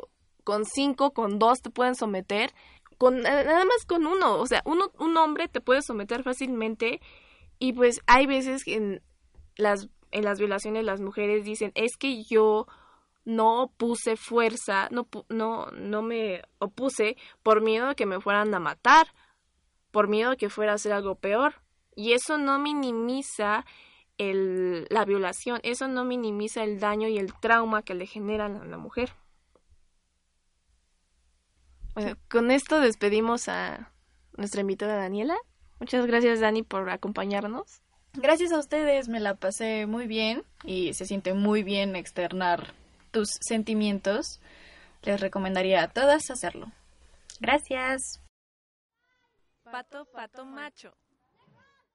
con 0.43 0.65
cinco, 0.65 1.11
con 1.11 1.39
dos 1.39 1.61
te 1.61 1.69
pueden 1.69 1.95
someter, 1.95 2.53
con 2.97 3.21
nada 3.21 3.65
más 3.65 3.85
con 3.87 4.05
uno, 4.05 4.39
o 4.39 4.45
sea, 4.45 4.61
uno, 4.65 4.91
un 4.99 5.17
hombre 5.17 5.47
te 5.47 5.61
puede 5.61 5.81
someter 5.81 6.23
fácilmente 6.23 7.01
y 7.59 7.73
pues 7.73 8.01
hay 8.07 8.25
veces 8.25 8.63
que 8.63 8.75
en 8.75 9.01
las, 9.55 9.87
en 10.11 10.23
las 10.23 10.39
violaciones 10.39 10.83
las 10.83 11.01
mujeres 11.01 11.43
dicen, 11.43 11.71
es 11.75 11.97
que 11.97 12.23
yo 12.23 12.67
no 13.23 13.71
puse 13.77 14.17
fuerza, 14.17 14.87
no, 14.91 15.07
no, 15.29 15.67
no 15.71 16.01
me 16.01 16.41
opuse 16.59 17.17
por 17.43 17.61
miedo 17.61 17.87
a 17.87 17.95
que 17.95 18.05
me 18.05 18.19
fueran 18.19 18.53
a 18.53 18.59
matar, 18.59 19.07
por 19.91 20.07
miedo 20.07 20.31
a 20.31 20.35
que 20.35 20.49
fuera 20.49 20.71
a 20.71 20.75
hacer 20.75 20.93
algo 20.93 21.15
peor. 21.15 21.55
Y 21.95 22.13
eso 22.13 22.37
no 22.37 22.57
minimiza 22.57 23.65
el, 24.17 24.87
la 24.89 25.05
violación, 25.05 25.59
eso 25.63 25.87
no 25.87 26.05
minimiza 26.05 26.63
el 26.63 26.79
daño 26.79 27.07
y 27.07 27.17
el 27.17 27.33
trauma 27.33 27.83
que 27.83 27.93
le 27.93 28.05
generan 28.05 28.55
a 28.55 28.65
la 28.65 28.77
mujer. 28.77 29.13
Bueno, 31.93 32.15
con 32.29 32.51
esto 32.51 32.79
despedimos 32.79 33.49
a 33.49 33.91
nuestra 34.37 34.61
invitada 34.61 34.95
Daniela. 34.95 35.35
Muchas 35.79 36.05
gracias 36.05 36.39
Dani 36.39 36.63
por 36.63 36.89
acompañarnos. 36.89 37.81
Gracias 38.13 38.51
a 38.51 38.59
ustedes, 38.59 39.07
me 39.07 39.19
la 39.19 39.35
pasé 39.35 39.85
muy 39.87 40.05
bien 40.05 40.43
y 40.63 40.93
se 40.93 41.05
siente 41.05 41.33
muy 41.33 41.63
bien 41.63 41.95
externar 41.95 42.73
tus 43.11 43.37
sentimientos. 43.41 44.39
Les 45.01 45.19
recomendaría 45.19 45.83
a 45.83 45.87
todas 45.87 46.29
hacerlo. 46.29 46.71
Gracias. 47.39 48.21
Pato, 49.63 50.05
pato, 50.13 50.45
macho. 50.45 50.93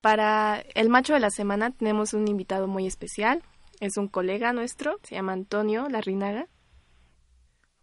Para 0.01 0.65
el 0.75 0.89
macho 0.89 1.15
de 1.15 1.21
la 1.21 1.31
semana 1.31 1.71
tenemos 1.71 2.15
un 2.15 2.29
invitado 2.29 2.67
muy 2.67 2.87
especial. 2.87 3.43
Es 3.81 3.97
un 3.97 4.09
colega 4.09 4.53
nuestro, 4.53 4.99
se 5.03 5.15
llama 5.15 5.33
Antonio 5.33 5.89
Larrinaga. 5.89 6.49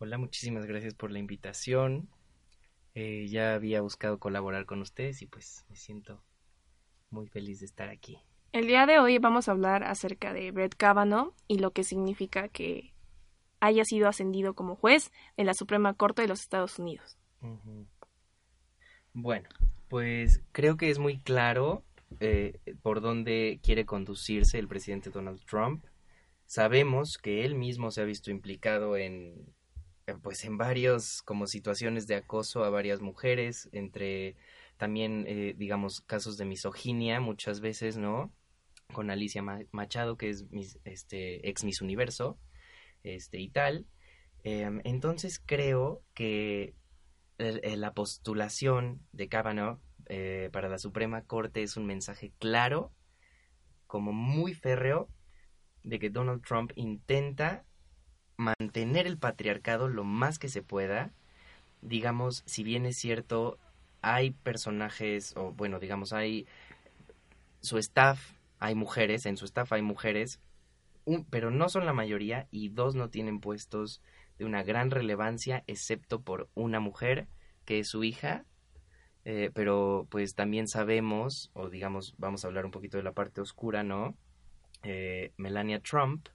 Hola, 0.03 0.17
muchísimas 0.17 0.65
gracias 0.65 0.93
por 0.95 1.11
la 1.11 1.19
invitación. 1.19 2.09
Eh, 2.93 3.25
ya 3.29 3.53
había 3.53 3.79
buscado 3.79 4.19
colaborar 4.19 4.65
con 4.65 4.81
ustedes 4.81 5.21
y 5.21 5.27
pues 5.27 5.65
me 5.69 5.77
siento 5.77 6.21
muy 7.09 7.29
feliz 7.29 7.61
de 7.61 7.67
estar 7.67 7.87
aquí. 7.87 8.19
El 8.51 8.67
día 8.67 8.85
de 8.85 8.99
hoy 8.99 9.17
vamos 9.17 9.47
a 9.47 9.53
hablar 9.53 9.85
acerca 9.85 10.33
de 10.33 10.51
Brett 10.51 10.75
Kavanaugh 10.75 11.33
y 11.47 11.59
lo 11.59 11.71
que 11.71 11.85
significa 11.85 12.49
que 12.49 12.93
haya 13.61 13.85
sido 13.85 14.09
ascendido 14.09 14.55
como 14.55 14.75
juez 14.75 15.09
en 15.37 15.45
la 15.45 15.53
Suprema 15.53 15.93
Corte 15.93 16.23
de 16.23 16.27
los 16.27 16.41
Estados 16.41 16.79
Unidos. 16.79 17.17
Bueno, 19.13 19.47
pues 19.87 20.43
creo 20.51 20.75
que 20.75 20.89
es 20.89 20.99
muy 20.99 21.21
claro 21.21 21.85
eh, 22.19 22.59
por 22.81 22.99
dónde 22.99 23.61
quiere 23.63 23.85
conducirse 23.85 24.59
el 24.59 24.67
presidente 24.67 25.11
Donald 25.11 25.39
Trump. 25.45 25.85
Sabemos 26.45 27.17
que 27.17 27.45
él 27.45 27.55
mismo 27.55 27.89
se 27.89 28.01
ha 28.01 28.03
visto 28.03 28.31
implicado 28.31 28.97
en 28.97 29.45
pues 30.21 30.43
en 30.45 30.57
varios 30.57 31.21
como 31.21 31.47
situaciones 31.47 32.07
de 32.07 32.15
acoso 32.15 32.63
a 32.63 32.69
varias 32.69 33.01
mujeres, 33.01 33.69
entre 33.71 34.35
también 34.77 35.25
eh, 35.27 35.53
digamos 35.57 36.01
casos 36.01 36.37
de 36.37 36.45
misoginia 36.45 37.19
muchas 37.19 37.61
veces, 37.61 37.97
¿no? 37.97 38.33
Con 38.91 39.09
Alicia 39.09 39.43
Machado, 39.71 40.17
que 40.17 40.29
es 40.29 40.45
este 40.83 41.49
ex 41.49 41.63
Miss 41.63 41.81
Universo, 41.81 42.37
este 43.03 43.39
y 43.39 43.49
tal. 43.49 43.87
Em, 44.43 44.81
entonces 44.83 45.39
creo 45.39 46.03
que 46.13 46.75
la 47.37 47.93
postulación 47.93 49.01
de 49.11 49.27
Kavanaugh 49.27 49.79
eh, 50.07 50.49
para 50.51 50.69
la 50.69 50.77
Suprema 50.77 51.23
Corte 51.23 51.63
es 51.63 51.77
un 51.77 51.85
mensaje 51.85 52.33
claro, 52.39 52.93
como 53.87 54.11
muy 54.11 54.53
férreo, 54.53 55.09
de 55.83 55.99
que 55.99 56.09
Donald 56.09 56.41
Trump 56.43 56.71
intenta 56.75 57.65
mantener 58.43 59.07
el 59.07 59.17
patriarcado 59.17 59.87
lo 59.87 60.03
más 60.03 60.39
que 60.39 60.49
se 60.49 60.61
pueda. 60.61 61.11
Digamos, 61.81 62.43
si 62.45 62.63
bien 62.63 62.85
es 62.85 62.97
cierto, 62.97 63.57
hay 64.01 64.31
personajes, 64.31 65.33
o 65.35 65.51
bueno, 65.53 65.79
digamos, 65.79 66.13
hay 66.13 66.45
su 67.61 67.77
staff, 67.77 68.33
hay 68.59 68.75
mujeres, 68.75 69.25
en 69.25 69.37
su 69.37 69.45
staff 69.45 69.71
hay 69.73 69.81
mujeres, 69.81 70.39
pero 71.29 71.51
no 71.51 71.69
son 71.69 71.85
la 71.85 71.93
mayoría 71.93 72.47
y 72.51 72.69
dos 72.69 72.95
no 72.95 73.09
tienen 73.09 73.39
puestos 73.39 74.01
de 74.37 74.45
una 74.45 74.63
gran 74.63 74.91
relevancia, 74.91 75.63
excepto 75.67 76.21
por 76.21 76.49
una 76.53 76.79
mujer, 76.79 77.27
que 77.65 77.79
es 77.79 77.87
su 77.87 78.03
hija, 78.03 78.45
eh, 79.25 79.51
pero 79.53 80.07
pues 80.09 80.35
también 80.35 80.67
sabemos, 80.67 81.49
o 81.53 81.69
digamos, 81.69 82.15
vamos 82.17 82.43
a 82.43 82.47
hablar 82.47 82.65
un 82.65 82.71
poquito 82.71 82.97
de 82.97 83.03
la 83.03 83.13
parte 83.13 83.41
oscura, 83.41 83.83
¿no? 83.83 84.15
Eh, 84.83 85.31
Melania 85.37 85.79
Trump, 85.79 86.27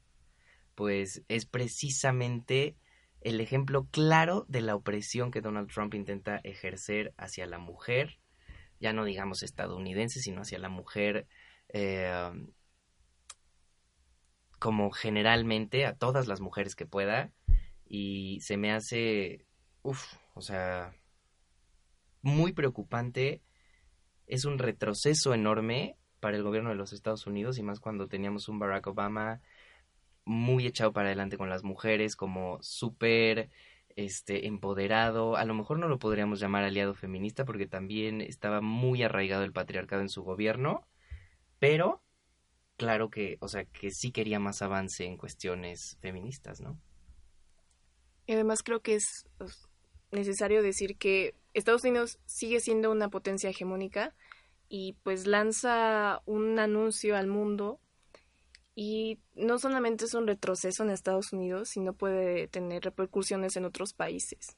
pues 0.79 1.24
es 1.26 1.45
precisamente 1.45 2.76
el 3.20 3.41
ejemplo 3.41 3.89
claro 3.91 4.47
de 4.47 4.61
la 4.61 4.76
opresión 4.76 5.33
que 5.33 5.41
Donald 5.41 5.68
Trump 5.68 5.93
intenta 5.93 6.37
ejercer 6.45 7.12
hacia 7.16 7.47
la 7.47 7.59
mujer, 7.59 8.20
ya 8.79 8.93
no 8.93 9.05
digamos 9.05 9.43
estadounidense, 9.43 10.20
sino 10.20 10.43
hacia 10.43 10.61
la 10.61 10.68
mujer 10.68 11.26
eh, 11.70 12.31
como 14.61 14.93
generalmente 14.93 15.85
a 15.85 15.97
todas 15.97 16.29
las 16.29 16.41
mujeres 16.41 16.76
que 16.76 16.87
pueda 16.87 17.33
y 17.85 18.39
se 18.43 18.57
me 18.57 18.70
hace, 18.70 19.45
uff, 19.83 20.14
o 20.35 20.43
sea, 20.43 20.95
muy 22.22 22.53
preocupante, 22.53 23.43
es 24.29 24.45
un 24.45 24.61
retroceso 24.61 25.35
enorme 25.35 25.97
para 26.20 26.37
el 26.37 26.45
gobierno 26.45 26.70
de 26.70 26.76
los 26.76 26.93
Estados 26.93 27.26
Unidos 27.26 27.59
y 27.59 27.64
más 27.64 27.81
cuando 27.81 28.07
teníamos 28.07 28.49
un 28.49 28.61
Barack 28.61 28.87
Obama 28.87 29.41
muy 30.29 30.66
echado 30.66 30.93
para 30.93 31.09
adelante 31.09 31.39
con 31.39 31.49
las 31.49 31.64
mujeres, 31.64 32.14
como 32.14 32.59
súper 32.61 33.49
este 33.97 34.47
empoderado, 34.47 35.37
a 35.37 35.45
lo 35.45 35.55
mejor 35.55 35.79
no 35.79 35.89
lo 35.89 35.99
podríamos 35.99 36.39
llamar 36.39 36.62
aliado 36.62 36.95
feminista 36.95 37.45
porque 37.45 37.66
también 37.66 38.20
estaba 38.20 38.61
muy 38.61 39.03
arraigado 39.03 39.43
el 39.43 39.53
patriarcado 39.53 40.03
en 40.03 40.11
su 40.11 40.22
gobierno, 40.22 40.87
pero 41.59 42.03
claro 42.76 43.11
que, 43.11 43.39
o 43.41 43.49
sea, 43.49 43.64
que 43.64 43.91
sí 43.91 44.12
quería 44.12 44.39
más 44.39 44.62
avance 44.62 45.05
en 45.05 45.16
cuestiones 45.16 45.97
feministas, 46.01 46.61
¿no? 46.61 46.79
Y 48.26 48.35
además 48.35 48.62
creo 48.62 48.81
que 48.81 48.97
es 48.97 49.26
necesario 50.12 50.62
decir 50.62 50.97
que 50.99 51.35
Estados 51.55 51.85
Unidos 51.85 52.18
sigue 52.26 52.61
siendo 52.61 52.93
una 52.93 53.09
potencia 53.09 53.51
hegemónica 53.51 54.14
y 54.68 54.93
pues 55.03 55.26
lanza 55.26 56.20
un 56.26 56.59
anuncio 56.59 57.16
al 57.16 57.26
mundo 57.26 57.81
y 58.81 59.18
no 59.35 59.59
solamente 59.59 60.05
es 60.05 60.14
un 60.14 60.29
retroceso 60.29 60.85
en 60.85 60.91
Estados 60.91 61.33
Unidos, 61.33 61.70
sino 61.70 61.95
puede 61.95 62.47
tener 62.47 62.85
repercusiones 62.85 63.57
en 63.57 63.64
otros 63.64 63.93
países. 63.93 64.57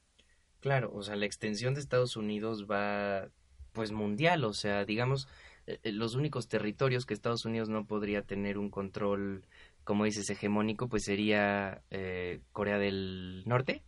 Claro, 0.59 0.91
o 0.93 1.01
sea, 1.01 1.15
la 1.15 1.25
extensión 1.25 1.73
de 1.73 1.79
Estados 1.79 2.15
Unidos 2.15 2.67
va 2.69 3.31
pues 3.71 3.91
mundial, 3.91 4.43
o 4.43 4.53
sea, 4.53 4.85
digamos, 4.85 5.27
eh, 5.65 5.79
eh, 5.81 5.91
los 5.91 6.13
únicos 6.13 6.47
territorios 6.47 7.07
que 7.07 7.15
Estados 7.15 7.45
Unidos 7.45 7.69
no 7.69 7.87
podría 7.87 8.21
tener 8.21 8.59
un 8.59 8.69
control, 8.69 9.43
como 9.83 10.05
dices, 10.05 10.29
hegemónico, 10.29 10.87
pues 10.87 11.05
sería 11.05 11.81
eh, 11.89 12.41
Corea 12.51 12.77
del 12.77 13.41
Norte, 13.47 13.81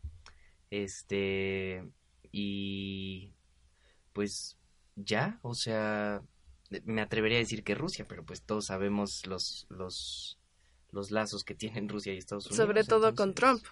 este, 0.71 1.87
y 2.31 3.33
pues 4.13 4.57
ya, 4.95 5.37
o 5.43 5.53
sea, 5.53 6.23
me 6.85 7.01
atrevería 7.01 7.37
a 7.37 7.39
decir 7.39 7.63
que 7.63 7.75
Rusia, 7.75 8.05
pero 8.07 8.23
pues 8.23 8.41
todos 8.41 8.65
sabemos 8.65 9.25
los, 9.27 9.67
los, 9.69 10.39
los 10.91 11.11
lazos 11.11 11.43
que 11.43 11.55
tienen 11.55 11.89
Rusia 11.89 12.13
y 12.13 12.17
Estados 12.17 12.47
Unidos. 12.47 12.65
Sobre 12.65 12.83
todo 12.83 13.15
con 13.15 13.33
Trump. 13.33 13.63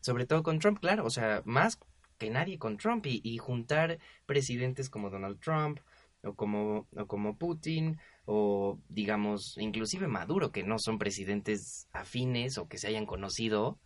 Sobre 0.00 0.26
todo 0.26 0.42
con 0.42 0.58
Trump, 0.58 0.78
claro, 0.80 1.04
o 1.04 1.10
sea, 1.10 1.42
más 1.44 1.78
que 2.18 2.30
nadie 2.30 2.58
con 2.58 2.76
Trump 2.76 3.06
y, 3.06 3.20
y 3.22 3.38
juntar 3.38 3.98
presidentes 4.26 4.90
como 4.90 5.10
Donald 5.10 5.40
Trump 5.40 5.80
o 6.22 6.34
como, 6.34 6.86
o 6.96 7.06
como 7.06 7.36
Putin 7.36 7.98
o 8.24 8.78
digamos 8.88 9.56
inclusive 9.58 10.06
Maduro, 10.06 10.52
que 10.52 10.62
no 10.62 10.78
son 10.78 10.98
presidentes 10.98 11.88
afines 11.92 12.58
o 12.58 12.68
que 12.68 12.78
se 12.78 12.88
hayan 12.88 13.06
conocido, 13.06 13.78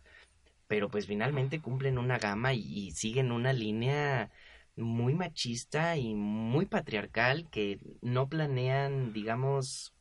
pero 0.67 0.89
pues 0.89 1.07
finalmente 1.07 1.61
cumplen 1.61 1.97
una 1.97 2.17
gama 2.17 2.53
y, 2.53 2.91
siguen 2.91 3.31
una 3.31 3.53
línea 3.53 4.31
muy 4.75 5.13
machista 5.13 5.97
y 5.97 6.15
muy 6.15 6.65
patriarcal 6.65 7.49
que 7.49 7.79
no 8.01 8.29
planean, 8.29 9.13
digamos, 9.13 9.93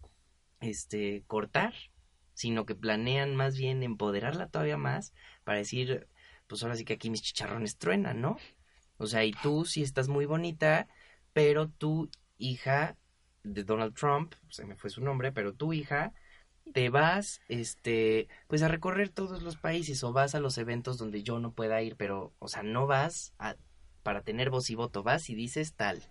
este, 0.60 1.24
cortar, 1.26 1.74
sino 2.34 2.64
que 2.66 2.74
planean 2.74 3.36
más 3.36 3.56
bien 3.56 3.82
empoderarla 3.82 4.48
todavía 4.48 4.78
más 4.78 5.12
para 5.44 5.58
decir, 5.58 6.08
pues 6.46 6.62
ahora 6.62 6.76
sí 6.76 6.84
que 6.84 6.94
aquí 6.94 7.10
mis 7.10 7.22
chicharrones 7.22 7.78
truenan, 7.78 8.20
¿no? 8.20 8.38
O 8.98 9.06
sea, 9.06 9.24
y 9.24 9.32
tú 9.32 9.64
sí 9.64 9.82
estás 9.82 10.08
muy 10.08 10.26
bonita, 10.26 10.88
pero 11.32 11.68
tu 11.68 12.10
hija 12.38 12.96
de 13.42 13.64
Donald 13.64 13.94
Trump, 13.94 14.34
se 14.48 14.64
me 14.64 14.76
fue 14.76 14.90
su 14.90 15.02
nombre, 15.02 15.32
pero 15.32 15.54
tu 15.54 15.72
hija 15.72 16.12
te 16.72 16.88
vas, 16.90 17.40
este, 17.48 18.28
pues 18.46 18.62
a 18.62 18.68
recorrer 18.68 19.08
todos 19.08 19.42
los 19.42 19.56
países 19.56 20.02
o 20.04 20.12
vas 20.12 20.34
a 20.34 20.40
los 20.40 20.58
eventos 20.58 20.98
donde 20.98 21.22
yo 21.22 21.38
no 21.38 21.52
pueda 21.52 21.82
ir, 21.82 21.96
pero, 21.96 22.32
o 22.38 22.48
sea, 22.48 22.62
no 22.62 22.86
vas 22.86 23.34
a, 23.38 23.56
para 24.02 24.22
tener 24.22 24.50
voz 24.50 24.70
y 24.70 24.74
voto, 24.74 25.02
vas 25.02 25.30
y 25.30 25.34
dices 25.34 25.74
tal. 25.74 26.02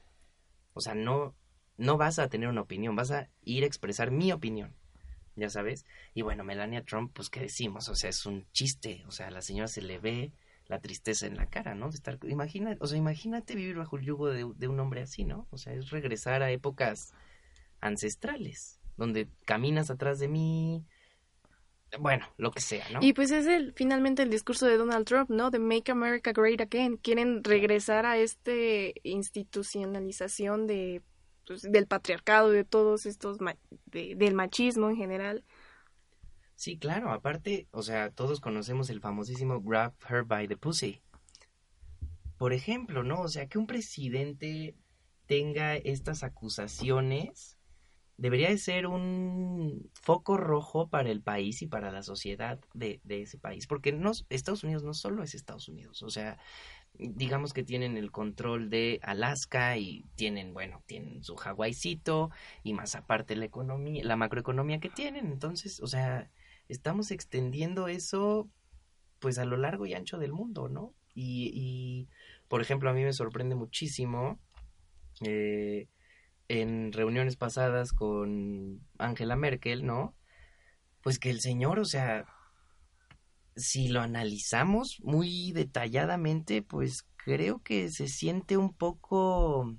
O 0.73 0.81
sea, 0.81 0.95
no, 0.95 1.35
no 1.77 1.97
vas 1.97 2.19
a 2.19 2.29
tener 2.29 2.49
una 2.49 2.61
opinión, 2.61 2.95
vas 2.95 3.11
a 3.11 3.29
ir 3.43 3.63
a 3.63 3.67
expresar 3.67 4.11
mi 4.11 4.31
opinión, 4.31 4.75
ya 5.35 5.49
sabes. 5.49 5.85
Y 6.13 6.21
bueno, 6.21 6.43
Melania 6.43 6.83
Trump, 6.83 7.11
pues, 7.13 7.29
¿qué 7.29 7.41
decimos? 7.41 7.89
O 7.89 7.95
sea, 7.95 8.09
es 8.09 8.25
un 8.25 8.45
chiste, 8.51 9.03
o 9.07 9.11
sea, 9.11 9.27
a 9.27 9.31
la 9.31 9.41
señora 9.41 9.67
se 9.67 9.81
le 9.81 9.99
ve 9.99 10.31
la 10.67 10.79
tristeza 10.79 11.27
en 11.27 11.35
la 11.35 11.47
cara, 11.47 11.75
¿no? 11.75 11.89
De 11.89 11.95
estar, 11.95 12.17
imagina, 12.23 12.77
o 12.79 12.87
sea, 12.87 12.97
imagínate 12.97 13.55
vivir 13.55 13.75
bajo 13.75 13.97
el 13.97 14.05
yugo 14.05 14.29
de, 14.29 14.49
de 14.55 14.67
un 14.67 14.79
hombre 14.79 15.01
así, 15.01 15.25
¿no? 15.25 15.47
O 15.51 15.57
sea, 15.57 15.73
es 15.73 15.89
regresar 15.89 16.43
a 16.43 16.51
épocas 16.51 17.13
ancestrales 17.81 18.81
donde 19.01 19.27
caminas 19.45 19.89
atrás 19.89 20.19
de 20.19 20.27
mí, 20.27 20.85
bueno, 21.99 22.25
lo 22.37 22.51
que 22.51 22.61
sea, 22.61 22.85
¿no? 22.89 22.99
Y 23.01 23.13
pues 23.13 23.31
es 23.31 23.47
el, 23.47 23.73
finalmente 23.73 24.23
el 24.23 24.29
discurso 24.29 24.65
de 24.65 24.77
Donald 24.77 25.05
Trump, 25.05 25.29
¿no? 25.29 25.51
De 25.51 25.59
Make 25.59 25.91
America 25.91 26.31
Great 26.31 26.61
Again. 26.61 26.97
Quieren 26.97 27.43
regresar 27.43 28.05
a 28.05 28.17
este 28.17 28.93
institucionalización 29.03 30.67
de, 30.67 31.01
pues, 31.45 31.63
del 31.63 31.87
patriarcado, 31.87 32.49
de 32.49 32.63
todos 32.63 33.05
estos, 33.05 33.37
del 33.85 34.33
machismo 34.33 34.89
en 34.89 34.95
general. 34.95 35.43
Sí, 36.55 36.77
claro, 36.77 37.11
aparte, 37.11 37.67
o 37.71 37.81
sea, 37.81 38.11
todos 38.11 38.39
conocemos 38.39 38.89
el 38.89 39.01
famosísimo 39.01 39.61
Grab 39.61 39.93
Her 40.07 40.23
by 40.23 40.47
the 40.47 40.57
Pussy. 40.57 41.01
Por 42.37 42.53
ejemplo, 42.53 43.03
¿no? 43.03 43.21
O 43.21 43.27
sea, 43.27 43.47
que 43.47 43.57
un 43.57 43.67
presidente 43.67 44.75
tenga 45.25 45.75
estas 45.75 46.23
acusaciones 46.23 47.57
debería 48.21 48.49
de 48.49 48.59
ser 48.59 48.85
un 48.85 49.89
foco 49.93 50.37
rojo 50.37 50.87
para 50.87 51.09
el 51.09 51.23
país 51.23 51.63
y 51.63 51.67
para 51.67 51.91
la 51.91 52.03
sociedad 52.03 52.59
de, 52.75 53.01
ese 53.09 53.39
país, 53.39 53.65
porque 53.65 53.91
no, 53.91 54.11
Estados 54.29 54.63
Unidos 54.63 54.83
no 54.83 54.93
solo 54.93 55.23
es 55.23 55.33
Estados 55.33 55.67
Unidos, 55.67 56.03
o 56.03 56.11
sea, 56.11 56.37
digamos 56.93 57.51
que 57.51 57.63
tienen 57.63 57.97
el 57.97 58.11
control 58.11 58.69
de 58.69 58.99
Alaska 59.01 59.75
y 59.77 60.05
tienen, 60.13 60.53
bueno, 60.53 60.83
tienen 60.85 61.23
su 61.23 61.35
Hawaiicito 61.35 62.29
y 62.61 62.73
más 62.73 62.93
aparte 62.93 63.35
la 63.35 63.45
economía, 63.45 64.03
la 64.03 64.17
macroeconomía 64.17 64.79
que 64.79 64.89
tienen, 64.89 65.25
entonces, 65.25 65.79
o 65.79 65.87
sea, 65.87 66.29
estamos 66.69 67.09
extendiendo 67.09 67.87
eso 67.87 68.47
pues 69.17 69.39
a 69.39 69.45
lo 69.45 69.57
largo 69.57 69.87
y 69.87 69.95
ancho 69.95 70.19
del 70.19 70.31
mundo, 70.31 70.69
¿no? 70.69 70.93
Y, 71.15 71.51
y 71.55 72.07
por 72.47 72.61
ejemplo, 72.61 72.91
a 72.91 72.93
mí 72.93 73.03
me 73.03 73.13
sorprende 73.13 73.55
muchísimo 73.55 74.39
eh, 75.21 75.87
en 76.51 76.91
reuniones 76.91 77.37
pasadas 77.37 77.93
con 77.93 78.81
Angela 78.97 79.37
Merkel, 79.37 79.85
¿no? 79.85 80.13
Pues 81.01 81.17
que 81.17 81.29
el 81.29 81.39
señor, 81.39 81.79
o 81.79 81.85
sea, 81.85 82.25
si 83.55 83.87
lo 83.87 84.01
analizamos 84.01 84.99
muy 85.01 85.53
detalladamente, 85.53 86.61
pues 86.61 87.07
creo 87.15 87.61
que 87.63 87.89
se 87.89 88.09
siente 88.09 88.57
un 88.57 88.73
poco 88.73 89.73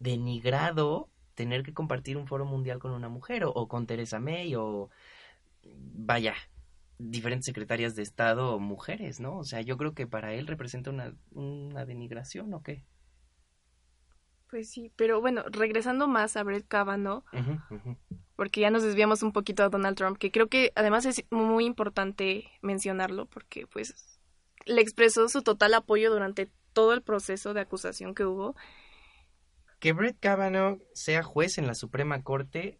denigrado 0.00 1.10
tener 1.36 1.62
que 1.62 1.74
compartir 1.74 2.16
un 2.16 2.26
foro 2.26 2.44
mundial 2.44 2.80
con 2.80 2.90
una 2.90 3.08
mujer 3.08 3.44
o, 3.44 3.68
con 3.68 3.86
Teresa 3.86 4.18
May 4.18 4.56
o 4.56 4.90
vaya, 5.62 6.34
diferentes 6.98 7.46
secretarias 7.46 7.94
de 7.94 8.02
Estado 8.02 8.58
mujeres, 8.58 9.20
¿no? 9.20 9.38
O 9.38 9.44
sea, 9.44 9.60
yo 9.60 9.76
creo 9.76 9.94
que 9.94 10.08
para 10.08 10.34
él 10.34 10.48
representa 10.48 10.90
una, 10.90 11.14
una 11.30 11.84
denigración 11.84 12.52
o 12.52 12.64
qué. 12.64 12.84
Pues 14.54 14.70
sí, 14.70 14.92
pero 14.94 15.20
bueno, 15.20 15.42
regresando 15.50 16.06
más 16.06 16.36
a 16.36 16.44
Brett 16.44 16.68
Kavanaugh, 16.68 17.24
porque 18.36 18.60
ya 18.60 18.70
nos 18.70 18.84
desviamos 18.84 19.24
un 19.24 19.32
poquito 19.32 19.64
a 19.64 19.68
Donald 19.68 19.96
Trump, 19.96 20.16
que 20.16 20.30
creo 20.30 20.46
que 20.46 20.70
además 20.76 21.06
es 21.06 21.24
muy 21.30 21.64
importante 21.64 22.52
mencionarlo, 22.62 23.26
porque 23.26 23.66
pues 23.66 24.20
le 24.64 24.80
expresó 24.80 25.28
su 25.28 25.42
total 25.42 25.74
apoyo 25.74 26.12
durante 26.12 26.52
todo 26.72 26.92
el 26.92 27.02
proceso 27.02 27.52
de 27.52 27.62
acusación 27.62 28.14
que 28.14 28.26
hubo. 28.26 28.54
Que 29.80 29.92
Brett 29.92 30.20
Kavanaugh 30.20 30.80
sea 30.92 31.24
juez 31.24 31.58
en 31.58 31.66
la 31.66 31.74
Suprema 31.74 32.22
Corte, 32.22 32.78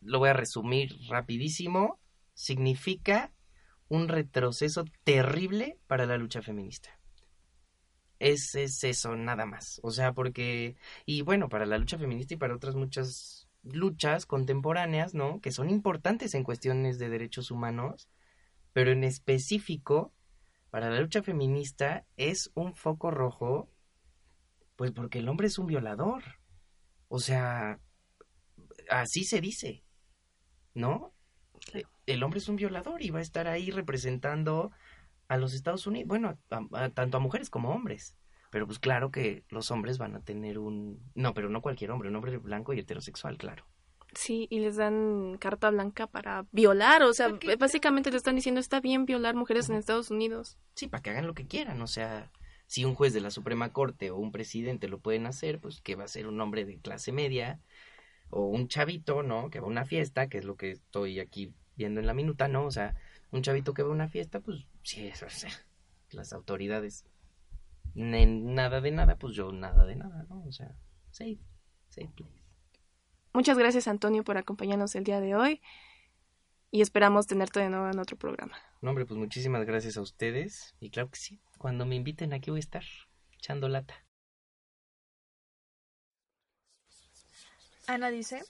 lo 0.00 0.18
voy 0.18 0.30
a 0.30 0.32
resumir 0.32 0.94
rapidísimo, 1.10 2.00
significa 2.32 3.34
un 3.88 4.08
retroceso 4.08 4.86
terrible 5.04 5.78
para 5.86 6.06
la 6.06 6.16
lucha 6.16 6.40
feminista. 6.40 7.01
Es, 8.22 8.54
es 8.54 8.84
eso, 8.84 9.16
nada 9.16 9.46
más. 9.46 9.80
O 9.82 9.90
sea, 9.90 10.12
porque, 10.12 10.76
y 11.04 11.22
bueno, 11.22 11.48
para 11.48 11.66
la 11.66 11.76
lucha 11.76 11.98
feminista 11.98 12.34
y 12.34 12.36
para 12.36 12.54
otras 12.54 12.76
muchas 12.76 13.48
luchas 13.64 14.26
contemporáneas, 14.26 15.12
¿no? 15.12 15.40
Que 15.40 15.50
son 15.50 15.70
importantes 15.70 16.34
en 16.34 16.44
cuestiones 16.44 17.00
de 17.00 17.08
derechos 17.08 17.50
humanos, 17.50 18.08
pero 18.72 18.92
en 18.92 19.02
específico, 19.02 20.14
para 20.70 20.88
la 20.88 21.00
lucha 21.00 21.24
feminista 21.24 22.06
es 22.16 22.52
un 22.54 22.76
foco 22.76 23.10
rojo, 23.10 23.68
pues 24.76 24.92
porque 24.92 25.18
el 25.18 25.28
hombre 25.28 25.48
es 25.48 25.58
un 25.58 25.66
violador. 25.66 26.22
O 27.08 27.18
sea, 27.18 27.80
así 28.88 29.24
se 29.24 29.40
dice, 29.40 29.82
¿no? 30.74 31.12
El 32.06 32.22
hombre 32.22 32.38
es 32.38 32.48
un 32.48 32.54
violador 32.54 33.02
y 33.02 33.10
va 33.10 33.18
a 33.18 33.22
estar 33.22 33.48
ahí 33.48 33.72
representando 33.72 34.70
a 35.28 35.36
los 35.36 35.54
Estados 35.54 35.86
Unidos, 35.86 36.08
bueno, 36.08 36.38
tanto 36.94 37.16
a 37.16 37.20
mujeres 37.20 37.50
como 37.50 37.70
a 37.70 37.74
hombres. 37.74 38.16
Pero 38.50 38.66
pues 38.66 38.78
claro 38.78 39.10
que 39.10 39.44
los 39.48 39.70
hombres 39.70 39.96
van 39.96 40.14
a 40.14 40.20
tener 40.20 40.58
un... 40.58 41.00
No, 41.14 41.32
pero 41.32 41.48
no 41.48 41.62
cualquier 41.62 41.90
hombre, 41.90 42.10
un 42.10 42.16
hombre 42.16 42.36
blanco 42.36 42.74
y 42.74 42.80
heterosexual, 42.80 43.38
claro. 43.38 43.64
Sí, 44.14 44.46
y 44.50 44.60
les 44.60 44.76
dan 44.76 45.38
carta 45.38 45.70
blanca 45.70 46.06
para 46.06 46.44
violar, 46.52 47.02
o 47.02 47.14
sea, 47.14 47.30
básicamente 47.58 48.10
le 48.10 48.18
están 48.18 48.36
diciendo 48.36 48.60
está 48.60 48.80
bien 48.80 49.06
violar 49.06 49.34
mujeres 49.34 49.70
en 49.70 49.76
Estados 49.76 50.10
Unidos. 50.10 50.58
Sí, 50.74 50.86
para 50.86 51.02
que 51.02 51.10
hagan 51.10 51.26
lo 51.26 51.32
que 51.32 51.46
quieran, 51.46 51.80
o 51.80 51.86
sea, 51.86 52.30
si 52.66 52.84
un 52.84 52.94
juez 52.94 53.14
de 53.14 53.22
la 53.22 53.30
Suprema 53.30 53.72
Corte 53.72 54.10
o 54.10 54.16
un 54.16 54.30
presidente 54.30 54.88
lo 54.88 54.98
pueden 54.98 55.26
hacer, 55.26 55.60
pues 55.60 55.80
que 55.80 55.94
va 55.94 56.04
a 56.04 56.08
ser 56.08 56.26
un 56.26 56.38
hombre 56.42 56.66
de 56.66 56.78
clase 56.78 57.10
media 57.10 57.58
o 58.28 58.46
un 58.46 58.68
chavito, 58.68 59.22
¿no? 59.22 59.48
Que 59.48 59.60
va 59.60 59.66
a 59.66 59.70
una 59.70 59.84
fiesta, 59.86 60.28
que 60.28 60.38
es 60.38 60.44
lo 60.44 60.56
que 60.56 60.72
estoy 60.72 61.18
aquí 61.18 61.54
viendo 61.76 62.00
en 62.00 62.06
la 62.06 62.14
minuta, 62.14 62.48
¿no? 62.48 62.66
O 62.66 62.70
sea, 62.70 62.94
un 63.30 63.42
chavito 63.42 63.72
que 63.72 63.82
va 63.82 63.88
a 63.88 63.92
una 63.92 64.08
fiesta, 64.08 64.40
pues 64.40 64.66
sí, 64.82 65.06
eso, 65.06 65.26
o 65.26 65.30
sea, 65.30 65.50
las 66.10 66.32
autoridades 66.32 67.04
nada 67.94 68.80
de 68.80 68.90
nada, 68.90 69.16
pues 69.16 69.34
yo 69.34 69.52
nada 69.52 69.84
de 69.84 69.96
nada, 69.96 70.24
¿no? 70.28 70.44
O 70.44 70.52
sea, 70.52 70.74
safe, 71.10 71.40
safe 71.88 72.10
place. 72.14 72.42
Muchas 73.34 73.56
gracias, 73.58 73.88
Antonio, 73.88 74.24
por 74.24 74.36
acompañarnos 74.36 74.94
el 74.94 75.04
día 75.04 75.20
de 75.20 75.34
hoy 75.34 75.62
y 76.70 76.80
esperamos 76.80 77.26
tenerte 77.26 77.60
de 77.60 77.70
nuevo 77.70 77.88
en 77.88 77.98
otro 77.98 78.16
programa. 78.16 78.56
No, 78.80 78.90
hombre, 78.90 79.06
pues 79.06 79.18
muchísimas 79.18 79.64
gracias 79.64 79.96
a 79.96 80.00
ustedes 80.00 80.74
y 80.80 80.90
claro 80.90 81.10
que 81.10 81.18
sí, 81.18 81.40
cuando 81.58 81.86
me 81.86 81.96
inviten 81.96 82.32
aquí 82.32 82.50
voy 82.50 82.58
a 82.58 82.60
estar 82.60 82.84
echando 83.34 83.68
lata. 83.68 83.94
Ana 87.86 88.10
dice. 88.10 88.42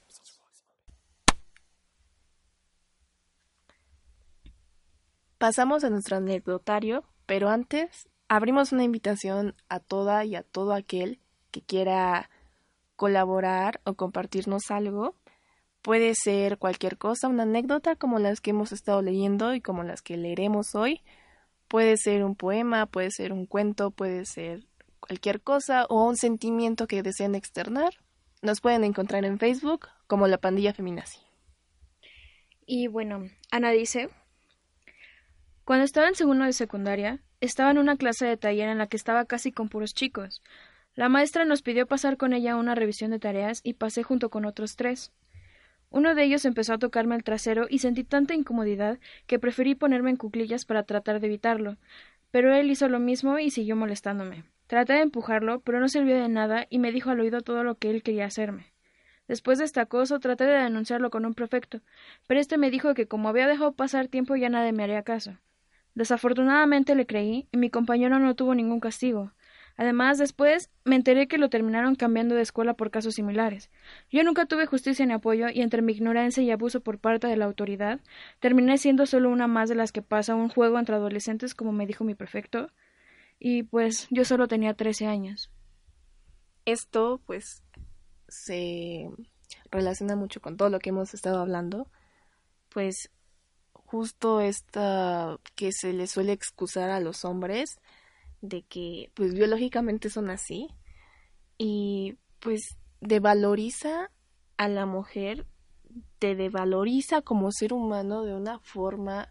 Pasamos 5.43 5.83
a 5.83 5.91
nuestro 5.91 6.19
anecdotario, 6.19 7.03
pero 7.27 7.49
antes 7.49 8.09
abrimos 8.29 8.71
una 8.71 8.85
invitación 8.85 9.57
a 9.69 9.81
toda 9.81 10.25
y 10.25 10.37
a 10.37 10.45
todo 10.45 10.73
aquel 10.73 11.19
que 11.51 11.63
quiera 11.63 12.31
colaborar 12.95 13.81
o 13.83 13.95
compartirnos 13.95 14.71
algo. 14.71 15.17
Puede 15.83 16.15
ser 16.15 16.59
cualquier 16.59 16.97
cosa, 16.97 17.27
una 17.27 17.43
anécdota 17.43 17.97
como 17.97 18.21
las 18.21 18.41
que 18.41 18.51
hemos 18.51 18.71
estado 18.71 19.03
leyendo 19.03 19.53
y 19.53 19.61
como 19.61 19.83
las 19.83 20.01
que 20.01 20.17
leeremos 20.17 20.77
hoy. 20.77 21.03
Puede 21.67 21.97
ser 21.97 22.23
un 22.23 22.37
poema, 22.37 22.87
puede 22.87 23.11
ser 23.11 23.33
un 23.33 23.47
cuento, 23.47 23.91
puede 23.91 24.27
ser 24.27 24.69
cualquier 25.01 25.41
cosa 25.41 25.87
o 25.89 26.07
un 26.07 26.17
sentimiento 26.17 26.87
que 26.87 27.03
deseen 27.03 27.35
externar. 27.35 27.95
Nos 28.43 28.61
pueden 28.61 28.85
encontrar 28.85 29.25
en 29.25 29.41
Facebook 29.41 29.89
como 30.07 30.29
la 30.29 30.39
pandilla 30.39 30.73
feminazi. 30.73 31.19
Y 32.65 32.87
bueno, 32.87 33.25
Ana 33.51 33.73
dice, 33.73 34.09
cuando 35.65 35.85
estaba 35.85 36.09
en 36.09 36.17
segundo 36.17 36.45
de 36.45 36.53
secundaria, 36.53 37.21
estaba 37.41 37.71
en 37.71 37.79
una 37.79 37.97
clase 37.97 38.27
de 38.27 38.37
taller 38.37 38.69
en 38.69 38.79
la 38.79 38.89
que 38.89 38.97
estaba 38.97 39.25
casi 39.27 39.53
con 39.53 39.69
puros 39.69 39.95
chicos. 39.95 40.43
La 40.95 41.09
maestra 41.09 41.45
nos 41.45 41.63
pidió 41.63 41.87
pasar 41.87 42.17
con 42.17 42.33
ella 42.33 42.57
una 42.57 42.75
revisión 42.75 43.13
de 43.13 43.19
tareas 43.19 43.61
y 43.63 43.75
pasé 43.75 44.03
junto 44.03 44.29
con 44.29 44.45
otros 44.45 44.77
tres. 44.77 45.13
Uno 45.91 46.15
de 46.15 46.25
ellos 46.25 46.45
empezó 46.45 46.75
a 46.75 46.79
tocarme 46.79 47.15
el 47.15 47.23
trasero 47.23 47.67
y 47.71 47.79
sentí 47.79 48.03
tanta 48.03 48.35
incomodidad 48.35 48.99
que 49.27 49.39
preferí 49.39 49.75
ponerme 49.75 50.11
en 50.11 50.17
cuclillas 50.17 50.65
para 50.65 50.83
tratar 50.83 51.21
de 51.21 51.29
evitarlo, 51.29 51.77
pero 52.31 52.55
él 52.55 52.71
hizo 52.71 52.89
lo 52.89 52.99
mismo 52.99 53.39
y 53.39 53.51
siguió 53.51 53.77
molestándome. 53.77 54.45
Traté 54.67 54.95
de 54.95 55.03
empujarlo, 55.03 55.61
pero 55.61 55.81
no 55.81 55.89
sirvió 55.89 56.17
de 56.17 56.29
nada 56.29 56.67
y 56.71 56.79
me 56.79 56.93
dijo 56.93 57.11
al 57.11 57.21
oído 57.21 57.43
todo 57.43 57.63
lo 57.63 57.77
que 57.77 57.91
él 57.91 58.03
quería 58.03 58.25
hacerme. 58.25 58.73
Después 59.29 59.59
de 59.59 59.65
este 59.65 59.81
acoso 59.81 60.19
traté 60.19 60.45
de 60.45 60.63
denunciarlo 60.63 61.11
con 61.11 61.25
un 61.25 61.35
prefecto, 61.35 61.81
pero 62.27 62.41
este 62.41 62.59
me 62.59 62.71
dijo 62.71 62.95
que 62.95 63.07
como 63.07 63.29
había 63.29 63.47
dejado 63.47 63.73
pasar 63.73 64.09
tiempo 64.09 64.35
ya 64.35 64.49
nadie 64.49 64.73
me 64.73 64.83
haría 64.83 65.03
caso. 65.03 65.39
Desafortunadamente 65.95 66.95
le 66.95 67.07
creí 67.07 67.49
y 67.53 67.57
mi 67.57 67.71
compañero 67.71 68.19
no 68.19 68.35
tuvo 68.35 68.55
ningún 68.55 68.81
castigo. 68.81 69.33
Además, 69.77 70.19
después 70.19 70.71
me 70.85 70.97
enteré 70.97 71.29
que 71.29 71.39
lo 71.39 71.49
terminaron 71.49 71.95
cambiando 71.95 72.35
de 72.35 72.43
escuela 72.43 72.75
por 72.75 72.91
casos 72.91 73.15
similares. 73.15 73.71
Yo 74.11 74.23
nunca 74.23 74.47
tuve 74.47 74.67
justicia 74.67 75.07
ni 75.07 75.13
apoyo 75.13 75.49
y 75.49 75.63
entre 75.63 75.83
mi 75.83 75.93
ignorancia 75.93 76.43
y 76.43 76.51
abuso 76.51 76.81
por 76.81 76.99
parte 76.99 77.27
de 77.27 77.37
la 77.37 77.47
autoridad, 77.47 78.01
terminé 78.39 78.79
siendo 78.79 79.07
solo 79.07 79.31
una 79.31 79.47
más 79.47 79.69
de 79.69 79.75
las 79.75 79.93
que 79.93 80.03
pasa 80.03 80.35
un 80.35 80.49
juego 80.49 80.79
entre 80.79 80.95
adolescentes, 80.95 81.55
como 81.55 81.73
me 81.73 81.87
dijo 81.87 82.05
mi 82.05 82.15
prefecto. 82.15 82.71
Y 83.39 83.65
pues 83.65 84.07
yo 84.11 84.25
solo 84.25 84.47
tenía 84.47 84.75
trece 84.75 85.07
años. 85.07 85.51
Esto, 86.65 87.21
pues, 87.27 87.65
se 88.29 89.11
relaciona 89.71 90.17
mucho 90.17 90.41
con 90.41 90.57
todo 90.57 90.71
lo 90.71 90.79
que 90.79 90.91
hemos 90.91 91.13
estado 91.15 91.41
hablando. 91.41 91.89
Pues 92.69 93.11
justo 93.93 94.41
esta 94.41 95.39
que 95.55 95.71
se 95.71 95.93
le 95.93 96.07
suele 96.07 96.33
excusar 96.33 96.89
a 96.89 96.99
los 96.99 97.27
hombres 97.27 97.77
de 98.41 98.63
que 98.63 99.11
pues 99.13 99.35
biológicamente 99.35 100.09
son 100.09 100.31
así 100.31 100.69
y 101.59 102.17
pues 102.41 102.79
devaloriza 103.03 104.11
a 104.57 104.69
la 104.69 104.87
mujer, 104.87 105.47
te 106.19 106.35
devaloriza 106.35 107.21
como 107.21 107.53
ser 107.53 107.75
humano 107.75 108.25
de 108.25 108.35
una 108.35 108.61
forma 108.61 109.29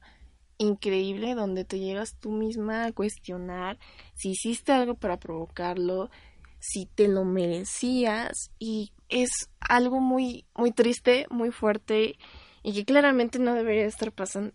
increíble 0.59 1.34
donde 1.34 1.66
te 1.66 1.80
llegas 1.80 2.16
tú 2.20 2.30
misma 2.30 2.86
a 2.86 2.91
cuestionar 2.91 3.80
si 4.14 4.30
hiciste 4.30 4.72
algo 4.74 4.93
para 4.93 5.18
provocarlo, 5.18 6.12
si 6.59 6.86
te 6.86 7.07
lo 7.07 7.26
merecías 7.26 8.51
y 8.59 8.91
es 9.09 9.32
algo 9.59 9.99
muy 10.01 10.45
muy 10.55 10.72
triste, 10.72 11.26
muy 11.32 11.49
fuerte 11.49 12.20
y 12.64 12.74
que 12.74 12.86
claramente 12.86 13.39
no 13.39 13.53
debería 13.53 13.86
estar 13.86 14.12
pasando. 14.12 14.53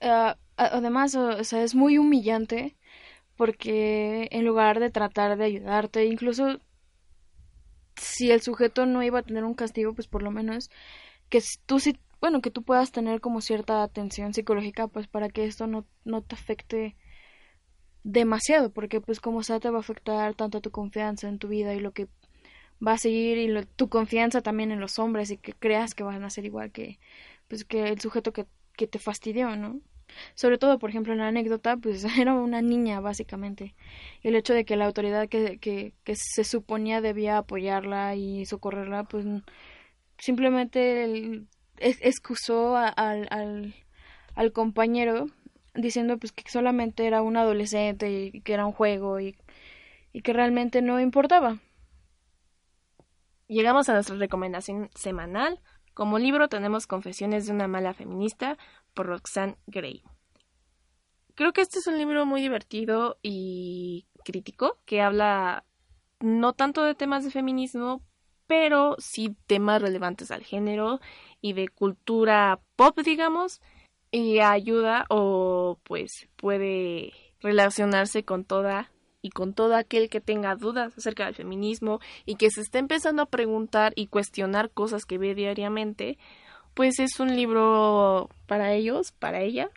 Ah, 0.00 0.36
además, 0.56 1.14
o 1.14 1.44
sea, 1.44 1.62
es 1.62 1.74
muy 1.74 1.98
humillante 1.98 2.76
porque 3.36 4.28
en 4.30 4.44
lugar 4.44 4.80
de 4.80 4.90
tratar 4.90 5.36
de 5.36 5.44
ayudarte, 5.44 6.04
incluso 6.06 6.60
si 7.96 8.30
el 8.30 8.40
sujeto 8.42 8.86
no 8.86 9.02
iba 9.02 9.20
a 9.20 9.22
tener 9.22 9.44
un 9.44 9.54
castigo, 9.54 9.94
pues 9.94 10.08
por 10.08 10.22
lo 10.22 10.30
menos 10.30 10.70
que 11.28 11.42
tú 11.66 11.80
sí, 11.80 11.98
bueno, 12.20 12.40
que 12.42 12.50
tú 12.50 12.62
puedas 12.62 12.92
tener 12.92 13.20
como 13.20 13.40
cierta 13.40 13.82
atención 13.82 14.34
psicológica, 14.34 14.88
pues 14.88 15.08
para 15.08 15.28
que 15.28 15.44
esto 15.44 15.66
no, 15.66 15.86
no 16.04 16.22
te 16.22 16.34
afecte 16.34 16.96
demasiado, 18.04 18.70
porque 18.70 19.00
pues 19.00 19.20
como 19.20 19.42
sea 19.42 19.60
te 19.60 19.70
va 19.70 19.78
a 19.78 19.80
afectar 19.80 20.34
tanto 20.34 20.60
tu 20.60 20.70
confianza 20.70 21.28
en 21.28 21.38
tu 21.38 21.48
vida 21.48 21.74
y 21.74 21.80
lo 21.80 21.92
que 21.92 22.08
va 22.86 22.92
a 22.92 22.98
seguir 22.98 23.38
y 23.38 23.66
tu 23.76 23.88
confianza 23.88 24.40
también 24.42 24.70
en 24.72 24.80
los 24.80 24.98
hombres 24.98 25.30
y 25.30 25.38
que 25.38 25.52
creas 25.52 25.94
que 25.94 26.02
van 26.04 26.24
a 26.24 26.30
ser 26.30 26.44
igual 26.44 26.70
que 26.72 26.98
pues 27.48 27.64
que 27.64 27.88
el 27.88 28.00
sujeto 28.00 28.32
que, 28.32 28.46
que 28.76 28.86
te 28.86 28.98
fastidió, 28.98 29.56
¿no? 29.56 29.80
Sobre 30.34 30.58
todo, 30.58 30.78
por 30.78 30.90
ejemplo, 30.90 31.12
en 31.12 31.18
la 31.20 31.28
anécdota, 31.28 31.76
pues 31.76 32.04
era 32.18 32.34
una 32.34 32.62
niña, 32.62 33.00
básicamente. 33.00 33.74
El 34.22 34.36
hecho 34.36 34.54
de 34.54 34.64
que 34.64 34.76
la 34.76 34.86
autoridad 34.86 35.28
que, 35.28 35.58
que, 35.58 35.94
que 36.04 36.14
se 36.16 36.44
suponía 36.44 37.00
debía 37.00 37.38
apoyarla 37.38 38.14
y 38.16 38.46
socorrerla, 38.46 39.04
pues 39.04 39.26
simplemente 40.18 41.42
excusó 41.78 42.76
al, 42.76 43.26
al, 43.30 43.74
al 44.34 44.52
compañero 44.52 45.26
diciendo 45.74 46.18
pues 46.18 46.32
que 46.32 46.44
solamente 46.48 47.06
era 47.06 47.20
un 47.22 47.36
adolescente 47.36 48.30
y 48.32 48.40
que 48.42 48.54
era 48.54 48.64
un 48.64 48.72
juego 48.72 49.18
y, 49.20 49.36
y 50.12 50.22
que 50.22 50.32
realmente 50.32 50.82
no 50.82 51.00
importaba. 51.00 51.58
Llegamos 53.46 53.88
a 53.88 53.94
nuestra 53.94 54.16
recomendación 54.16 54.90
semanal. 54.94 55.60
Como 55.92 56.18
libro 56.18 56.48
tenemos 56.48 56.86
Confesiones 56.86 57.46
de 57.46 57.52
una 57.52 57.68
mala 57.68 57.92
feminista 57.92 58.56
por 58.94 59.06
Roxanne 59.06 59.58
Gray. 59.66 60.02
Creo 61.34 61.52
que 61.52 61.60
este 61.60 61.78
es 61.78 61.86
un 61.86 61.98
libro 61.98 62.24
muy 62.26 62.40
divertido 62.40 63.18
y 63.22 64.06
crítico 64.24 64.78
que 64.86 65.02
habla 65.02 65.64
no 66.20 66.54
tanto 66.54 66.84
de 66.84 66.94
temas 66.94 67.24
de 67.24 67.30
feminismo, 67.30 68.02
pero 68.46 68.96
sí 68.98 69.36
temas 69.46 69.82
relevantes 69.82 70.30
al 70.30 70.42
género 70.42 71.00
y 71.40 71.52
de 71.52 71.68
cultura 71.68 72.60
pop, 72.76 72.98
digamos, 73.00 73.60
y 74.10 74.38
ayuda 74.38 75.04
o 75.10 75.78
pues 75.82 76.28
puede 76.36 77.12
relacionarse 77.40 78.24
con 78.24 78.44
toda 78.44 78.90
y 79.24 79.30
con 79.30 79.54
todo 79.54 79.74
aquel 79.74 80.10
que 80.10 80.20
tenga 80.20 80.54
dudas 80.54 80.92
acerca 80.98 81.24
del 81.24 81.34
feminismo 81.34 81.98
y 82.26 82.36
que 82.36 82.50
se 82.50 82.60
esté 82.60 82.76
empezando 82.76 83.22
a 83.22 83.26
preguntar 83.26 83.94
y 83.96 84.08
cuestionar 84.08 84.70
cosas 84.70 85.06
que 85.06 85.16
ve 85.16 85.34
diariamente, 85.34 86.18
pues 86.74 86.98
es 86.98 87.18
un 87.18 87.34
libro 87.34 88.28
para 88.46 88.74
ellos, 88.74 89.12
para 89.12 89.40
ellas. 89.40 89.70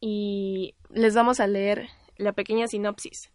Y 0.00 0.76
les 0.90 1.16
vamos 1.16 1.40
a 1.40 1.48
leer 1.48 1.88
la 2.18 2.32
pequeña 2.32 2.68
sinopsis. 2.68 3.32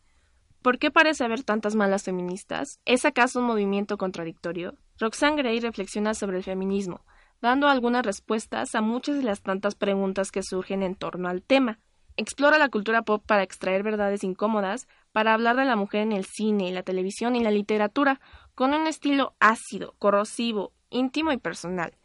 ¿Por 0.62 0.80
qué 0.80 0.92
parece 0.92 1.26
haber 1.26 1.44
tantas 1.44 1.76
malas 1.76 2.04
feministas? 2.04 2.80
¿Es 2.86 3.04
acaso 3.04 3.42
un 3.42 3.46
movimiento 3.46 3.98
contradictorio? 3.98 4.76
Roxane 4.98 5.36
Gray 5.36 5.60
reflexiona 5.60 6.14
sobre 6.14 6.38
el 6.38 6.44
feminismo, 6.46 7.02
dando 7.42 7.68
algunas 7.68 8.06
respuestas 8.06 8.76
a 8.76 8.82
muchas 8.82 9.18
de 9.18 9.24
las 9.24 9.42
tantas 9.42 9.76
preguntas 9.76 10.32
que 10.32 10.42
surgen 10.42 10.84
en 10.84 10.96
torno 10.96 11.28
al 11.28 11.42
tema. 11.44 11.80
Explora 12.16 12.58
la 12.58 12.70
cultura 12.70 13.02
pop 13.02 13.22
para 13.26 13.44
extraer 13.44 13.84
verdades 13.84 14.24
incómodas, 14.24 14.88
para 15.14 15.34
hablar 15.34 15.56
de 15.56 15.64
la 15.64 15.78
mujer 15.78 16.02
en 16.02 16.12
el 16.12 16.26
cine, 16.26 16.72
la 16.72 16.84
televisión 16.84 17.38
y 17.38 17.44
la 17.44 17.52
literatura, 17.52 18.20
con 18.56 18.74
un 18.74 18.88
estilo 18.88 19.36
ácido, 19.40 19.96
corrosivo, 20.00 20.74
íntimo 20.90 21.32
y 21.32 21.38
personal. 21.38 21.96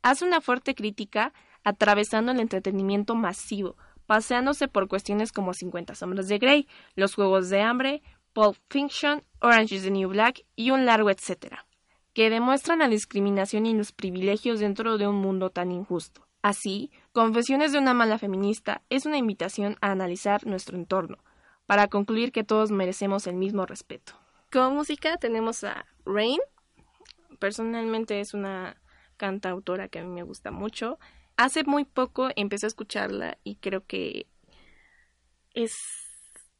Hace 0.00 0.24
una 0.24 0.40
fuerte 0.40 0.74
crítica 0.74 1.34
atravesando 1.64 2.32
el 2.32 2.40
entretenimiento 2.40 3.14
masivo, 3.14 3.76
paseándose 4.06 4.68
por 4.68 4.88
cuestiones 4.88 5.32
como 5.32 5.54
50 5.54 5.94
sombras 5.94 6.28
de 6.28 6.38
Grey, 6.38 6.68
Los 6.94 7.14
Juegos 7.14 7.50
de 7.50 7.60
Hambre, 7.62 8.02
Pulp 8.32 8.56
Fiction, 8.70 9.22
Orange 9.40 9.74
is 9.74 9.82
the 9.82 9.90
New 9.90 10.08
Black 10.08 10.44
y 10.56 10.70
un 10.70 10.86
largo 10.86 11.10
etcétera, 11.10 11.66
que 12.14 12.30
demuestran 12.30 12.78
la 12.78 12.88
discriminación 12.88 13.66
y 13.66 13.74
los 13.74 13.92
privilegios 13.92 14.60
dentro 14.60 14.98
de 14.98 15.06
un 15.06 15.16
mundo 15.16 15.50
tan 15.50 15.70
injusto. 15.70 16.26
Así, 16.42 16.90
Confesiones 17.12 17.72
de 17.72 17.78
una 17.78 17.94
mala 17.94 18.18
feminista 18.18 18.82
es 18.88 19.04
una 19.04 19.18
invitación 19.18 19.76
a 19.80 19.92
analizar 19.92 20.46
nuestro 20.46 20.76
entorno, 20.76 21.18
para 21.66 21.88
concluir 21.88 22.32
que 22.32 22.44
todos 22.44 22.70
merecemos 22.70 23.26
el 23.26 23.36
mismo 23.36 23.66
respeto. 23.66 24.14
Como 24.50 24.70
música 24.76 25.16
tenemos 25.16 25.64
a 25.64 25.86
Rain. 26.04 26.40
Personalmente 27.38 28.20
es 28.20 28.34
una 28.34 28.76
cantautora 29.16 29.88
que 29.88 30.00
a 30.00 30.04
mí 30.04 30.10
me 30.10 30.22
gusta 30.22 30.50
mucho. 30.50 30.98
Hace 31.36 31.64
muy 31.64 31.84
poco 31.84 32.28
empecé 32.36 32.66
a 32.66 32.68
escucharla 32.68 33.38
y 33.44 33.56
creo 33.56 33.86
que 33.86 34.26
es 35.54 35.72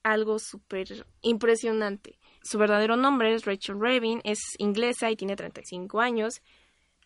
algo 0.02 0.38
súper 0.38 1.06
impresionante. 1.20 2.18
Su 2.42 2.58
verdadero 2.58 2.96
nombre 2.96 3.34
es 3.34 3.44
Rachel 3.44 3.78
Rabin, 3.78 4.20
es 4.24 4.40
inglesa 4.58 5.10
y 5.10 5.16
tiene 5.16 5.36
35 5.36 6.00
años. 6.00 6.42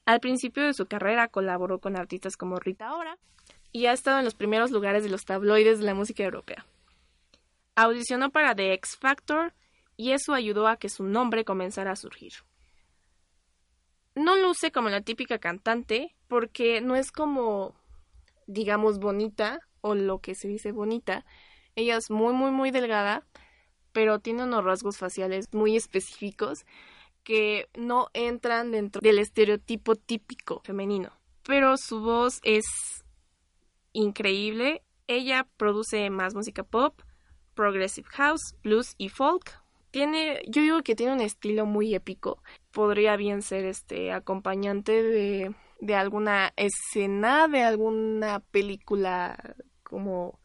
Al 0.05 0.21
principio 0.21 0.65
de 0.65 0.73
su 0.73 0.87
carrera 0.87 1.29
colaboró 1.29 1.81
con 1.81 1.97
artistas 1.97 2.37
como 2.37 2.59
Rita 2.59 2.95
Ora 2.95 3.19
y 3.73 3.87
ha 3.87 3.93
estado 3.93 4.19
en 4.19 4.25
los 4.25 4.35
primeros 4.35 4.71
lugares 4.71 5.03
de 5.03 5.11
los 5.11 5.25
tabloides 5.25 5.79
de 5.79 5.85
la 5.85 5.95
música 5.95 6.23
europea. 6.23 6.65
Audicionó 7.77 8.31
para 8.31 8.55
The 8.55 8.73
X 8.73 8.97
Factor 8.99 9.55
y 9.97 10.13
eso 10.13 10.35
ayudó 10.35 10.67
a 10.67 10.79
que 10.79 10.89
su 10.89 11.05
nombre 11.05 11.45
comenzara 11.45 11.93
a 11.93 11.97
surgir. 11.97 12.33
No 14.15 14.35
luce 14.37 14.73
como 14.73 14.89
la 14.89 15.03
típica 15.03 15.39
cantante 15.39 16.17
porque 16.27 16.81
no 16.81 16.97
es 16.97 17.13
como, 17.13 17.77
digamos, 18.47 18.99
bonita 18.99 19.61
o 19.83 19.95
lo 19.95 20.21
que 20.21 20.35
se 20.35 20.49
dice 20.49 20.73
bonita. 20.73 21.25
Ella 21.75 21.97
es 21.97 22.11
muy, 22.11 22.33
muy, 22.33 22.51
muy 22.51 22.71
delgada, 22.71 23.27
pero 23.93 24.19
tiene 24.21 24.45
unos 24.45 24.65
rasgos 24.65 24.97
faciales 24.97 25.47
muy 25.53 25.77
específicos 25.77 26.65
que 27.23 27.69
no 27.75 28.09
entran 28.15 28.71
dentro 28.71 29.01
del 29.03 29.19
estereotipo 29.19 29.97
típico 29.97 30.61
femenino. 30.65 31.13
Pero 31.43 31.77
su 31.77 32.01
voz 32.01 32.41
es 32.43 32.65
increíble. 33.93 34.83
Ella 35.09 35.47
produce 35.57 36.09
más 36.09 36.35
música 36.35 36.63
pop, 36.63 37.01
progressive 37.57 38.07
house, 38.13 38.55
blues 38.63 38.95
y 38.99 39.09
folk. 39.09 39.61
Tiene, 39.91 40.43
yo 40.47 40.63
digo 40.63 40.83
que 40.83 40.95
tiene 40.95 41.15
un 41.15 41.21
estilo 41.21 41.67
muy 41.67 41.95
épico. 41.95 42.41
Podría 42.71 43.17
bien 43.17 43.43
ser 43.43 43.65
este 43.65 44.13
acompañante 44.13 45.03
de, 45.03 45.55
de 45.81 45.95
alguna 45.95 46.53
escena, 46.57 47.49
de 47.49 47.65
alguna 47.65 48.41
película 48.53 49.57
como 49.83 50.39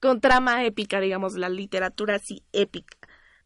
con 0.00 0.20
trama 0.20 0.64
épica, 0.64 1.00
digamos, 1.00 1.34
la 1.34 1.48
literatura 1.48 2.16
así 2.16 2.42
épica. 2.52 2.96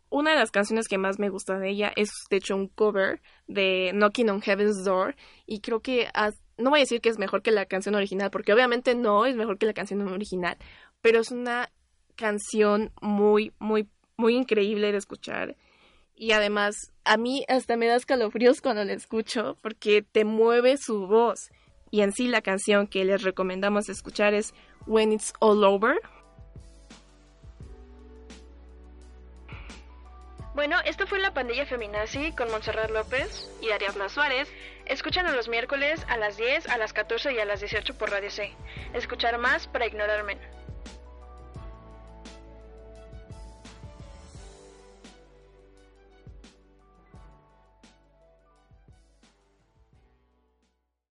Una 0.09 0.30
de 0.30 0.38
las 0.38 0.52
canciones 0.52 0.86
que 0.86 0.98
más 0.98 1.18
me 1.18 1.28
gusta 1.28 1.59
de 1.59 1.70
ella 1.70 1.92
es, 1.96 2.11
de 2.30 2.36
hecho, 2.36 2.55
un 2.55 2.68
cover 2.68 3.20
de 3.48 3.90
Knocking 3.92 4.30
on 4.30 4.40
Heaven's 4.40 4.84
Door. 4.84 5.16
Y 5.44 5.61
creo 5.61 5.80
que, 5.80 6.09
no 6.57 6.70
voy 6.70 6.78
a 6.78 6.82
decir 6.82 7.00
que 7.00 7.09
es 7.09 7.18
mejor 7.18 7.42
que 7.42 7.50
la 7.50 7.66
canción 7.66 7.96
original, 7.96 8.30
porque 8.30 8.52
obviamente 8.52 8.94
no 8.94 9.26
es 9.26 9.34
mejor 9.34 9.59
que 9.59 9.66
la 9.66 9.74
canción 9.74 10.07
original, 10.07 10.57
pero 11.00 11.18
es 11.18 11.32
una 11.32 11.70
canción 12.16 12.92
muy, 13.00 13.52
muy, 13.58 13.88
muy 14.16 14.36
increíble 14.36 14.92
de 14.92 14.98
escuchar. 14.98 15.56
Y 16.16 16.32
además, 16.32 16.92
a 17.04 17.16
mí 17.16 17.44
hasta 17.48 17.76
me 17.76 17.86
da 17.86 17.96
escalofríos 17.96 18.60
cuando 18.60 18.84
la 18.84 18.92
escucho, 18.92 19.58
porque 19.60 20.02
te 20.02 20.24
mueve 20.24 20.76
su 20.76 21.06
voz. 21.06 21.50
Y 21.90 22.02
en 22.02 22.12
sí 22.12 22.28
la 22.28 22.42
canción 22.42 22.86
que 22.86 23.04
les 23.04 23.22
recomendamos 23.22 23.88
escuchar 23.88 24.34
es 24.34 24.54
When 24.86 25.12
It's 25.12 25.32
All 25.40 25.64
Over 25.64 25.96
Bueno, 30.54 30.76
esto 30.84 31.08
fue 31.08 31.18
La 31.18 31.34
Pandilla 31.34 31.66
Feminazi 31.66 32.30
con 32.30 32.48
Montserrat 32.48 32.88
López 32.92 33.50
y 33.60 33.70
Ariadna 33.70 34.08
Suárez. 34.08 34.48
Escúchanos 34.86 35.34
los 35.34 35.48
miércoles 35.48 36.06
a 36.08 36.16
las 36.16 36.36
10, 36.36 36.68
a 36.68 36.78
las 36.78 36.92
14 36.92 37.32
y 37.32 37.40
a 37.40 37.44
las 37.44 37.58
18 37.58 37.98
por 37.98 38.12
Radio 38.12 38.30
C. 38.30 38.52
Escuchar 38.92 39.36
más 39.38 39.66
para 39.66 39.86
ignorarme. 39.86 40.38